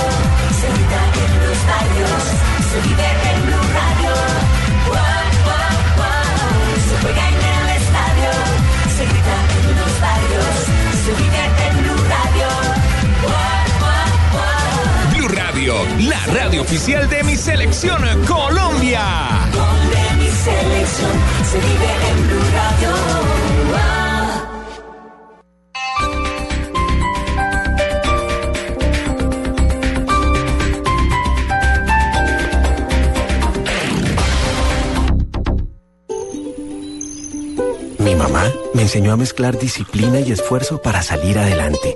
se 0.60 0.68
grita 0.74 1.00
en 1.20 1.32
los 1.48 1.60
barrios, 1.68 2.24
se 2.72 2.78
vive 2.88 3.08
en 3.32 3.46
Blue 3.46 3.69
Radio, 15.70 16.10
la 16.10 16.26
radio 16.34 16.62
oficial 16.64 17.08
de 17.10 17.24
mi 17.24 17.36
selección 17.36 18.02
Colombia. 18.26 19.48
Gol 19.54 19.90
de 19.92 20.16
mi 20.18 20.28
selección, 20.28 21.12
se 21.46 21.58
vive 21.60 21.92
en 22.10 22.28
Blue 22.28 22.40
Radio. 22.56 22.90
Guau. 23.70 24.10
Mi 38.00 38.16
mamá 38.16 38.52
me 38.74 38.82
enseñó 38.82 39.14
a 39.14 39.18
mezclar 39.18 39.60
disciplina 39.60 40.20
y 40.20 40.32
esfuerzo 40.32 40.82
para 40.82 41.04
salir 41.04 41.38
adelante, 41.38 41.96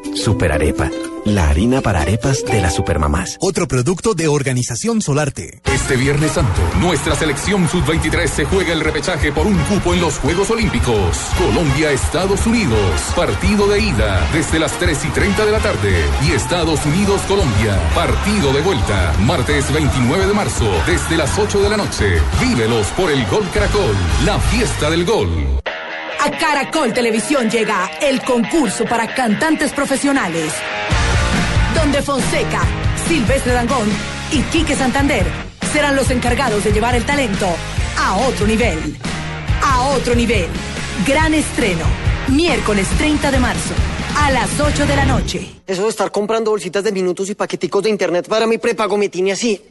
Superarepa, 0.15 0.89
la 1.25 1.49
harina 1.49 1.81
para 1.81 2.01
arepas 2.01 2.43
de 2.45 2.61
las 2.61 2.75
supermamás. 2.75 3.37
Otro 3.39 3.67
producto 3.67 4.13
de 4.13 4.27
Organización 4.27 5.01
Solarte. 5.01 5.61
Este 5.65 5.95
Viernes 5.95 6.31
Santo, 6.31 6.61
nuestra 6.79 7.15
selección 7.15 7.67
sub-23 7.67 8.27
se 8.27 8.45
juega 8.45 8.73
el 8.73 8.81
repechaje 8.81 9.31
por 9.31 9.47
un 9.47 9.57
cupo 9.63 9.93
en 9.93 10.01
los 10.01 10.17
Juegos 10.19 10.49
Olímpicos. 10.51 11.17
Colombia-Estados 11.37 12.45
Unidos. 12.45 13.01
Partido 13.15 13.67
de 13.67 13.79
ida 13.79 14.27
desde 14.33 14.59
las 14.59 14.73
3 14.79 15.05
y 15.05 15.09
30 15.09 15.45
de 15.45 15.51
la 15.51 15.59
tarde. 15.59 16.05
Y 16.27 16.31
Estados 16.31 16.85
Unidos-Colombia. 16.85 17.79
Partido 17.95 18.53
de 18.53 18.61
vuelta. 18.61 19.13
Martes 19.21 19.71
29 19.73 20.27
de 20.27 20.33
marzo 20.33 20.69
desde 20.85 21.17
las 21.17 21.37
8 21.37 21.61
de 21.61 21.69
la 21.69 21.77
noche. 21.77 22.21
Vívelos 22.39 22.87
por 22.97 23.11
el 23.11 23.25
Gol 23.27 23.47
Caracol. 23.53 23.95
La 24.25 24.39
fiesta 24.39 24.89
del 24.89 25.05
gol. 25.05 25.61
A 26.23 26.29
Caracol 26.29 26.93
Televisión 26.93 27.49
llega 27.49 27.89
el 27.99 28.21
concurso 28.21 28.85
para 28.85 29.07
cantantes 29.07 29.71
profesionales. 29.73 30.53
Donde 31.73 32.03
Fonseca, 32.03 32.61
Silvestre 33.07 33.53
Dangón 33.53 33.89
y 34.31 34.41
Quique 34.43 34.75
Santander 34.75 35.25
serán 35.73 35.95
los 35.95 36.11
encargados 36.11 36.63
de 36.63 36.73
llevar 36.73 36.93
el 36.93 37.05
talento 37.05 37.47
a 37.97 38.17
otro 38.17 38.45
nivel. 38.45 38.95
A 39.63 39.81
otro 39.81 40.13
nivel. 40.13 40.47
Gran 41.07 41.33
estreno. 41.33 41.85
Miércoles 42.27 42.87
30 42.99 43.31
de 43.31 43.39
marzo 43.39 43.73
a 44.15 44.29
las 44.29 44.59
8 44.59 44.85
de 44.85 44.95
la 44.95 45.05
noche. 45.05 45.60
Eso 45.71 45.83
de 45.83 45.89
estar 45.89 46.11
comprando 46.11 46.51
bolsitas 46.51 46.83
de 46.83 46.91
minutos 46.91 47.29
y 47.29 47.33
paqueticos 47.33 47.81
de 47.83 47.89
internet 47.89 48.27
para 48.27 48.45
mi 48.45 48.57
prepago 48.57 48.97
me 48.97 49.07
tiene 49.07 49.31
así, 49.31 49.61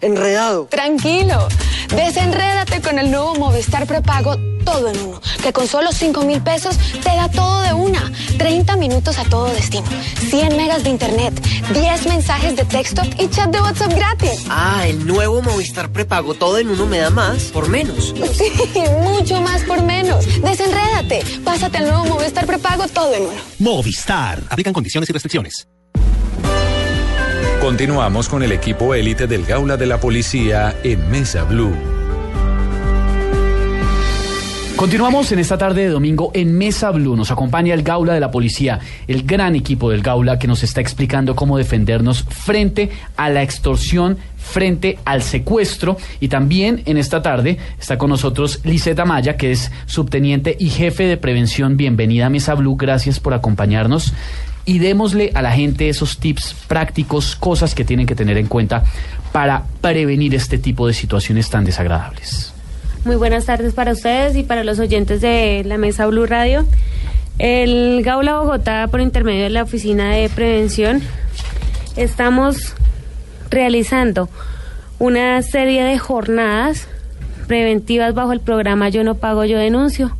enredado. 0.00 0.68
Tranquilo, 0.70 1.48
Desenrédate 1.90 2.80
con 2.80 2.98
el 2.98 3.10
nuevo 3.10 3.34
Movistar 3.34 3.86
prepago 3.86 4.36
todo 4.64 4.88
en 4.88 4.98
uno, 4.98 5.20
que 5.42 5.52
con 5.52 5.68
solo 5.68 5.92
5 5.92 6.24
mil 6.24 6.40
pesos 6.40 6.76
te 7.02 7.10
da 7.10 7.28
todo 7.28 7.60
de 7.60 7.72
una. 7.74 8.10
30 8.38 8.76
minutos 8.76 9.18
a 9.18 9.24
todo 9.24 9.46
destino, 9.46 9.86
100 10.30 10.56
megas 10.56 10.82
de 10.82 10.90
internet, 10.90 11.34
10 11.72 12.06
mensajes 12.06 12.56
de 12.56 12.64
texto 12.64 13.02
y 13.18 13.28
chat 13.28 13.50
de 13.50 13.60
WhatsApp 13.60 13.92
gratis. 13.92 14.44
Ah, 14.48 14.84
el 14.88 15.06
nuevo 15.06 15.42
Movistar 15.42 15.92
prepago 15.92 16.34
todo 16.34 16.58
en 16.58 16.68
uno 16.68 16.86
me 16.86 16.98
da 16.98 17.10
más 17.10 17.44
por 17.44 17.68
menos. 17.68 18.14
Sí, 18.34 18.80
mucho 19.02 19.40
más 19.40 19.62
por 19.62 19.82
menos. 19.82 20.24
Desenrédate. 20.42 21.22
Pásate 21.44 21.78
al 21.78 21.84
nuevo 21.84 22.04
Movistar 22.06 22.46
prepago 22.46 22.88
todo 22.88 23.14
en 23.14 23.22
uno. 23.22 23.40
Movistar. 23.60 24.42
Aplican 24.48 24.72
condiciones 24.72 25.08
y 25.08 25.12
restricciones. 25.12 25.33
Continuamos 27.60 28.28
con 28.28 28.42
el 28.42 28.52
equipo 28.52 28.94
élite 28.94 29.26
del 29.26 29.44
Gaula 29.44 29.76
de 29.76 29.86
la 29.86 29.98
Policía 29.98 30.76
en 30.84 31.10
Mesa 31.10 31.44
Blue. 31.44 31.74
Continuamos 34.76 35.32
en 35.32 35.38
esta 35.38 35.56
tarde 35.56 35.82
de 35.82 35.88
domingo 35.88 36.30
en 36.34 36.56
Mesa 36.56 36.90
Blue. 36.90 37.16
Nos 37.16 37.30
acompaña 37.30 37.74
el 37.74 37.82
Gaula 37.82 38.12
de 38.12 38.20
la 38.20 38.30
Policía, 38.30 38.80
el 39.08 39.22
gran 39.22 39.56
equipo 39.56 39.90
del 39.90 40.02
Gaula 40.02 40.38
que 40.38 40.46
nos 40.46 40.62
está 40.62 40.80
explicando 40.80 41.34
cómo 41.34 41.56
defendernos 41.56 42.24
frente 42.24 42.90
a 43.16 43.30
la 43.30 43.42
extorsión, 43.42 44.18
frente 44.36 44.98
al 45.04 45.22
secuestro. 45.22 45.96
Y 46.20 46.28
también 46.28 46.82
en 46.86 46.96
esta 46.96 47.22
tarde 47.22 47.58
está 47.78 47.98
con 47.98 48.10
nosotros 48.10 48.60
Liseta 48.64 49.04
Maya, 49.04 49.36
que 49.36 49.52
es 49.52 49.72
subteniente 49.86 50.56
y 50.60 50.68
jefe 50.68 51.04
de 51.04 51.16
prevención. 51.16 51.76
Bienvenida 51.76 52.26
a 52.26 52.30
Mesa 52.30 52.54
Blue. 52.54 52.76
Gracias 52.76 53.20
por 53.20 53.32
acompañarnos. 53.32 54.12
Y 54.66 54.78
démosle 54.78 55.30
a 55.34 55.42
la 55.42 55.52
gente 55.52 55.88
esos 55.88 56.18
tips 56.18 56.54
prácticos, 56.66 57.36
cosas 57.36 57.74
que 57.74 57.84
tienen 57.84 58.06
que 58.06 58.14
tener 58.14 58.38
en 58.38 58.46
cuenta 58.46 58.84
para 59.32 59.64
prevenir 59.80 60.34
este 60.34 60.58
tipo 60.58 60.86
de 60.86 60.94
situaciones 60.94 61.50
tan 61.50 61.64
desagradables. 61.64 62.52
Muy 63.04 63.16
buenas 63.16 63.44
tardes 63.44 63.74
para 63.74 63.92
ustedes 63.92 64.34
y 64.36 64.44
para 64.44 64.64
los 64.64 64.78
oyentes 64.78 65.20
de 65.20 65.62
la 65.66 65.76
mesa 65.76 66.06
Blue 66.06 66.24
Radio. 66.24 66.64
El 67.38 68.02
Gaula 68.02 68.38
Bogotá, 68.38 68.86
por 68.90 69.00
intermedio 69.00 69.42
de 69.44 69.50
la 69.50 69.64
Oficina 69.64 70.12
de 70.12 70.28
Prevención, 70.28 71.02
estamos 71.96 72.74
realizando 73.50 74.28
una 74.98 75.42
serie 75.42 75.84
de 75.84 75.98
jornadas 75.98 76.88
preventivas 77.46 78.14
bajo 78.14 78.32
el 78.32 78.40
programa 78.40 78.88
Yo 78.88 79.04
no 79.04 79.16
pago, 79.16 79.44
yo 79.44 79.58
denuncio, 79.58 80.16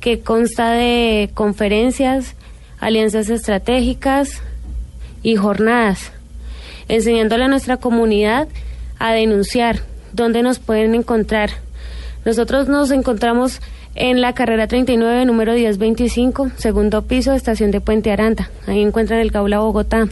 que 0.00 0.20
consta 0.20 0.70
de 0.70 1.30
conferencias, 1.34 2.34
alianzas 2.80 3.28
estratégicas 3.30 4.42
y 5.22 5.36
jornadas, 5.36 6.12
enseñándole 6.88 7.44
a 7.44 7.48
nuestra 7.48 7.76
comunidad 7.76 8.48
a 8.98 9.12
denunciar, 9.12 9.80
dónde 10.12 10.42
nos 10.42 10.58
pueden 10.58 10.94
encontrar. 10.94 11.50
Nosotros 12.24 12.68
nos 12.68 12.90
encontramos 12.90 13.60
en 13.94 14.20
la 14.20 14.32
carrera 14.32 14.68
39, 14.68 15.24
número 15.24 15.54
1025, 15.54 16.52
segundo 16.56 17.02
piso, 17.02 17.32
estación 17.32 17.72
de 17.72 17.80
Puente 17.80 18.12
Aranda. 18.12 18.48
Ahí 18.66 18.80
encuentran 18.80 19.18
el 19.18 19.30
Gaula 19.30 19.58
Bogotá. 19.58 20.08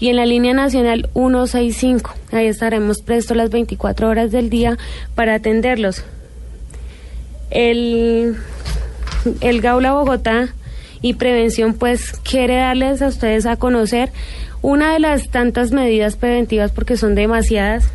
Y 0.00 0.08
en 0.08 0.16
la 0.16 0.26
línea 0.26 0.52
nacional 0.52 1.08
165. 1.12 2.12
Ahí 2.32 2.46
estaremos 2.46 3.02
prestos 3.02 3.36
las 3.36 3.50
24 3.50 4.08
horas 4.08 4.32
del 4.32 4.50
día 4.50 4.78
para 5.14 5.34
atenderlos. 5.34 6.02
El, 7.50 8.36
el 9.40 9.60
Gaula 9.60 9.92
Bogotá 9.92 10.48
y 11.02 11.14
prevención 11.14 11.74
pues 11.74 12.12
quiere 12.22 12.56
darles 12.56 13.02
a 13.02 13.08
ustedes 13.08 13.46
a 13.46 13.56
conocer 13.56 14.10
una 14.62 14.92
de 14.92 14.98
las 15.00 15.28
tantas 15.30 15.72
medidas 15.72 16.16
preventivas 16.16 16.70
porque 16.72 16.96
son 16.96 17.14
demasiadas. 17.14 17.88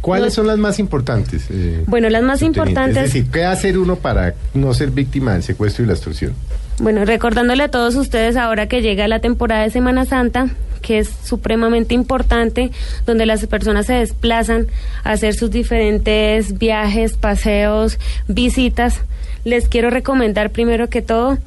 ¿Cuáles 0.00 0.30
No- 0.30 0.34
son 0.34 0.46
las 0.48 0.58
más 0.58 0.78
importantes? 0.80 1.46
eh, 1.50 1.84
Bueno, 1.86 2.08
las 2.10 2.22
más 2.24 2.42
importantes- 2.42 2.96
Es 3.04 3.12
decir, 3.12 3.30
¿qué 3.30 3.44
hacer 3.44 3.78
uno 3.78 3.96
para 3.96 4.34
no 4.52 4.74
ser 4.74 4.90
víctima 4.90 5.34
del 5.34 5.44
secuestro 5.44 5.84
y 5.84 5.86
la 5.86 5.92
extorsión? 5.92 6.32
Bueno, 6.80 7.04
recordándole 7.04 7.62
a 7.62 7.68
todos 7.70 7.94
ustedes 7.94 8.36
ahora 8.36 8.66
que 8.66 8.82
llega 8.82 9.06
la 9.06 9.20
temporada 9.20 9.62
de 9.62 9.70
Semana 9.70 10.04
Santa, 10.04 10.48
que 10.80 10.98
es 10.98 11.08
supremamente 11.24 11.94
importante, 11.94 12.72
donde 13.06 13.26
las 13.26 13.46
personas 13.46 13.86
se 13.86 13.92
desplazan 13.92 14.66
a 15.04 15.12
hacer 15.12 15.34
sus 15.34 15.52
diferentes 15.52 16.58
viajes, 16.58 17.12
paseos, 17.16 18.00
visitas, 18.26 18.98
les 19.44 19.68
quiero 19.68 19.90
recomendar 19.90 20.50
primero 20.50 20.88
que 20.88 21.02
todo 21.02 21.38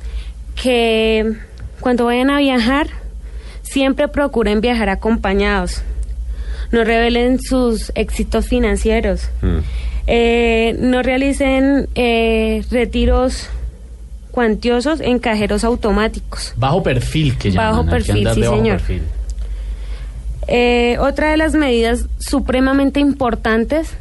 que 0.56 1.36
cuando 1.80 2.06
vayan 2.06 2.30
a 2.30 2.40
viajar, 2.40 2.88
siempre 3.62 4.08
procuren 4.08 4.62
viajar 4.62 4.90
acompañados. 4.90 5.82
No 6.72 6.84
revelen 6.84 7.40
sus 7.40 7.92
éxitos 7.96 8.48
financieros. 8.48 9.30
Eh, 10.08 10.76
no 10.80 11.02
realicen 11.04 11.88
eh, 11.96 12.64
retiros 12.72 13.50
cuantiosos 14.32 15.00
en 15.00 15.20
cajeros 15.20 15.64
automáticos. 15.64 16.54
Bajo 16.58 16.84
perfil 16.84 17.38
que 17.38 17.52
llaman. 17.52 17.72
Bajo 17.72 17.90
perfil, 17.90 18.30
sí, 18.34 18.42
bajo 18.42 18.56
señor. 18.56 18.78
perfil. 18.78 19.04
Eh, 20.48 20.98
otra 21.00 21.32
de 21.32 21.38
las 21.38 21.54
medidas 21.54 22.08
supremamente 22.20 23.00
importantes 23.00 23.92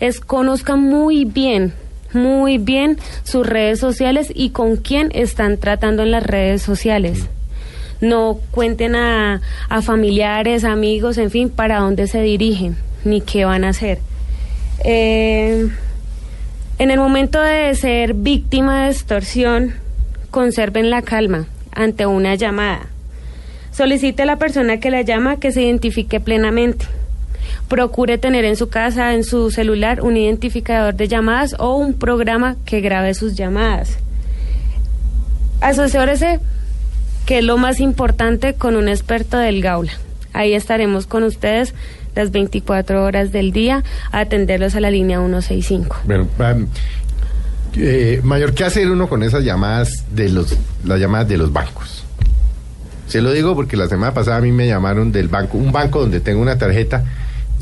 es 0.00 0.18
conozcan 0.18 0.80
muy 0.80 1.24
bien, 1.24 1.72
muy 2.12 2.58
bien 2.58 2.98
sus 3.22 3.46
redes 3.46 3.78
sociales 3.78 4.32
y 4.34 4.50
con 4.50 4.76
quién 4.76 5.10
están 5.14 5.58
tratando 5.58 6.02
en 6.02 6.10
las 6.10 6.22
redes 6.22 6.62
sociales. 6.62 7.26
No 8.00 8.38
cuenten 8.50 8.96
a, 8.96 9.40
a 9.68 9.82
familiares, 9.82 10.64
amigos, 10.64 11.18
en 11.18 11.30
fin, 11.30 11.50
para 11.50 11.78
dónde 11.78 12.06
se 12.06 12.20
dirigen, 12.20 12.76
ni 13.04 13.20
qué 13.20 13.44
van 13.44 13.64
a 13.64 13.70
hacer. 13.70 13.98
Eh, 14.84 15.68
en 16.78 16.90
el 16.90 16.98
momento 16.98 17.40
de 17.40 17.74
ser 17.74 18.14
víctima 18.14 18.84
de 18.84 18.90
extorsión, 18.90 19.74
conserven 20.30 20.90
la 20.90 21.02
calma 21.02 21.46
ante 21.70 22.06
una 22.06 22.34
llamada. 22.34 22.86
Solicite 23.70 24.24
a 24.24 24.26
la 24.26 24.36
persona 24.36 24.80
que 24.80 24.90
la 24.90 25.02
llama 25.02 25.38
que 25.38 25.52
se 25.52 25.62
identifique 25.62 26.20
plenamente. 26.20 26.86
Procure 27.72 28.18
tener 28.18 28.44
en 28.44 28.56
su 28.56 28.68
casa, 28.68 29.14
en 29.14 29.24
su 29.24 29.50
celular, 29.50 30.02
un 30.02 30.18
identificador 30.18 30.94
de 30.94 31.08
llamadas 31.08 31.56
o 31.58 31.74
un 31.74 31.94
programa 31.94 32.56
que 32.66 32.82
grabe 32.82 33.14
sus 33.14 33.34
llamadas. 33.34 33.96
Asesórese, 35.62 36.38
que 37.24 37.38
es 37.38 37.44
lo 37.44 37.56
más 37.56 37.80
importante, 37.80 38.52
con 38.52 38.76
un 38.76 38.88
experto 38.88 39.38
del 39.38 39.62
Gaula. 39.62 39.92
Ahí 40.34 40.52
estaremos 40.52 41.06
con 41.06 41.22
ustedes 41.22 41.72
las 42.14 42.30
24 42.30 43.02
horas 43.02 43.32
del 43.32 43.52
día 43.52 43.82
a 44.10 44.18
atenderlos 44.18 44.74
a 44.74 44.80
la 44.80 44.90
línea 44.90 45.20
165. 45.20 45.96
Bueno, 46.04 46.28
eh, 47.76 48.20
mayor, 48.22 48.52
¿qué 48.52 48.64
hacer 48.64 48.90
uno 48.90 49.08
con 49.08 49.22
esas 49.22 49.44
llamadas 49.44 50.04
de 50.14 50.28
los, 50.28 50.58
las 50.84 51.00
llamadas 51.00 51.26
de 51.26 51.38
los 51.38 51.50
bancos? 51.50 52.04
Se 53.06 53.22
lo 53.22 53.32
digo 53.32 53.54
porque 53.54 53.78
la 53.78 53.88
semana 53.88 54.12
pasada 54.12 54.36
a 54.36 54.40
mí 54.42 54.52
me 54.52 54.66
llamaron 54.66 55.10
del 55.10 55.28
banco, 55.28 55.56
un 55.56 55.72
banco 55.72 56.00
donde 56.00 56.20
tengo 56.20 56.42
una 56.42 56.58
tarjeta 56.58 57.02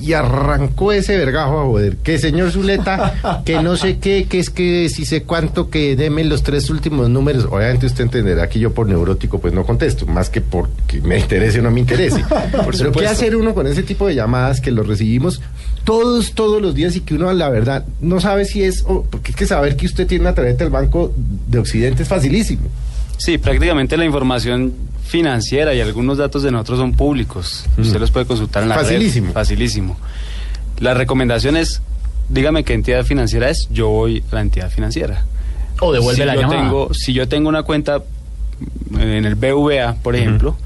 y 0.00 0.12
arrancó 0.14 0.92
ese 0.92 1.16
vergajo 1.16 1.60
a 1.60 1.64
joder. 1.64 1.96
Que 1.98 2.18
señor 2.18 2.50
Zuleta, 2.50 3.42
que 3.44 3.62
no 3.62 3.76
sé 3.76 3.98
qué, 3.98 4.26
que 4.28 4.38
es 4.40 4.50
que 4.50 4.88
si 4.88 5.04
sé 5.04 5.22
cuánto, 5.24 5.70
que 5.70 5.96
deme 5.96 6.24
los 6.24 6.42
tres 6.42 6.70
últimos 6.70 7.08
números. 7.08 7.46
Obviamente 7.50 7.86
usted 7.86 8.04
entenderá 8.04 8.48
que 8.48 8.58
yo 8.58 8.72
por 8.72 8.86
neurótico 8.88 9.40
pues 9.40 9.52
no 9.54 9.64
contesto, 9.64 10.06
más 10.06 10.30
que 10.30 10.40
porque 10.40 11.00
me 11.02 11.18
interese 11.18 11.60
o 11.60 11.62
no 11.62 11.70
me 11.70 11.80
interese. 11.80 12.24
Pero 12.78 12.92
¿qué 12.92 13.06
hacer 13.06 13.36
uno 13.36 13.54
con 13.54 13.66
ese 13.66 13.82
tipo 13.82 14.06
de 14.06 14.14
llamadas 14.14 14.60
que 14.60 14.70
los 14.70 14.86
recibimos 14.86 15.40
todos, 15.84 16.32
todos 16.32 16.60
los 16.60 16.74
días 16.74 16.94
y 16.96 17.00
que 17.00 17.14
uno 17.14 17.32
la 17.32 17.48
verdad 17.48 17.84
no 18.00 18.20
sabe 18.20 18.44
si 18.44 18.62
es, 18.62 18.82
o- 18.86 19.02
porque 19.10 19.30
es 19.32 19.36
que 19.36 19.46
saber 19.46 19.76
que 19.76 19.86
usted 19.86 20.06
tiene 20.06 20.22
una 20.22 20.34
tarjeta 20.34 20.64
del 20.64 20.72
Banco 20.72 21.12
de 21.16 21.58
Occidente 21.58 22.02
es 22.02 22.08
facilísimo. 22.08 22.62
Sí, 23.16 23.36
prácticamente 23.38 23.96
la 23.98 24.04
información 24.06 24.72
financiera 25.10 25.74
y 25.74 25.80
algunos 25.80 26.18
datos 26.18 26.42
de 26.42 26.52
nosotros 26.52 26.78
son 26.78 26.92
públicos. 26.92 27.66
Usted 27.76 27.98
los 27.98 28.10
puede 28.12 28.26
consultar 28.26 28.62
en 28.62 28.68
la 28.68 28.76
red. 28.76 28.84
Facilísimo. 28.84 29.32
Facilísimo. 29.32 29.96
La 30.78 30.94
recomendación 30.94 31.56
es, 31.56 31.82
dígame 32.28 32.62
qué 32.64 32.74
entidad 32.74 33.04
financiera 33.04 33.50
es, 33.50 33.68
yo 33.70 33.88
voy 33.88 34.22
a 34.30 34.36
la 34.36 34.40
entidad 34.40 34.70
financiera. 34.70 35.24
O 35.80 35.92
devuelve 35.92 36.22
si 36.22 36.26
la 36.26 36.34
yo 36.34 36.42
llamada. 36.42 36.62
Tengo, 36.62 36.94
si 36.94 37.12
yo 37.12 37.28
tengo 37.28 37.48
una 37.48 37.64
cuenta 37.64 38.02
en 38.98 39.24
el 39.24 39.34
BVA, 39.34 39.96
por 40.02 40.14
ejemplo, 40.14 40.56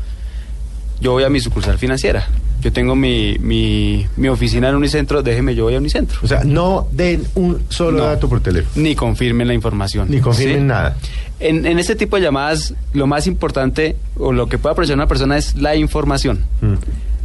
yo 1.00 1.12
voy 1.12 1.24
a 1.24 1.28
mi 1.28 1.40
sucursal 1.40 1.78
financiera. 1.78 2.26
Yo 2.60 2.72
tengo 2.72 2.96
mi, 2.96 3.36
mi, 3.40 4.06
mi 4.16 4.28
oficina 4.28 4.70
en 4.70 4.74
Unicentro, 4.76 5.22
déjeme, 5.22 5.54
yo 5.54 5.64
voy 5.64 5.74
a 5.74 5.78
Unicentro. 5.78 6.18
O 6.22 6.26
sea, 6.26 6.44
no 6.44 6.88
den 6.92 7.22
un 7.34 7.62
solo 7.68 8.04
dato 8.04 8.28
por 8.28 8.40
teléfono. 8.40 8.82
Ni 8.82 8.94
confirmen 8.94 9.46
la 9.46 9.54
información. 9.54 10.10
Ni 10.10 10.20
confirmen 10.20 10.60
¿sí? 10.60 10.64
nada. 10.64 10.96
En, 11.40 11.66
en 11.66 11.78
este 11.78 11.94
tipo 11.94 12.16
de 12.16 12.22
llamadas, 12.22 12.72
lo 12.94 13.06
más 13.06 13.26
importante 13.26 13.96
o 14.16 14.32
lo 14.32 14.48
que 14.48 14.56
puede 14.56 14.72
aprovechar 14.72 14.96
una 14.96 15.06
persona 15.06 15.36
es 15.36 15.56
la 15.56 15.76
información. 15.76 16.44
Mm. 16.62 16.74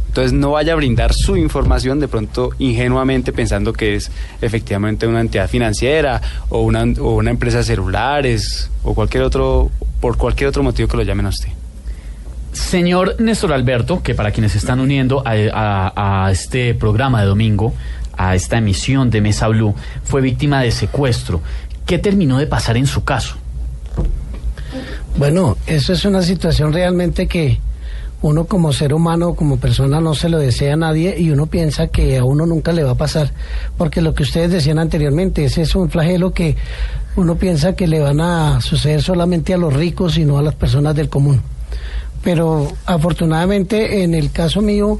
Entonces 0.08 0.32
no 0.32 0.50
vaya 0.50 0.72
a 0.72 0.76
brindar 0.76 1.14
su 1.14 1.36
información 1.36 2.00
de 2.00 2.08
pronto 2.08 2.50
ingenuamente 2.58 3.32
pensando 3.32 3.72
que 3.72 3.94
es 3.94 4.10
efectivamente 4.42 5.06
una 5.06 5.20
entidad 5.20 5.48
financiera 5.48 6.20
o 6.48 6.62
una, 6.62 6.82
o 7.00 7.14
una 7.14 7.30
empresa 7.30 7.58
de 7.58 7.64
celulares 7.64 8.68
o 8.82 8.92
cualquier 8.92 9.22
otro, 9.22 9.70
por 10.00 10.16
cualquier 10.16 10.48
otro 10.48 10.64
motivo 10.64 10.88
que 10.88 10.96
lo 10.96 11.04
llamen 11.04 11.26
a 11.26 11.28
usted. 11.28 11.50
Señor 12.52 13.16
Néstor 13.20 13.52
Alberto, 13.52 14.02
que 14.02 14.14
para 14.14 14.32
quienes 14.32 14.56
están 14.56 14.80
uniendo 14.80 15.22
a 15.24 16.28
este 16.32 16.74
programa 16.74 17.20
de 17.20 17.26
domingo, 17.26 17.72
a 18.16 18.34
esta 18.34 18.58
emisión 18.58 19.10
de 19.10 19.20
Mesa 19.20 19.48
Blue, 19.48 19.74
fue 20.04 20.20
víctima 20.20 20.60
de 20.60 20.70
secuestro. 20.70 21.40
¿Qué 21.86 21.98
terminó 21.98 22.38
de 22.38 22.46
pasar 22.46 22.76
en 22.76 22.86
su 22.86 23.04
caso? 23.04 23.36
Bueno, 25.16 25.56
eso 25.66 25.92
es 25.92 26.04
una 26.04 26.22
situación 26.22 26.72
realmente 26.72 27.26
que 27.26 27.58
uno 28.22 28.44
como 28.44 28.72
ser 28.72 28.92
humano, 28.92 29.34
como 29.34 29.56
persona, 29.56 30.00
no 30.00 30.14
se 30.14 30.28
lo 30.28 30.38
desea 30.38 30.74
a 30.74 30.76
nadie 30.76 31.18
y 31.18 31.30
uno 31.30 31.46
piensa 31.46 31.86
que 31.86 32.18
a 32.18 32.24
uno 32.24 32.46
nunca 32.46 32.72
le 32.72 32.84
va 32.84 32.92
a 32.92 32.96
pasar. 32.96 33.32
Porque 33.78 34.02
lo 34.02 34.14
que 34.14 34.24
ustedes 34.24 34.50
decían 34.50 34.78
anteriormente, 34.78 35.44
ese 35.44 35.62
es 35.62 35.74
un 35.74 35.88
flagelo 35.88 36.32
que 36.32 36.56
uno 37.16 37.36
piensa 37.36 37.74
que 37.74 37.86
le 37.86 38.00
van 38.00 38.20
a 38.20 38.60
suceder 38.60 39.02
solamente 39.02 39.54
a 39.54 39.56
los 39.56 39.72
ricos 39.72 40.18
y 40.18 40.24
no 40.24 40.38
a 40.38 40.42
las 40.42 40.54
personas 40.54 40.94
del 40.94 41.08
común. 41.08 41.40
Pero 42.22 42.70
afortunadamente 42.86 44.02
en 44.02 44.14
el 44.14 44.30
caso 44.30 44.60
mío, 44.60 44.98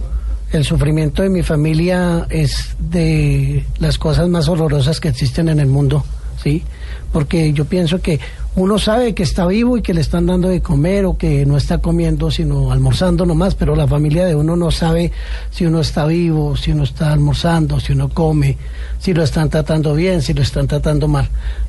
el 0.53 0.64
sufrimiento 0.64 1.23
de 1.23 1.29
mi 1.29 1.43
familia 1.43 2.27
es 2.31 2.75
de 2.79 3.64
las 3.79 3.99
cosas 3.99 4.29
más 4.29 4.49
horrorosas 4.49 5.01
que 5.01 5.09
existen 5.09 5.49
en 5.49 5.61
el 5.61 5.68
mundo, 5.68 6.05
¿sí? 6.43 6.64
Porque 7.12 7.53
yo 7.53 7.66
pienso 7.66 8.01
que 8.01 8.21
uno 8.57 8.81
sabe 8.81 9.14
que 9.14 9.23
está 9.23 9.47
vivo 9.47 9.77
y 9.77 9.83
que 9.83 9.95
le 9.95 10.01
están 10.01 10.27
dando 10.27 10.49
de 10.49 10.61
comer 10.61 11.05
o 11.07 11.16
que 11.16 11.47
no 11.47 11.57
está 11.57 11.79
comiendo 11.79 12.33
sino 12.33 12.73
almorzando 12.73 13.25
nomás, 13.25 13.55
pero 13.55 13.77
la 13.77 13.87
familia 13.87 14.27
de 14.27 14.35
uno 14.35 14.57
no 14.57 14.73
sabe 14.73 15.12
si 15.51 15.66
uno 15.66 15.81
está 15.81 16.07
vivo, 16.07 16.57
si 16.57 16.73
uno 16.73 16.83
está 16.83 17.12
almorzando, 17.12 17.79
si 17.79 17.93
uno 17.93 18.09
come, 18.09 18.57
si 18.99 19.14
lo 19.14 19.23
están 19.23 19.51
tratando 19.51 19.95
bien, 19.95 20.21
si 20.21 20.35
lo 20.35 20.43
están 20.43 20.66
tratando 20.66 21.07
mal. 21.07 21.29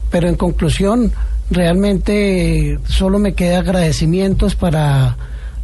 Pero 0.10 0.28
en 0.28 0.36
conclusión, 0.36 1.12
realmente 1.52 2.80
solo 2.88 3.20
me 3.20 3.34
queda 3.34 3.60
agradecimientos 3.60 4.56
para 4.56 5.18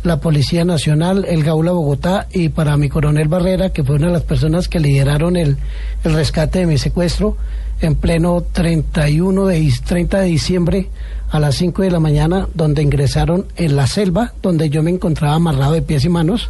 la 0.07 0.19
Policía 0.19 0.65
Nacional, 0.65 1.25
el 1.27 1.43
Gaula 1.43 1.71
Bogotá 1.71 2.27
y 2.31 2.49
para 2.49 2.75
mi 2.77 2.89
coronel 2.89 3.27
Barrera, 3.27 3.69
que 3.71 3.83
fue 3.83 3.95
una 3.97 4.07
de 4.07 4.13
las 4.13 4.23
personas 4.23 4.67
que 4.67 4.79
lideraron 4.79 5.35
el, 5.35 5.57
el 6.03 6.13
rescate 6.13 6.59
de 6.59 6.65
mi 6.65 6.77
secuestro 6.77 7.37
en 7.81 7.95
pleno 7.95 8.43
31 8.51 9.45
de, 9.45 9.59
dis- 9.61 9.81
30 9.83 10.19
de 10.21 10.25
diciembre 10.27 10.89
a 11.29 11.39
las 11.39 11.55
5 11.55 11.81
de 11.83 11.91
la 11.91 11.99
mañana, 11.99 12.47
donde 12.53 12.81
ingresaron 12.81 13.45
en 13.57 13.75
la 13.75 13.85
selva, 13.85 14.33
donde 14.41 14.69
yo 14.69 14.81
me 14.81 14.89
encontraba 14.91 15.35
amarrado 15.35 15.73
de 15.73 15.81
pies 15.81 16.05
y 16.05 16.09
manos, 16.09 16.49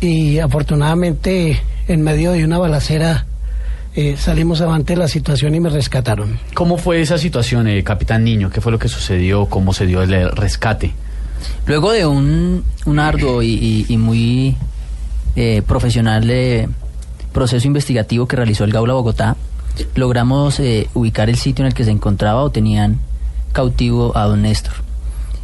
y 0.00 0.38
afortunadamente 0.38 1.60
en 1.88 2.02
medio 2.02 2.32
de 2.32 2.44
una 2.44 2.58
balacera 2.58 3.26
eh, 3.94 4.16
salimos 4.16 4.60
avante 4.60 4.92
de 4.94 4.98
la 5.00 5.08
situación 5.08 5.54
y 5.54 5.60
me 5.60 5.70
rescataron. 5.70 6.38
¿Cómo 6.54 6.76
fue 6.78 7.00
esa 7.00 7.18
situación, 7.18 7.66
eh, 7.66 7.82
capitán 7.82 8.22
Niño? 8.24 8.48
¿Qué 8.50 8.60
fue 8.60 8.70
lo 8.72 8.78
que 8.78 8.88
sucedió? 8.88 9.46
¿Cómo 9.46 9.72
se 9.72 9.86
dio 9.86 10.02
el 10.02 10.30
rescate? 10.30 10.92
Luego 11.66 11.92
de 11.92 12.06
un, 12.06 12.64
un 12.86 12.98
arduo 12.98 13.42
y, 13.42 13.96
muy 13.98 14.56
eh, 15.36 15.62
profesional 15.66 16.28
eh, 16.30 16.68
proceso 17.32 17.66
investigativo 17.66 18.26
que 18.26 18.36
realizó 18.36 18.64
el 18.64 18.72
Gaula 18.72 18.94
Bogotá, 18.94 19.36
logramos 19.94 20.58
eh, 20.60 20.88
ubicar 20.94 21.28
el 21.28 21.36
sitio 21.36 21.62
en 21.62 21.68
el 21.68 21.74
que 21.74 21.84
se 21.84 21.90
encontraba 21.90 22.42
o 22.42 22.50
tenían 22.50 22.98
cautivo 23.52 24.16
a 24.16 24.24
don 24.24 24.42
Néstor. 24.42 24.74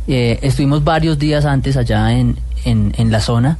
Eh, 0.07 0.39
estuvimos 0.43 0.85
varios 0.85 1.19
días 1.19 1.45
antes 1.45 1.77
allá 1.77 2.13
en, 2.13 2.37
en, 2.65 3.11
la 3.11 3.21
zona, 3.21 3.59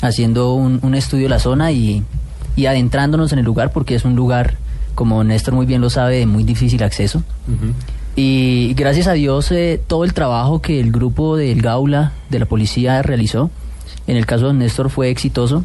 haciendo 0.00 0.54
un, 0.54 0.80
un 0.82 0.94
estudio 0.94 1.24
de 1.24 1.30
la 1.30 1.38
zona 1.38 1.72
y, 1.72 2.02
y 2.56 2.66
adentrándonos 2.66 3.32
en 3.32 3.40
el 3.40 3.44
lugar 3.44 3.72
porque 3.72 3.94
es 3.94 4.04
un 4.04 4.16
lugar, 4.16 4.56
como 4.94 5.22
Néstor 5.24 5.54
muy 5.54 5.66
bien 5.66 5.80
lo 5.80 5.90
sabe, 5.90 6.18
de 6.18 6.26
muy 6.26 6.44
difícil 6.44 6.82
acceso. 6.82 7.22
Y 8.14 8.74
gracias 8.74 9.06
a 9.06 9.12
Dios 9.12 9.50
eh, 9.52 9.80
todo 9.86 10.04
el 10.04 10.12
trabajo 10.12 10.60
que 10.60 10.80
el 10.80 10.92
grupo 10.92 11.36
del 11.36 11.62
Gaula 11.62 12.12
de 12.28 12.38
la 12.38 12.44
policía 12.44 13.00
realizó, 13.00 13.50
en 14.06 14.16
el 14.18 14.26
caso 14.26 14.48
de 14.48 14.54
Néstor 14.54 14.90
fue 14.90 15.08
exitoso. 15.08 15.64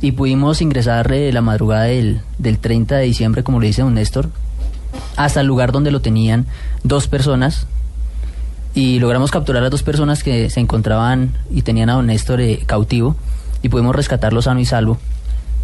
Y 0.00 0.12
pudimos 0.12 0.60
ingresar 0.60 1.12
eh, 1.12 1.32
la 1.32 1.40
madrugada 1.40 1.84
del, 1.84 2.20
del 2.38 2.58
30 2.58 2.96
de 2.96 3.04
diciembre, 3.04 3.42
como 3.42 3.60
le 3.60 3.68
dice 3.68 3.82
don 3.82 3.94
Néstor, 3.94 4.28
hasta 5.16 5.40
el 5.40 5.46
lugar 5.46 5.72
donde 5.72 5.90
lo 5.90 6.00
tenían 6.00 6.46
dos 6.82 7.06
personas. 7.06 7.66
Y 8.74 8.98
logramos 8.98 9.30
capturar 9.30 9.62
a 9.62 9.70
dos 9.70 9.82
personas 9.82 10.22
que 10.24 10.50
se 10.50 10.60
encontraban 10.60 11.32
y 11.50 11.62
tenían 11.62 11.90
a 11.90 11.94
don 11.94 12.06
Néstor 12.06 12.40
eh, 12.40 12.62
cautivo. 12.66 13.16
Y 13.62 13.68
pudimos 13.68 13.94
rescatarlo 13.94 14.42
sano 14.42 14.60
y 14.60 14.64
salvo 14.64 14.98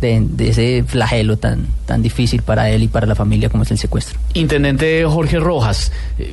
de, 0.01 0.49
ese 0.49 0.85
flagelo 0.87 1.37
tan, 1.37 1.67
tan 1.87 2.03
difícil 2.03 2.43
para 2.43 2.71
él 2.71 2.83
y 2.83 2.89
para 2.89 3.07
la 3.07 3.15
familia 3.15 3.49
como 3.49 3.65
es 3.65 3.71
el 3.71 3.79
secuestro. 3.79 4.19
Intendente 4.35 5.05
Jorge 5.05 5.39
Rojas, 5.39 5.93
eh, 6.19 6.33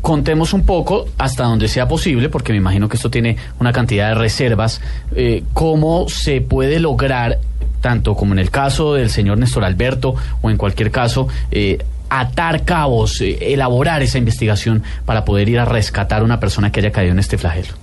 contemos 0.00 0.52
un 0.52 0.64
poco 0.64 1.06
hasta 1.18 1.44
donde 1.44 1.68
sea 1.68 1.88
posible, 1.88 2.28
porque 2.28 2.52
me 2.52 2.58
imagino 2.58 2.88
que 2.88 2.96
esto 2.96 3.10
tiene 3.10 3.36
una 3.60 3.72
cantidad 3.72 4.08
de 4.08 4.14
reservas, 4.14 4.80
eh, 5.14 5.44
cómo 5.52 6.08
se 6.08 6.40
puede 6.40 6.80
lograr, 6.80 7.38
tanto 7.80 8.14
como 8.14 8.32
en 8.32 8.38
el 8.38 8.50
caso 8.50 8.94
del 8.94 9.10
señor 9.10 9.38
Néstor 9.38 9.64
Alberto 9.64 10.14
o 10.40 10.50
en 10.50 10.56
cualquier 10.56 10.90
caso, 10.90 11.28
eh, 11.50 11.78
atar 12.08 12.64
cabos, 12.64 13.20
elaborar 13.22 14.02
esa 14.02 14.18
investigación 14.18 14.82
para 15.06 15.24
poder 15.24 15.48
ir 15.48 15.58
a 15.58 15.64
rescatar 15.64 16.20
a 16.20 16.24
una 16.24 16.40
persona 16.40 16.70
que 16.70 16.80
haya 16.80 16.92
caído 16.92 17.12
en 17.12 17.18
este 17.18 17.38
flagelo. 17.38 17.81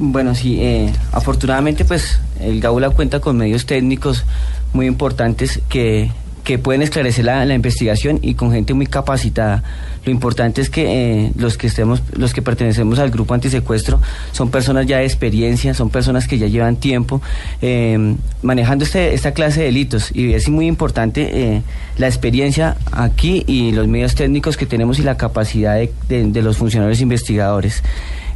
Bueno, 0.00 0.34
sí, 0.34 0.58
eh, 0.60 0.92
afortunadamente 1.12 1.84
pues 1.84 2.20
el 2.40 2.60
Gaula 2.60 2.90
cuenta 2.90 3.18
con 3.20 3.36
medios 3.36 3.66
técnicos 3.66 4.24
muy 4.72 4.86
importantes 4.86 5.60
que, 5.68 6.10
que 6.44 6.56
pueden 6.56 6.82
esclarecer 6.82 7.24
la, 7.24 7.44
la 7.44 7.54
investigación 7.54 8.20
y 8.22 8.34
con 8.34 8.52
gente 8.52 8.74
muy 8.74 8.86
capacitada. 8.86 9.64
Lo 10.04 10.12
importante 10.12 10.60
es 10.60 10.70
que 10.70 10.84
eh, 11.26 11.32
los 11.36 11.58
que 11.58 11.66
estemos, 11.66 12.00
los 12.12 12.32
que 12.32 12.42
pertenecemos 12.42 13.00
al 13.00 13.10
grupo 13.10 13.34
antisecuestro 13.34 14.00
son 14.30 14.50
personas 14.50 14.86
ya 14.86 14.98
de 14.98 15.04
experiencia, 15.04 15.74
son 15.74 15.90
personas 15.90 16.28
que 16.28 16.38
ya 16.38 16.46
llevan 16.46 16.76
tiempo 16.76 17.20
eh, 17.60 18.14
manejando 18.42 18.84
este, 18.84 19.14
esta 19.14 19.32
clase 19.32 19.60
de 19.60 19.66
delitos 19.66 20.12
y 20.14 20.32
es 20.32 20.48
muy 20.48 20.68
importante 20.68 21.28
eh, 21.56 21.62
la 21.96 22.06
experiencia 22.06 22.76
aquí 22.92 23.42
y 23.48 23.72
los 23.72 23.88
medios 23.88 24.14
técnicos 24.14 24.56
que 24.56 24.64
tenemos 24.66 25.00
y 25.00 25.02
la 25.02 25.16
capacidad 25.16 25.74
de, 25.74 25.92
de- 26.08 26.24
de 26.30 26.42
los 26.42 26.56
funcionarios 26.56 27.00
investigadores. 27.00 27.82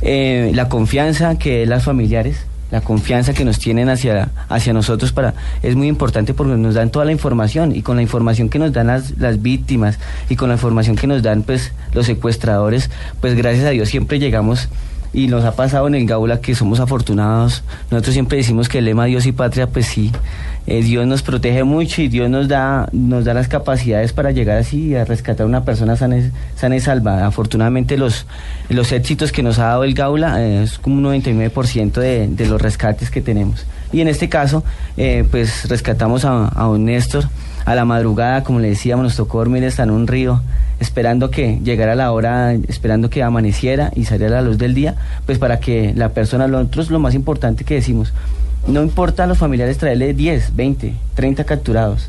Eh, 0.02 0.50
la 0.54 0.68
confianza 0.68 1.38
que 1.38 1.64
las 1.64 1.84
familiares, 1.84 2.44
la 2.70 2.80
confianza 2.80 3.34
que 3.34 3.44
nos 3.44 3.58
tienen 3.58 3.88
hacia, 3.88 4.30
hacia 4.48 4.72
nosotros 4.72 5.12
para, 5.12 5.34
es 5.62 5.76
muy 5.76 5.86
importante 5.88 6.34
porque 6.34 6.56
nos 6.56 6.74
dan 6.74 6.90
toda 6.90 7.04
la 7.04 7.12
información 7.12 7.74
y 7.74 7.82
con 7.82 7.96
la 7.96 8.02
información 8.02 8.48
que 8.48 8.58
nos 8.58 8.72
dan 8.72 8.88
las, 8.88 9.16
las 9.18 9.42
víctimas 9.42 9.98
y 10.28 10.36
con 10.36 10.48
la 10.48 10.54
información 10.54 10.96
que 10.96 11.06
nos 11.06 11.22
dan 11.22 11.42
pues 11.42 11.72
los 11.92 12.06
secuestradores, 12.06 12.90
pues 13.20 13.34
gracias 13.36 13.66
a 13.66 13.70
Dios 13.70 13.88
siempre 13.88 14.18
llegamos 14.18 14.68
y 15.12 15.26
nos 15.26 15.44
ha 15.44 15.54
pasado 15.54 15.86
en 15.86 15.94
el 15.94 16.06
Gaula 16.06 16.40
que 16.40 16.54
somos 16.54 16.80
afortunados. 16.80 17.62
Nosotros 17.90 18.14
siempre 18.14 18.38
decimos 18.38 18.68
que 18.68 18.78
el 18.78 18.86
lema 18.86 19.04
Dios 19.04 19.26
y 19.26 19.32
patria, 19.32 19.66
pues 19.66 19.86
sí, 19.86 20.10
eh, 20.66 20.82
Dios 20.82 21.06
nos 21.06 21.22
protege 21.22 21.64
mucho 21.64 22.02
y 22.02 22.08
Dios 22.08 22.30
nos 22.30 22.48
da, 22.48 22.88
nos 22.92 23.24
da 23.24 23.34
las 23.34 23.48
capacidades 23.48 24.12
para 24.12 24.30
llegar 24.30 24.58
así 24.58 24.94
a 24.94 25.04
rescatar 25.04 25.44
a 25.44 25.48
una 25.48 25.64
persona 25.64 25.96
sana, 25.96 26.18
y- 26.18 26.80
salva. 26.80 27.26
Afortunadamente 27.26 27.96
los, 27.96 28.26
los 28.68 28.92
éxitos 28.92 29.32
que 29.32 29.42
nos 29.42 29.58
ha 29.58 29.64
dado 29.66 29.84
el 29.84 29.94
Gaula 29.94 30.42
eh, 30.42 30.62
es 30.62 30.78
como 30.78 30.96
un 30.96 31.04
99% 31.22 31.92
de, 31.92 32.28
de 32.28 32.46
los 32.46 32.60
rescates 32.62 33.10
que 33.10 33.20
tenemos. 33.20 33.66
Y 33.92 34.00
en 34.00 34.08
este 34.08 34.28
caso, 34.28 34.64
eh, 34.96 35.24
pues 35.30 35.68
rescatamos 35.68 36.24
a, 36.24 36.48
a 36.48 36.68
un 36.68 36.84
Néstor 36.86 37.24
a 37.64 37.74
la 37.74 37.84
madrugada, 37.84 38.42
como 38.42 38.58
le 38.58 38.68
decíamos, 38.70 39.04
nos 39.04 39.16
tocó 39.16 39.38
dormir 39.38 39.64
hasta 39.64 39.82
en 39.84 39.90
un 39.90 40.06
río, 40.08 40.42
esperando 40.80 41.30
que 41.30 41.60
llegara 41.62 41.94
la 41.94 42.10
hora, 42.10 42.54
esperando 42.54 43.08
que 43.08 43.22
amaneciera 43.22 43.92
y 43.94 44.04
saliera 44.04 44.36
la 44.36 44.42
luz 44.42 44.58
del 44.58 44.74
día, 44.74 44.96
pues 45.26 45.38
para 45.38 45.60
que 45.60 45.92
la 45.94 46.08
persona, 46.08 46.48
nosotros 46.48 46.90
lo 46.90 46.98
más 46.98 47.14
importante 47.14 47.62
que 47.64 47.74
decimos, 47.74 48.12
no 48.66 48.82
importa 48.82 49.24
a 49.24 49.26
los 49.26 49.38
familiares 49.38 49.78
traerle 49.78 50.14
10, 50.14 50.54
20, 50.56 50.94
30 51.14 51.44
capturados. 51.44 52.08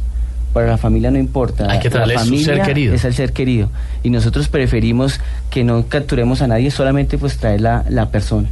Para 0.54 0.68
la 0.68 0.78
familia 0.78 1.10
no 1.10 1.18
importa. 1.18 1.72
Hay 1.72 1.80
que 1.80 1.90
La 1.90 1.94
traerle 2.06 2.14
su 2.20 2.38
ser 2.46 2.62
querido. 2.62 2.94
Es 2.94 3.06
el 3.06 3.14
ser 3.16 3.34
querido. 3.34 3.70
Y 4.04 4.12
nosotros 4.12 4.50
preferimos 4.50 5.20
que 5.50 5.64
no 5.64 5.88
capturemos 5.88 6.44
a 6.44 6.48
nadie, 6.48 6.70
solamente 6.70 7.18
pues 7.18 7.38
traer 7.38 7.62
la, 7.62 7.84
la 7.90 8.10
persona. 8.10 8.50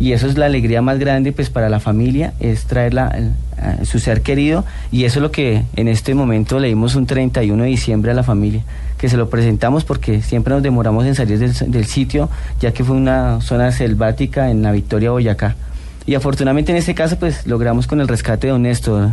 Y 0.00 0.12
eso 0.12 0.26
es 0.26 0.38
la 0.38 0.46
alegría 0.46 0.80
más 0.80 0.98
grande 0.98 1.30
pues 1.32 1.50
para 1.50 1.68
la 1.68 1.78
familia, 1.78 2.32
es 2.40 2.64
traer 2.64 2.94
la- 2.94 3.08
el- 3.08 3.86
su 3.86 3.98
ser 3.98 4.22
querido. 4.22 4.64
Y 4.90 5.04
eso 5.04 5.18
es 5.18 5.22
lo 5.22 5.30
que 5.30 5.62
en 5.76 5.88
este 5.88 6.14
momento 6.14 6.58
le 6.58 6.68
dimos 6.68 6.94
un 6.96 7.06
31 7.06 7.62
de 7.64 7.68
diciembre 7.68 8.10
a 8.12 8.14
la 8.14 8.22
familia, 8.22 8.62
que 8.96 9.10
se 9.10 9.18
lo 9.18 9.28
presentamos 9.28 9.84
porque 9.84 10.22
siempre 10.22 10.54
nos 10.54 10.62
demoramos 10.62 11.04
en 11.04 11.14
salir 11.14 11.38
del, 11.38 11.52
del 11.70 11.84
sitio, 11.84 12.30
ya 12.60 12.72
que 12.72 12.82
fue 12.82 12.96
una 12.96 13.42
zona 13.42 13.70
selvática 13.72 14.50
en 14.50 14.62
la 14.62 14.72
Victoria, 14.72 15.10
Boyacá. 15.10 15.54
Y 16.06 16.14
afortunadamente 16.14 16.72
en 16.72 16.78
este 16.78 16.94
caso 16.94 17.18
pues 17.18 17.46
logramos 17.46 17.86
con 17.86 18.00
el 18.00 18.08
rescate 18.08 18.46
de 18.48 18.52
don 18.52 18.62
Néstor. 18.62 19.10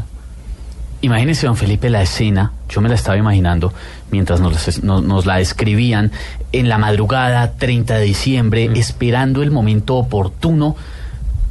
Imagínese, 1.02 1.46
don 1.48 1.56
Felipe, 1.56 1.90
la 1.90 2.02
escena, 2.02 2.52
yo 2.68 2.82
me 2.82 2.90
la 2.90 2.96
estaba 2.96 3.16
imaginando 3.16 3.74
mientras 4.12 4.42
nos, 4.42 4.84
nos- 4.84 5.02
nos 5.04 5.26
la 5.26 5.38
describían, 5.38 6.12
en 6.52 6.68
la 6.68 6.78
madrugada 6.78 7.54
30 7.54 7.96
de 7.96 8.04
diciembre, 8.06 8.70
esperando 8.76 9.42
el 9.42 9.50
momento 9.52 9.96
oportuno 9.96 10.76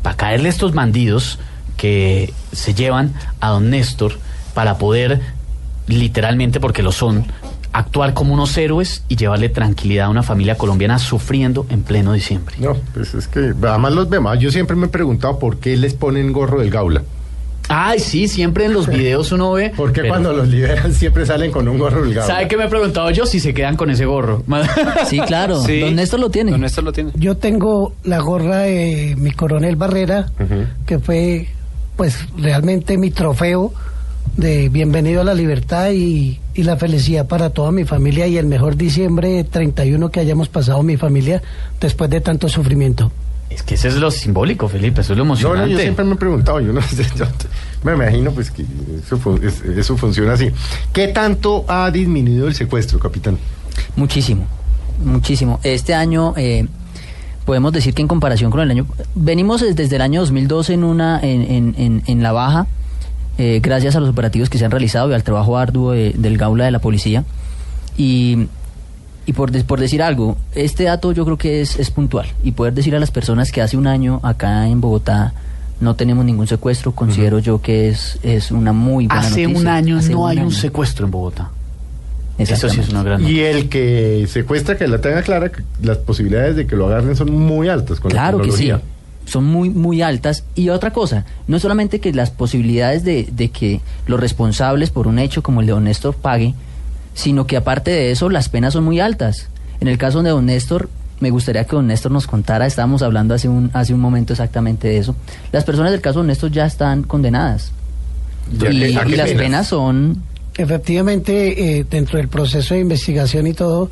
para 0.02 0.16
caerle 0.16 0.48
a 0.48 0.50
estos 0.50 0.74
bandidos 0.74 1.38
que 1.78 2.34
se 2.52 2.74
llevan 2.74 3.14
a 3.40 3.48
don 3.48 3.70
Néstor 3.70 4.18
para 4.52 4.76
poder, 4.76 5.22
literalmente 5.86 6.60
porque 6.60 6.82
lo 6.82 6.92
son, 6.92 7.24
actuar 7.78 8.14
como 8.14 8.34
unos 8.34 8.56
héroes 8.58 9.02
y 9.08 9.16
llevarle 9.16 9.48
tranquilidad 9.48 10.06
a 10.06 10.10
una 10.10 10.22
familia 10.22 10.56
colombiana 10.56 10.98
sufriendo 10.98 11.66
en 11.70 11.82
pleno 11.82 12.12
diciembre. 12.12 12.56
No, 12.58 12.76
pues 12.94 13.14
es 13.14 13.28
que 13.28 13.52
además 13.62 13.92
los 13.92 14.08
vemos. 14.08 14.38
Yo 14.38 14.50
siempre 14.50 14.76
me 14.76 14.86
he 14.86 14.88
preguntado 14.88 15.38
por 15.38 15.58
qué 15.58 15.76
les 15.76 15.94
ponen 15.94 16.32
gorro 16.32 16.60
del 16.60 16.70
gaula. 16.70 17.02
Ay, 17.70 17.98
sí, 18.00 18.28
siempre 18.28 18.64
en 18.64 18.72
los 18.72 18.86
videos 18.88 19.30
uno 19.30 19.52
ve. 19.52 19.72
Porque 19.76 20.00
pero- 20.00 20.14
cuando 20.14 20.32
los 20.32 20.48
liberan 20.48 20.92
siempre 20.94 21.26
salen 21.26 21.50
con 21.52 21.68
un 21.68 21.78
gorro 21.78 22.00
holgado. 22.00 22.26
¿Sabe 22.26 22.48
qué 22.48 22.56
me 22.56 22.64
he 22.64 22.68
preguntado 22.68 23.10
yo? 23.10 23.26
Si 23.26 23.40
se 23.40 23.52
quedan 23.52 23.76
con 23.76 23.90
ese 23.90 24.06
gorro. 24.06 24.42
Sí, 25.06 25.18
claro. 25.20 25.62
Sí. 25.62 25.80
Don 25.80 25.94
Néstor 25.94 26.18
lo 26.20 26.30
tiene. 26.30 26.50
Don 26.50 26.62
Néstor 26.62 26.84
lo 26.84 26.92
tiene. 26.92 27.10
Yo 27.14 27.36
tengo 27.36 27.92
la 28.04 28.18
gorra 28.20 28.60
de 28.60 29.14
mi 29.18 29.32
coronel 29.32 29.76
Barrera, 29.76 30.26
que 30.86 30.98
fue 30.98 31.48
pues 31.96 32.16
realmente 32.38 32.96
mi 32.96 33.10
trofeo 33.10 33.72
de 34.36 34.68
bienvenido 34.68 35.20
a 35.20 35.24
la 35.24 35.34
libertad 35.34 35.90
y, 35.90 36.38
y 36.54 36.62
la 36.62 36.76
felicidad 36.76 37.26
para 37.26 37.50
toda 37.50 37.72
mi 37.72 37.84
familia 37.84 38.26
y 38.26 38.36
el 38.36 38.46
mejor 38.46 38.76
diciembre 38.76 39.44
31 39.44 40.10
que 40.10 40.20
hayamos 40.20 40.48
pasado 40.48 40.82
mi 40.82 40.96
familia 40.96 41.42
después 41.80 42.08
de 42.10 42.20
tanto 42.20 42.48
sufrimiento. 42.48 43.10
Es 43.50 43.62
que 43.62 43.74
eso 43.74 43.88
es 43.88 43.94
lo 43.96 44.10
simbólico, 44.10 44.68
Felipe, 44.68 45.00
eso 45.00 45.14
es 45.14 45.16
lo 45.16 45.24
emocionante. 45.24 45.62
no, 45.62 45.72
yo 45.72 45.78
siempre 45.80 46.04
me 46.04 46.12
he 46.12 46.16
preguntado, 46.16 46.60
yo 46.60 46.72
no 46.72 46.82
sé, 46.82 47.04
yo 47.16 47.24
me 47.82 47.92
imagino 47.94 48.30
pues 48.32 48.50
que 48.50 48.64
eso, 49.04 49.18
eso 49.76 49.96
funciona 49.96 50.34
así. 50.34 50.50
¿Qué 50.92 51.08
tanto 51.08 51.64
ha 51.66 51.90
disminuido 51.90 52.46
el 52.46 52.54
secuestro, 52.54 52.98
capitán? 52.98 53.38
Muchísimo, 53.96 54.46
muchísimo. 55.02 55.58
Este 55.62 55.94
año 55.94 56.34
eh, 56.36 56.66
podemos 57.46 57.72
decir 57.72 57.94
que 57.94 58.02
en 58.02 58.08
comparación 58.08 58.50
con 58.50 58.60
el 58.60 58.70
año, 58.70 58.86
venimos 59.14 59.62
des- 59.62 59.74
desde 59.74 59.96
el 59.96 60.02
año 60.02 60.20
2012 60.20 60.74
en 60.74 60.84
una 60.84 61.18
en, 61.20 61.42
en- 61.42 61.74
en- 61.78 62.02
en 62.06 62.22
la 62.22 62.32
baja, 62.32 62.66
eh, 63.38 63.60
gracias 63.62 63.96
a 63.96 64.00
los 64.00 64.08
operativos 64.10 64.50
que 64.50 64.58
se 64.58 64.64
han 64.64 64.70
realizado 64.70 65.10
y 65.10 65.14
al 65.14 65.22
trabajo 65.22 65.56
arduo 65.56 65.92
de- 65.92 66.12
del 66.16 66.36
Gaula 66.36 66.64
de 66.64 66.70
la 66.72 66.80
policía. 66.80 67.24
Y, 67.96 68.46
y 69.26 69.32
por, 69.32 69.50
de- 69.50 69.64
por 69.64 69.80
decir 69.80 70.02
algo, 70.02 70.36
este 70.54 70.84
dato 70.84 71.12
yo 71.12 71.24
creo 71.24 71.36
que 71.38 71.60
es, 71.60 71.78
es 71.78 71.90
puntual 71.90 72.26
y 72.42 72.52
poder 72.52 72.74
decir 72.74 72.94
a 72.96 73.00
las 73.00 73.10
personas 73.10 73.50
que 73.52 73.60
hace 73.62 73.76
un 73.76 73.86
año 73.86 74.20
acá 74.22 74.66
en 74.68 74.80
Bogotá 74.80 75.32
no 75.80 75.94
tenemos 75.94 76.24
ningún 76.24 76.46
secuestro, 76.48 76.92
considero 76.92 77.38
yo 77.38 77.60
que 77.62 77.88
es, 77.88 78.18
es 78.24 78.50
una 78.50 78.72
muy 78.72 79.06
buena 79.06 79.20
Hace 79.20 79.42
noticia. 79.42 79.60
un 79.60 79.68
año 79.68 79.98
Hace 79.98 80.12
no 80.12 80.26
hay 80.26 80.38
un 80.38 80.50
secuestro 80.50 81.04
en 81.06 81.12
Bogotá. 81.12 81.50
Eso 82.38 82.68
sí 82.68 82.78
es 82.80 82.88
una 82.90 83.02
gran 83.02 83.24
Y 83.26 83.40
el 83.40 83.68
que 83.68 84.26
secuestra, 84.28 84.76
que 84.76 84.86
la 84.86 85.00
tenga 85.00 85.22
clara, 85.22 85.50
que 85.50 85.62
las 85.82 85.98
posibilidades 85.98 86.54
de 86.56 86.66
que 86.68 86.76
lo 86.76 86.86
agarren 86.86 87.16
son 87.16 87.32
muy 87.32 87.68
altas 87.68 87.98
con 88.00 88.10
Claro 88.12 88.38
la 88.38 88.44
que 88.44 88.52
sí. 88.52 88.72
Son 89.28 89.44
muy, 89.44 89.70
muy 89.70 90.02
altas. 90.02 90.44
Y 90.54 90.70
otra 90.70 90.92
cosa, 90.92 91.24
no 91.46 91.56
es 91.56 91.62
solamente 91.62 92.00
que 92.00 92.12
las 92.12 92.30
posibilidades 92.30 93.04
de, 93.04 93.28
de 93.30 93.50
que 93.50 93.80
los 94.06 94.18
responsables 94.18 94.90
por 94.90 95.06
un 95.06 95.18
hecho 95.18 95.42
como 95.42 95.60
el 95.60 95.66
de 95.66 95.72
Don 95.72 95.84
Néstor 95.84 96.14
pague, 96.14 96.54
sino 97.14 97.46
que 97.46 97.56
aparte 97.56 97.90
de 97.90 98.10
eso, 98.10 98.28
las 98.30 98.48
penas 98.48 98.72
son 98.72 98.84
muy 98.84 99.00
altas. 99.00 99.48
En 99.80 99.88
el 99.88 99.98
caso 99.98 100.22
de 100.22 100.30
Don 100.30 100.46
Néstor, 100.46 100.88
me 101.20 101.30
gustaría 101.30 101.64
que 101.64 101.76
Don 101.76 101.86
Néstor 101.86 102.12
nos 102.12 102.26
contara, 102.26 102.66
estábamos 102.66 103.02
hablando 103.02 103.34
hace 103.34 103.48
un, 103.48 103.70
hace 103.74 103.94
un 103.94 104.00
momento 104.00 104.32
exactamente 104.32 104.88
de 104.88 104.98
eso. 104.98 105.14
Las 105.52 105.64
personas 105.64 105.92
del 105.92 106.00
caso 106.00 106.18
de 106.18 106.20
Don 106.20 106.26
Néstor 106.28 106.50
ya 106.50 106.66
están 106.66 107.02
condenadas. 107.02 107.72
¿Ya 108.50 108.70
y 108.70 108.92
las 108.92 109.04
penas? 109.04 109.30
penas 109.32 109.66
son 109.66 110.22
Efectivamente, 110.58 111.78
eh, 111.78 111.86
dentro 111.88 112.18
del 112.18 112.26
proceso 112.26 112.74
de 112.74 112.80
investigación 112.80 113.46
y 113.46 113.54
todo, 113.54 113.90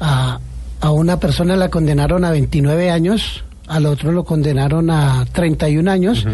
a, 0.00 0.40
a 0.80 0.90
una 0.90 1.20
persona 1.20 1.54
la 1.54 1.68
condenaron 1.68 2.24
a 2.24 2.30
29 2.30 2.90
años, 2.90 3.44
al 3.68 3.86
otro 3.86 4.12
lo 4.12 4.24
condenaron 4.24 4.90
a 4.90 5.24
31 5.32 5.90
años. 5.90 6.26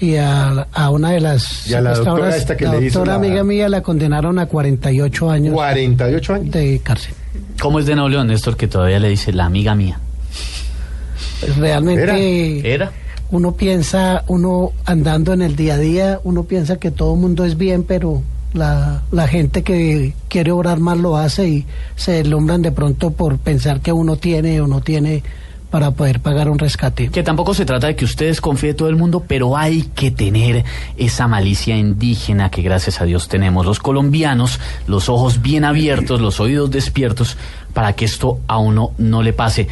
Y 0.00 0.16
a, 0.16 0.66
a 0.72 0.88
una 0.90 1.10
de 1.10 1.20
las 1.20 1.66
Y 1.68 1.74
a 1.74 1.80
la 1.82 1.92
doctora 1.94 2.34
esta 2.34 2.56
que 2.56 2.64
la 2.64 2.72
le 2.76 2.86
hizo 2.86 3.00
doctora 3.00 3.18
la- 3.18 3.26
amiga 3.26 3.44
mía 3.44 3.68
la 3.68 3.82
condenaron 3.82 4.38
a 4.38 4.46
48 4.46 5.30
años. 5.30 5.52
48 5.54 6.34
años 6.34 6.50
de 6.52 6.80
cárcel. 6.82 7.12
¿Cómo 7.60 7.78
es 7.78 7.84
de 7.86 7.94
noble 7.96 8.16
Don 8.16 8.26
Néstor 8.28 8.56
que 8.56 8.66
todavía 8.66 8.98
le 8.98 9.10
dice 9.10 9.30
la 9.32 9.44
amiga 9.44 9.74
mía? 9.74 9.98
Pues 11.40 11.56
realmente 11.56 12.60
Era. 12.60 12.86
Era. 12.86 12.92
uno 13.30 13.52
piensa, 13.54 14.24
uno 14.28 14.72
andando 14.86 15.32
en 15.34 15.42
el 15.42 15.56
día 15.56 15.74
a 15.74 15.78
día, 15.78 16.20
uno 16.24 16.44
piensa 16.44 16.76
que 16.78 16.90
todo 16.90 17.14
el 17.14 17.20
mundo 17.20 17.44
es 17.44 17.56
bien, 17.58 17.82
pero 17.84 18.22
la, 18.54 19.02
la 19.12 19.28
gente 19.28 19.62
que 19.62 20.14
quiere 20.28 20.50
obrar 20.52 20.80
mal 20.80 21.00
lo 21.02 21.16
hace 21.16 21.46
y 21.48 21.66
se 21.96 22.12
deslumbran 22.12 22.62
de 22.62 22.72
pronto 22.72 23.10
por 23.10 23.38
pensar 23.38 23.80
que 23.80 23.92
uno 23.92 24.16
tiene 24.16 24.60
o 24.60 24.66
no 24.66 24.80
tiene 24.80 25.22
para 25.70 25.92
poder 25.92 26.20
pagar 26.20 26.50
un 26.50 26.58
rescate. 26.58 27.08
Que 27.08 27.22
tampoco 27.22 27.54
se 27.54 27.64
trata 27.64 27.86
de 27.86 27.96
que 27.96 28.04
usted 28.04 28.26
desconfíe 28.26 28.70
de 28.70 28.74
todo 28.74 28.88
el 28.88 28.96
mundo, 28.96 29.24
pero 29.26 29.56
hay 29.56 29.82
que 29.94 30.10
tener 30.10 30.64
esa 30.96 31.28
malicia 31.28 31.76
indígena 31.76 32.50
que 32.50 32.62
gracias 32.62 33.00
a 33.00 33.04
Dios 33.04 33.28
tenemos 33.28 33.64
los 33.64 33.78
colombianos, 33.78 34.60
los 34.86 35.08
ojos 35.08 35.42
bien 35.42 35.64
abiertos, 35.64 36.20
los 36.20 36.40
oídos 36.40 36.70
despiertos, 36.70 37.36
para 37.72 37.92
que 37.92 38.04
esto 38.04 38.40
a 38.48 38.58
uno 38.58 38.92
no 38.98 39.22
le 39.22 39.32
pase. 39.32 39.68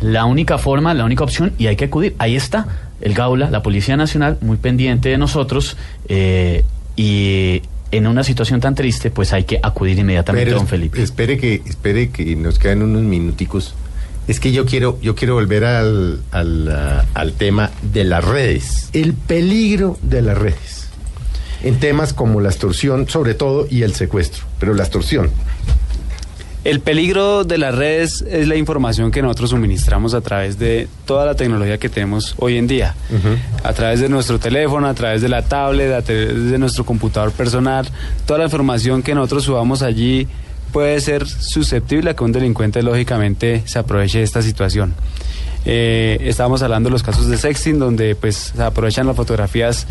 La 0.00 0.24
única 0.24 0.58
forma, 0.58 0.94
la 0.94 1.04
única 1.04 1.24
opción, 1.24 1.52
y 1.58 1.66
hay 1.66 1.76
que 1.76 1.84
acudir, 1.84 2.14
ahí 2.18 2.36
está, 2.36 2.66
el 3.00 3.14
Gaula, 3.14 3.50
la 3.50 3.62
Policía 3.62 3.96
Nacional, 3.96 4.38
muy 4.40 4.56
pendiente 4.56 5.10
de 5.10 5.18
nosotros, 5.18 5.76
eh, 6.08 6.64
y 6.96 7.62
en 7.90 8.06
una 8.06 8.24
situación 8.24 8.60
tan 8.60 8.74
triste, 8.74 9.10
pues 9.10 9.32
hay 9.32 9.44
que 9.44 9.60
acudir 9.62 9.98
inmediatamente, 9.98 10.46
Pero 10.46 10.58
don 10.58 10.66
Felipe. 10.66 11.02
Espere 11.02 11.38
que, 11.38 11.62
espere 11.66 12.10
que 12.10 12.34
nos 12.34 12.58
quedan 12.58 12.82
unos 12.82 13.02
minuticos. 13.02 13.74
Es 14.26 14.40
que 14.40 14.52
yo 14.52 14.64
quiero, 14.64 14.98
yo 15.02 15.14
quiero 15.14 15.34
volver 15.34 15.64
al, 15.64 16.20
al, 16.30 16.68
ah, 16.70 17.04
al 17.14 17.32
tema 17.32 17.70
de 17.82 18.04
las 18.04 18.24
redes. 18.24 18.88
El 18.92 19.12
peligro 19.12 19.98
de 20.02 20.22
las 20.22 20.38
redes. 20.38 20.88
En 21.62 21.78
temas 21.78 22.12
como 22.12 22.40
la 22.40 22.48
extorsión, 22.48 23.08
sobre 23.08 23.34
todo, 23.34 23.66
y 23.70 23.82
el 23.82 23.94
secuestro. 23.94 24.44
Pero 24.58 24.74
la 24.74 24.84
extorsión. 24.84 25.30
El 26.64 26.80
peligro 26.80 27.44
de 27.44 27.58
las 27.58 27.74
redes 27.74 28.24
es 28.26 28.48
la 28.48 28.56
información 28.56 29.10
que 29.10 29.20
nosotros 29.20 29.50
suministramos 29.50 30.14
a 30.14 30.22
través 30.22 30.58
de 30.58 30.88
toda 31.04 31.26
la 31.26 31.34
tecnología 31.34 31.76
que 31.76 31.90
tenemos 31.90 32.34
hoy 32.38 32.56
en 32.56 32.66
día. 32.66 32.94
A 33.62 33.74
través 33.74 34.00
de 34.00 34.08
nuestro 34.08 34.38
teléfono, 34.38 34.86
a 34.86 34.94
través 34.94 35.20
de 35.20 35.28
la 35.28 35.42
tablet, 35.42 35.92
a 35.92 36.00
través 36.00 36.50
de 36.50 36.58
nuestro 36.58 36.86
computador 36.86 37.32
personal, 37.32 37.86
toda 38.24 38.38
la 38.38 38.44
información 38.46 39.02
que 39.02 39.14
nosotros 39.14 39.44
subamos 39.44 39.82
allí 39.82 40.26
puede 40.74 41.00
ser 41.00 41.24
susceptible 41.28 42.10
a 42.10 42.14
que 42.16 42.24
un 42.24 42.32
delincuente 42.32 42.82
lógicamente 42.82 43.62
se 43.64 43.78
aproveche 43.78 44.18
de 44.18 44.24
esta 44.24 44.42
situación. 44.42 44.92
Eh, 45.64 46.18
estábamos 46.22 46.62
hablando 46.62 46.88
de 46.88 46.92
los 46.94 47.04
casos 47.04 47.28
de 47.28 47.38
sexting 47.38 47.78
donde 47.78 48.16
pues 48.16 48.52
se 48.56 48.60
aprovechan 48.62 49.06
las 49.06 49.14
fotografías 49.14 49.86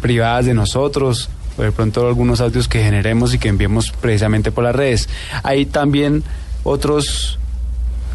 privadas 0.00 0.46
de 0.46 0.54
nosotros 0.54 1.28
o 1.58 1.62
de 1.62 1.72
pronto 1.72 2.06
algunos 2.06 2.40
audios 2.40 2.68
que 2.68 2.80
generemos 2.80 3.34
y 3.34 3.38
que 3.40 3.48
enviemos 3.48 3.90
precisamente 3.90 4.52
por 4.52 4.62
las 4.62 4.76
redes. 4.76 5.08
Hay 5.42 5.66
también 5.66 6.22
otros 6.62 7.40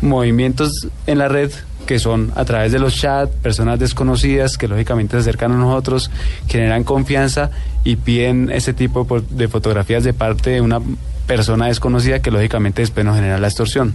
movimientos 0.02 0.88
en 1.08 1.18
la 1.18 1.28
red 1.28 1.52
que 1.86 2.00
son 2.00 2.32
a 2.36 2.46
través 2.46 2.72
de 2.72 2.80
los 2.80 2.96
chats, 2.96 3.32
personas 3.44 3.78
desconocidas 3.78 4.58
que 4.58 4.70
lógicamente 4.70 5.18
se 5.18 5.20
acercan 5.22 5.52
a 5.52 5.58
nosotros, 5.58 6.10
generan 6.48 6.86
confianza 6.86 7.52
y 7.84 7.98
piden 7.98 8.50
ese 8.52 8.74
tipo 8.74 9.04
de 9.04 9.10
fo- 9.10 9.28
de 9.28 9.48
fotografías 9.50 10.06
de 10.06 10.14
parte 10.14 10.50
de 10.52 10.62
una 10.62 10.80
persona 11.26 11.68
desconocida 11.68 12.22
que 12.22 12.32
lógicamente 12.32 12.82
después 12.82 13.06
nos 13.06 13.16
genera 13.16 13.38
la 13.38 13.48
extorsión. 13.48 13.94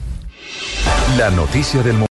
La 1.16 1.30
noticia 1.30 1.82
del 1.82 2.04